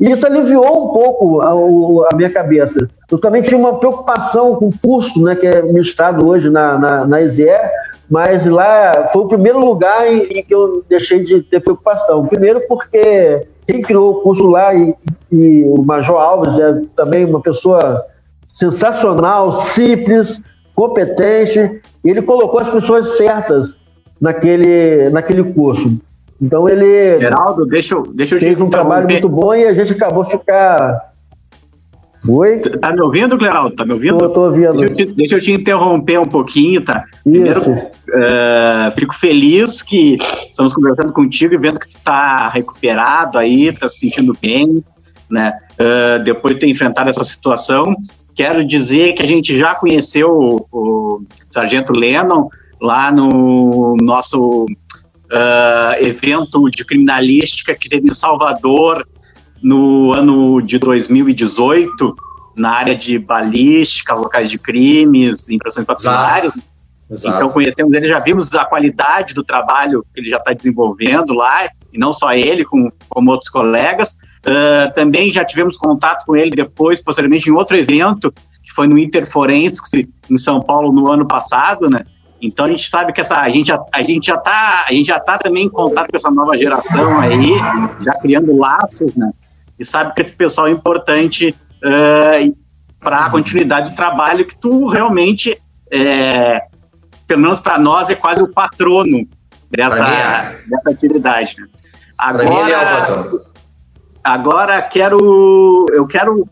[0.00, 2.88] e isso aliviou um pouco a, a, minha cabeça.
[3.10, 7.06] Eu também tinha uma preocupação com o curso né, que é ministrado hoje na, na,
[7.06, 7.20] na
[8.12, 12.26] mas lá foi o primeiro lugar em, em, que eu deixei de ter preocupação.
[12.26, 14.94] Primeiro porque quem criou o curso lá e,
[15.32, 18.04] e o Major Alves é também uma pessoa
[18.46, 20.42] sensacional, simples,
[20.74, 23.78] competente, e ele colocou as pessoas certas
[24.20, 25.98] naquele, naquele curso.
[26.38, 29.94] Então ele Geraldo, deixa eu, deixa eu fez um trabalho muito bom e a gente
[29.94, 31.11] acabou ficar
[32.26, 32.60] Oi?
[32.60, 33.74] Tá me ouvindo, Cleraldo?
[33.74, 34.18] Tá me ouvindo?
[34.18, 34.76] Tô, tô ouvindo.
[34.76, 37.04] Deixa eu, te, deixa eu, te, interromper um pouquinho, tá?
[37.24, 40.18] Primeiro, uh, fico feliz que
[40.48, 44.84] estamos conversando contigo e vendo que tu tá recuperado aí, tá se sentindo bem,
[45.28, 45.52] né?
[45.72, 47.96] Uh, depois de ter enfrentado essa situação.
[48.34, 52.48] Quero dizer que a gente já conheceu o, o Sargento Lennon
[52.80, 59.06] lá no nosso uh, evento de criminalística que teve em Salvador
[59.62, 62.14] no ano de 2018
[62.56, 66.52] na área de balística, locais de crimes, impressões patrulhares.
[67.10, 71.68] Então conhecemos ele, já vimos a qualidade do trabalho que ele já está desenvolvendo lá,
[71.92, 74.16] e não só ele, como, como outros colegas.
[74.44, 78.32] Uh, também já tivemos contato com ele depois, posteriormente, em outro evento,
[78.62, 79.90] que foi no Interforensics,
[80.28, 81.98] em São Paulo, no ano passado, né?
[82.40, 85.06] Então a gente sabe que essa, a gente já, a gente já tá, a gente
[85.06, 87.52] já tá também em contato com essa nova geração aí,
[88.04, 89.30] já criando laços, né?
[89.82, 92.52] E sabe que esse pessoal é importante uh, eh,
[93.00, 95.60] para a continuidade do trabalho que tu realmente,
[95.90, 96.60] é,
[97.26, 99.26] pelo menos para nós, é quase o patrono
[99.68, 100.62] dessa, é.
[100.68, 101.56] dessa atividade.
[101.58, 101.66] Né?
[102.16, 103.40] Agora, é patrono.
[104.22, 106.48] Agora quero, eu quero,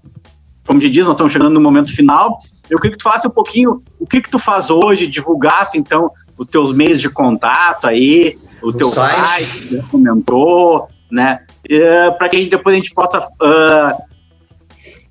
[0.67, 2.41] como te diz, nós estamos chegando no momento final.
[2.69, 6.11] Eu queria que tu falasse um pouquinho o que que tu faz hoje, divulgasse então
[6.37, 11.45] os teus meios de contato aí, o, o teu site, site comentou, né?
[11.67, 14.03] Uh, para que depois a gente possa, uh,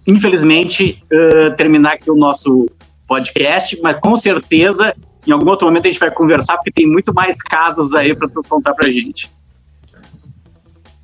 [0.08, 2.68] infelizmente, uh, terminar aqui o nosso
[3.08, 4.94] podcast, mas com certeza,
[5.26, 8.28] em algum outro momento a gente vai conversar, porque tem muito mais casos aí para
[8.28, 9.32] tu contar para gente.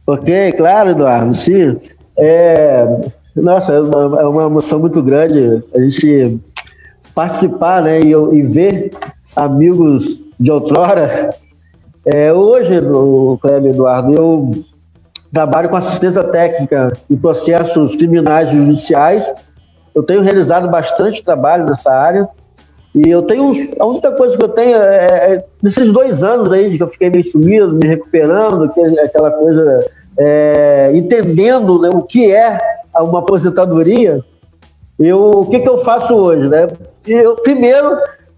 [0.08, 1.74] Ok, claro, Eduardo, sim.
[2.18, 2.86] É,
[3.36, 6.40] Nossa, é uma, é uma emoção muito grande a gente
[7.14, 8.92] participar né, e, e ver
[9.36, 11.32] amigos de outrora.
[12.06, 14.66] É, hoje, no Cleber Eduardo, eu
[15.36, 19.30] trabalho com assistência técnica em processos criminais judiciais.
[19.94, 22.26] Eu tenho realizado bastante trabalho nessa área.
[22.96, 23.52] E eu tenho.
[23.78, 27.10] A única coisa que eu tenho é, é nesses dois anos aí que eu fiquei
[27.10, 29.86] meio sumido, me recuperando, é aquela coisa,
[30.18, 32.58] é, entendendo né, o que é
[32.98, 34.24] uma aposentadoria,
[34.98, 36.48] eu, o que, que eu faço hoje?
[36.48, 36.70] Né?
[37.06, 37.98] Eu, primeiro,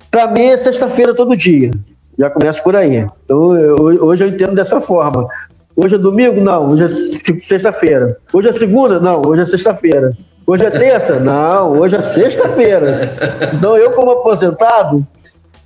[0.09, 1.69] para mim é sexta-feira todo dia.
[2.17, 3.05] Já começa por aí.
[3.23, 5.27] Então, eu, hoje eu entendo dessa forma.
[5.79, 6.41] Hoje é domingo?
[6.41, 8.17] Não, hoje é sexta-feira.
[8.33, 8.99] Hoje é segunda?
[8.99, 10.11] Não, hoje é sexta-feira.
[10.47, 11.19] Hoje é terça?
[11.19, 13.15] Não, hoje é sexta-feira.
[13.53, 15.05] Então, eu, como aposentado,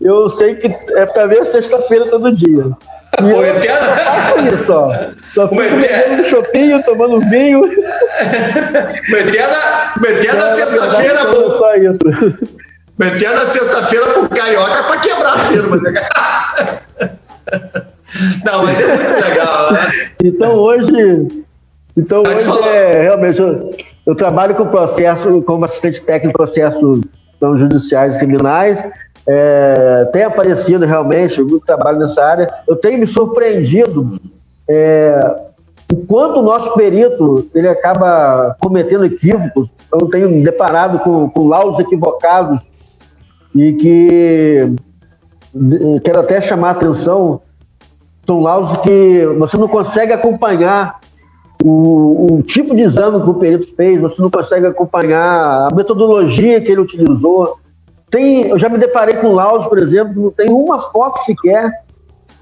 [0.01, 2.65] eu sei que é para ver sexta-feira todo dia.
[3.23, 3.87] E eu eterna...
[3.87, 4.93] faço isso, ó.
[5.33, 7.61] Só fico bebendo um chopinho, tomando vinho.
[7.61, 9.55] Metendo,
[10.01, 11.51] metendo a sexta-feira, pô.
[11.51, 11.99] Só isso.
[12.99, 15.77] Metendo a sexta-feira pro carioca para quebrar a firma.
[15.77, 15.93] Né?
[18.45, 19.91] Não, mas é muito legal, né?
[20.23, 21.45] Então hoje.
[21.97, 23.39] Então hoje é realmente.
[23.39, 23.71] Eu,
[24.05, 27.01] eu, trabalho com processo, como assistente técnico em processos
[27.35, 28.83] então, judiciais e criminais.
[29.27, 32.53] É, tem aparecido realmente muito trabalho nessa área.
[32.67, 34.19] Eu tenho me surpreendido
[34.67, 35.19] é,
[35.91, 39.73] o quanto o nosso perito ele acaba cometendo equívocos.
[39.91, 42.61] Eu tenho me deparado com, com laudos equivocados
[43.53, 44.73] e que
[46.03, 47.41] quero até chamar a atenção
[48.25, 50.99] são laudos que você não consegue acompanhar
[51.63, 56.59] o, o, tipo de exame que o perito fez, você não consegue acompanhar a metodologia
[56.61, 57.57] que ele utilizou.
[58.09, 61.71] Tem, eu já me deparei com laudos, por exemplo, não tem uma foto sequer,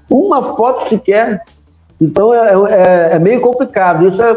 [0.08, 1.42] uma foto sequer.
[2.00, 4.06] Então é, é, é meio complicado.
[4.06, 4.36] Isso é,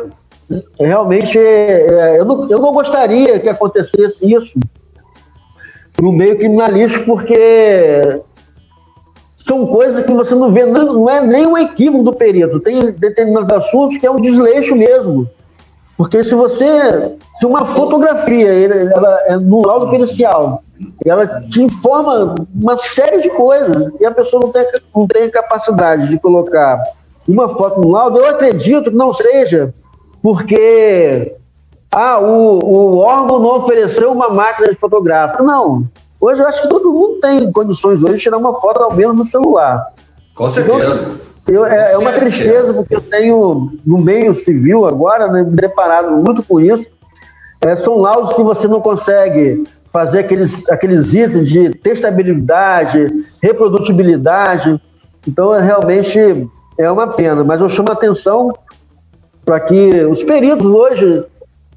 [0.79, 1.39] é realmente.
[1.39, 4.59] É, eu, não, eu não gostaria que acontecesse isso
[6.01, 8.21] no meio criminalístico, porque
[9.45, 12.59] são coisas que você não vê, não, é nem um equívoco do perito.
[12.59, 15.29] Tem determinados assuntos que é um desleixo mesmo.
[15.97, 17.15] Porque se você.
[17.39, 20.63] Se uma fotografia ela é no laudo pericial,
[21.03, 24.65] ela te informa uma série de coisas, e a pessoa não tem,
[24.95, 26.79] não tem capacidade de colocar
[27.27, 29.73] uma foto no laudo, eu acredito que não seja
[30.21, 31.35] porque
[31.91, 35.43] ah, o, o órgão não ofereceu uma máquina de fotográfica.
[35.43, 35.87] Não.
[36.23, 39.17] Hoje eu acho que todo mundo tem condições hoje de tirar uma foto ao menos
[39.17, 39.85] no celular.
[40.33, 41.19] Com certeza.
[41.43, 45.51] Então, eu, é, é, uma tristeza, porque eu tenho, no meio civil agora, né, me
[45.51, 46.87] deparado muito com isso.
[47.59, 53.05] É, são laudos que você não consegue fazer aqueles, aqueles itens de testabilidade,
[53.41, 54.81] reprodutibilidade.
[55.27, 57.43] Então, é, realmente é uma pena.
[57.43, 58.53] Mas eu chamo a atenção
[59.43, 61.25] para que os peritos hoje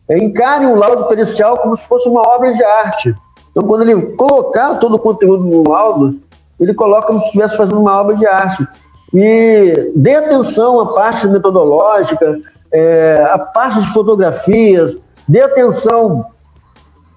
[0.09, 3.13] é, encarem o laudo pericial como se fosse uma obra de arte.
[3.57, 6.15] Então, quando ele colocar todo o conteúdo no laudo,
[6.61, 8.69] ele coloca como se estivesse fazendo uma obra de arte.
[9.15, 12.39] E dê atenção à parte metodológica,
[12.71, 14.95] é, à parte de fotografias,
[15.27, 16.27] dê atenção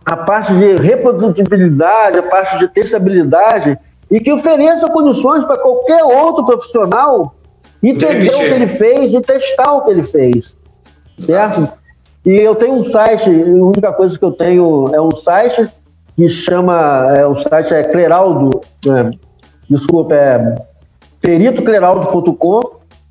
[0.06, 3.78] à parte de reprodutibilidade, à parte de testabilidade,
[4.10, 7.36] e que ofereça condições para qualquer outro profissional
[7.84, 10.58] entender o que ele fez e testar o que ele fez.
[11.18, 11.68] Certo?
[12.26, 15.70] E eu tenho um site, a única coisa que eu tenho é um site
[16.20, 18.50] que chama, é, o site é Cleraldo,
[18.88, 19.10] é,
[19.70, 20.56] desculpa, é
[21.22, 22.60] peritocleraldo.com.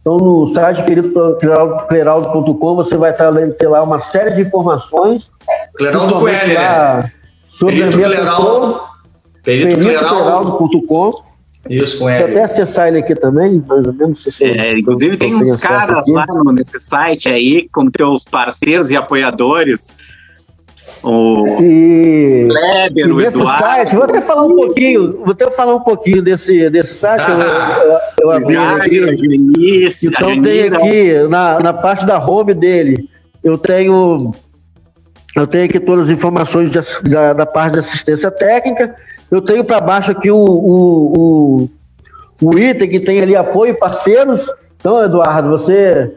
[0.02, 5.30] Então, no site peritocleraldo.com você vai ter lá uma série de informações.
[5.78, 7.10] Cleraldo com L, né?
[7.48, 8.80] Sobre Perito Cleraldo.
[9.42, 11.28] Peritocleraldo.com.
[11.70, 12.24] Isso, com L.
[12.24, 14.20] até acessar ele aqui também, mais ou menos.
[14.20, 18.96] Se é, inclusive, tem uns caras lá no, nesse site aí, como teus parceiros e
[18.96, 19.96] apoiadores
[21.02, 23.58] o e, Kleber, e o Eduardo.
[23.58, 27.24] site, vou até falar um pouquinho, vou até falar um pouquinho desse, desse site.
[27.26, 29.96] Ah, eu, eu, eu abri aqui.
[30.02, 33.08] então tem aqui na, na parte da home dele,
[33.42, 34.34] eu tenho
[35.36, 38.94] eu tenho aqui todas as informações de, da, da parte de assistência técnica.
[39.30, 41.68] Eu tenho para baixo aqui o, o,
[42.40, 44.52] o, o item que tem ali apoio parceiros.
[44.80, 46.12] Então, Eduardo, você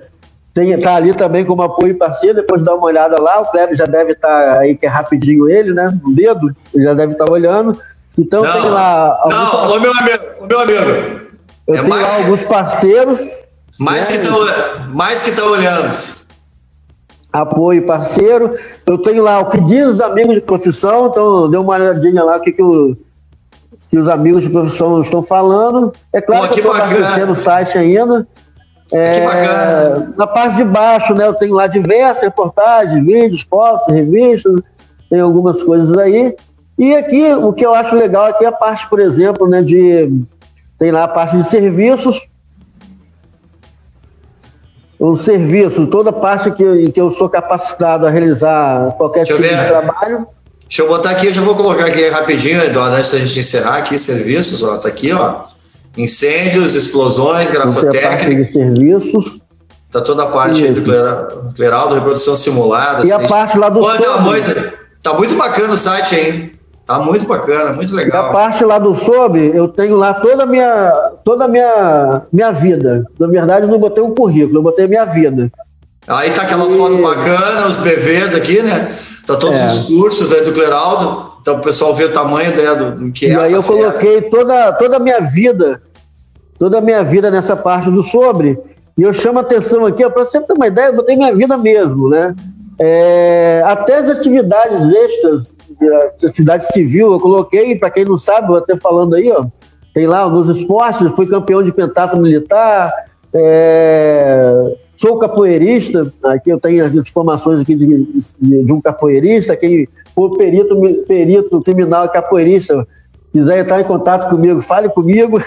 [0.53, 3.86] tem, tá ali também como apoio parceiro, depois dá uma olhada lá, o Kleber já
[3.86, 5.98] deve estar tá aí, que é rapidinho ele, né?
[6.06, 7.80] O dedo, ele já deve estar tá olhando.
[8.18, 9.22] Então não, tem lá.
[9.30, 11.22] Não, ô meu amigo, meu amigo.
[11.68, 13.30] Eu é tenho lá que, alguns parceiros.
[13.80, 14.18] Mais né?
[14.18, 14.40] que estão
[14.94, 16.22] mais que estão olhando.
[17.32, 18.53] Apoio parceiro.
[18.86, 22.36] Eu tenho lá o que diz os amigos de profissão, então dê uma olhadinha lá
[22.36, 22.98] o que, que, o,
[23.90, 25.94] que os amigos de profissão estão falando.
[26.11, 28.28] É claro Pô, que, que eu estou abastecendo o site ainda.
[28.94, 34.54] É, na parte de baixo, né, eu tenho lá diversas reportagens, vídeos, fotos, revistas,
[35.10, 36.36] tem algumas coisas aí.
[36.78, 40.12] E aqui, o que eu acho legal aqui é a parte, por exemplo, né, de.
[40.78, 42.28] Tem lá a parte de serviços.
[45.00, 49.56] O serviço, toda a parte que, que eu sou capacitado a realizar qualquer Deixa tipo
[49.56, 50.28] de trabalho.
[50.62, 53.78] Deixa eu botar aqui, eu já vou colocar aqui rapidinho, Eduardo, antes da gente encerrar
[53.78, 55.42] aqui, serviços, ó, tá aqui, ó.
[55.98, 58.36] Incêndios, explosões, grafotécnica.
[58.36, 59.42] de serviços.
[59.92, 63.06] Tá toda a parte do Cleraldo, reprodução simulada.
[63.06, 64.74] E a parte lá do Pô, tá, muito,
[65.04, 66.52] tá muito bacana o site, hein?
[66.86, 68.26] Tá muito bacana, muito legal.
[68.26, 72.22] E a parte lá do sob, eu tenho lá toda a minha, toda a minha,
[72.32, 73.06] minha vida.
[73.20, 75.52] Na verdade, eu não botei um currículo, eu botei a minha vida.
[76.08, 76.78] Aí tá aquela e...
[76.78, 78.94] foto bacana, os BVs aqui, né?
[79.26, 79.66] Tá todos é.
[79.66, 81.31] os cursos aí do Cleraldo.
[81.42, 83.64] Então o pessoal vê o tamanho né, do, do que é e essa aí eu
[83.64, 83.80] fera.
[83.80, 85.82] coloquei toda, toda a minha vida,
[86.60, 88.60] toda a minha vida nessa parte do sobre.
[88.98, 91.58] E eu chamo a atenção aqui, para você ter uma ideia, eu botei minha vida
[91.58, 92.36] mesmo, né?
[92.80, 95.58] É, até as atividades extras,
[96.24, 99.46] atividade civil, eu coloquei, para quem não sabe, vou até falando aí, ó,
[99.94, 102.92] tem lá nos esportes, fui campeão de pentatlo militar,
[103.34, 109.88] é, sou capoeirista, aqui eu tenho as informações aqui de, de, de um capoeirista, quem
[110.14, 110.76] for perito,
[111.08, 112.88] perito criminal capoeirista,
[113.32, 115.42] quiser entrar em contato comigo, fale comigo.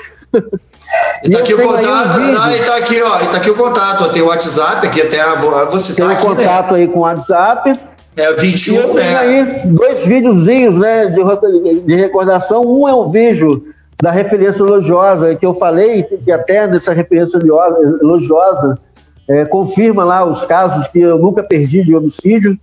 [1.23, 3.55] E tá aqui o contato, um não, e tá aqui, ó, e tá aqui o
[3.55, 5.25] contato, tem o WhatsApp aqui, até
[5.71, 6.35] você Tem um aqui, né?
[6.35, 6.81] contato né?
[6.81, 7.81] aí com o WhatsApp.
[8.17, 9.17] É 21, né?
[9.17, 12.63] aí dois videozinhos, né, de, de recordação.
[12.63, 13.65] Um é o vídeo
[14.01, 18.79] da referência elogiosa que eu falei, que até nessa referência elogiosa
[19.29, 22.59] é, confirma lá os casos que eu nunca perdi de homicídio.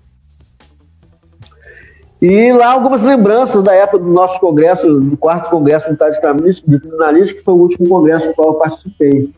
[2.21, 7.43] E lá algumas lembranças da época do nosso congresso, do quarto congresso de criminalística, que
[7.43, 9.33] foi o último congresso no qual eu participei.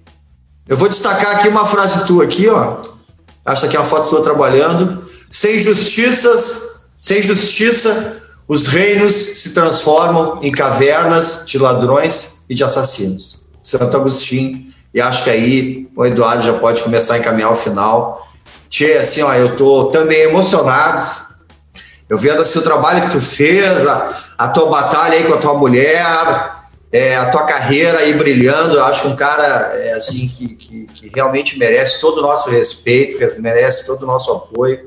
[0.68, 2.77] Eu vou destacar aqui uma frase tua aqui, ó.
[3.45, 5.01] Essa aqui é uma foto tua trabalhando.
[5.31, 13.47] Sem justiças, sem justiça, os reinos se transformam em cavernas de ladrões e de assassinos.
[13.61, 14.61] Santo Agostinho.
[14.93, 18.22] E acho que aí o Eduardo já pode começar a encaminhar o final.
[18.69, 21.22] Tchê, assim, ó, eu tô também emocionado
[22.14, 25.38] eu vendo assim o trabalho que tu fez, a, a tua batalha aí com a
[25.38, 26.06] tua mulher,
[26.91, 30.85] é, a tua carreira aí brilhando, eu acho que um cara é, assim que, que,
[30.94, 34.85] que, realmente merece todo o nosso respeito, que merece todo o nosso apoio.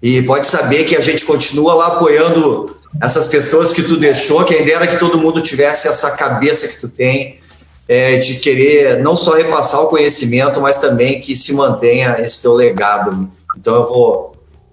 [0.00, 4.64] E pode saber que a gente continua lá apoiando essas pessoas que tu deixou, quem
[4.64, 7.40] dera que todo mundo tivesse essa cabeça que tu tem,
[7.88, 12.54] é, de querer não só repassar o conhecimento, mas também que se mantenha esse teu
[12.54, 13.28] legado.
[13.58, 14.29] Então eu vou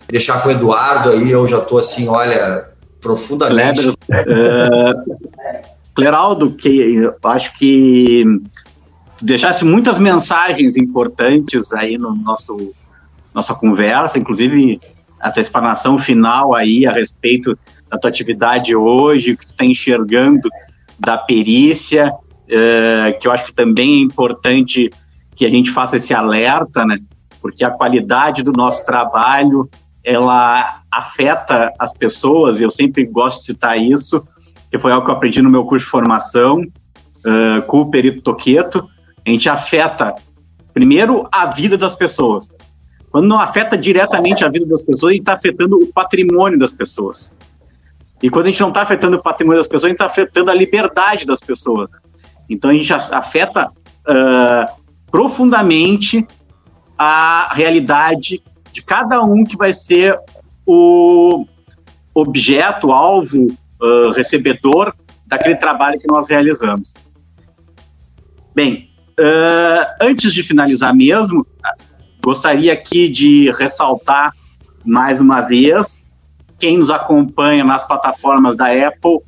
[0.09, 2.67] deixar com o Eduardo aí, eu já estou assim, olha,
[3.01, 3.93] profundamente.
[4.07, 5.17] Kleber, uh,
[5.93, 8.23] Cleraldo, que acho que
[9.21, 12.55] deixasse muitas mensagens importantes aí no nosso
[13.34, 14.79] nossa conversa, inclusive
[15.19, 17.57] a tua explanação final aí a respeito
[17.89, 20.49] da tua atividade hoje, o que tu está enxergando
[20.99, 24.89] da perícia, uh, que eu acho que também é importante
[25.35, 26.97] que a gente faça esse alerta, né?
[27.39, 29.69] Porque a qualidade do nosso trabalho
[30.07, 34.25] ela afeta as pessoas, e eu sempre gosto de citar isso,
[34.71, 38.21] que foi algo que eu aprendi no meu curso de formação uh, com o Perito
[38.21, 38.88] Toqueto.
[39.25, 40.15] A gente afeta,
[40.73, 42.47] primeiro, a vida das pessoas.
[43.11, 46.71] Quando não afeta diretamente a vida das pessoas, a gente está afetando o patrimônio das
[46.71, 47.34] pessoas.
[48.23, 50.49] E quando a gente não está afetando o patrimônio das pessoas, a gente está afetando
[50.49, 51.89] a liberdade das pessoas.
[52.49, 53.67] Então a gente afeta
[54.07, 54.81] uh,
[55.11, 56.25] profundamente
[56.97, 58.41] a realidade
[58.78, 60.16] de cada um que vai ser
[60.64, 61.48] o
[62.14, 63.48] objeto, alvo,
[63.82, 64.94] uh, recebedor
[65.26, 66.94] daquele trabalho que nós realizamos.
[68.54, 71.44] Bem, uh, antes de finalizar mesmo,
[72.24, 74.32] gostaria aqui de ressaltar
[74.86, 76.08] mais uma vez
[76.60, 79.22] quem nos acompanha nas plataformas da Apple,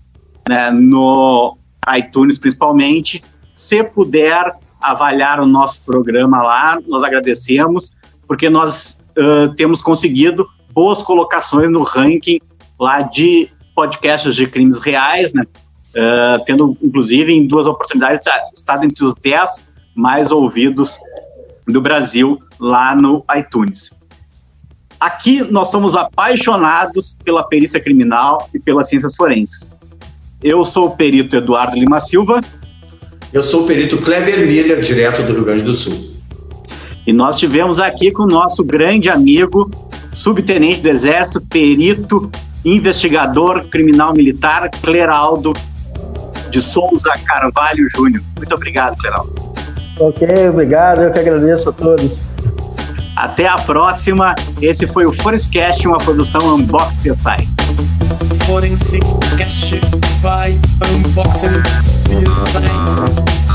[0.48, 1.58] né, no
[1.98, 3.24] iTunes principalmente,
[3.56, 7.98] se puder avaliar o nosso programa lá, nós agradecemos,
[8.28, 12.40] porque nós uh, temos conseguido boas colocações no ranking
[12.80, 15.44] lá de podcasts de crimes reais, né?
[15.90, 18.22] Uh, tendo, inclusive, em duas oportunidades,
[18.54, 20.98] estado entre os 10 mais ouvidos
[21.66, 23.98] do Brasil lá no iTunes.
[25.00, 29.78] Aqui nós somos apaixonados pela perícia criminal e pelas ciências forenses.
[30.44, 32.42] Eu sou o perito Eduardo Lima Silva.
[33.32, 36.09] Eu sou o perito Kleber Miller, direto do Rio Grande do Sul.
[37.06, 39.70] E nós tivemos aqui com o nosso grande amigo,
[40.14, 42.32] subtenente do Exército, perito,
[42.64, 45.54] investigador criminal militar, Cleraldo
[46.50, 48.24] de Souza Carvalho Júnior.
[48.38, 49.34] Muito obrigado, Cleraldo.
[50.00, 52.20] Ok, obrigado, eu que agradeço a todos.
[53.16, 54.34] Até a próxima.
[54.62, 57.60] Esse foi o Forenscast, uma produção Unbox CSI.
[58.46, 59.06] Forensic
[59.38, 59.76] Cast
[60.22, 60.58] by
[60.90, 63.49] Unboxing CSI.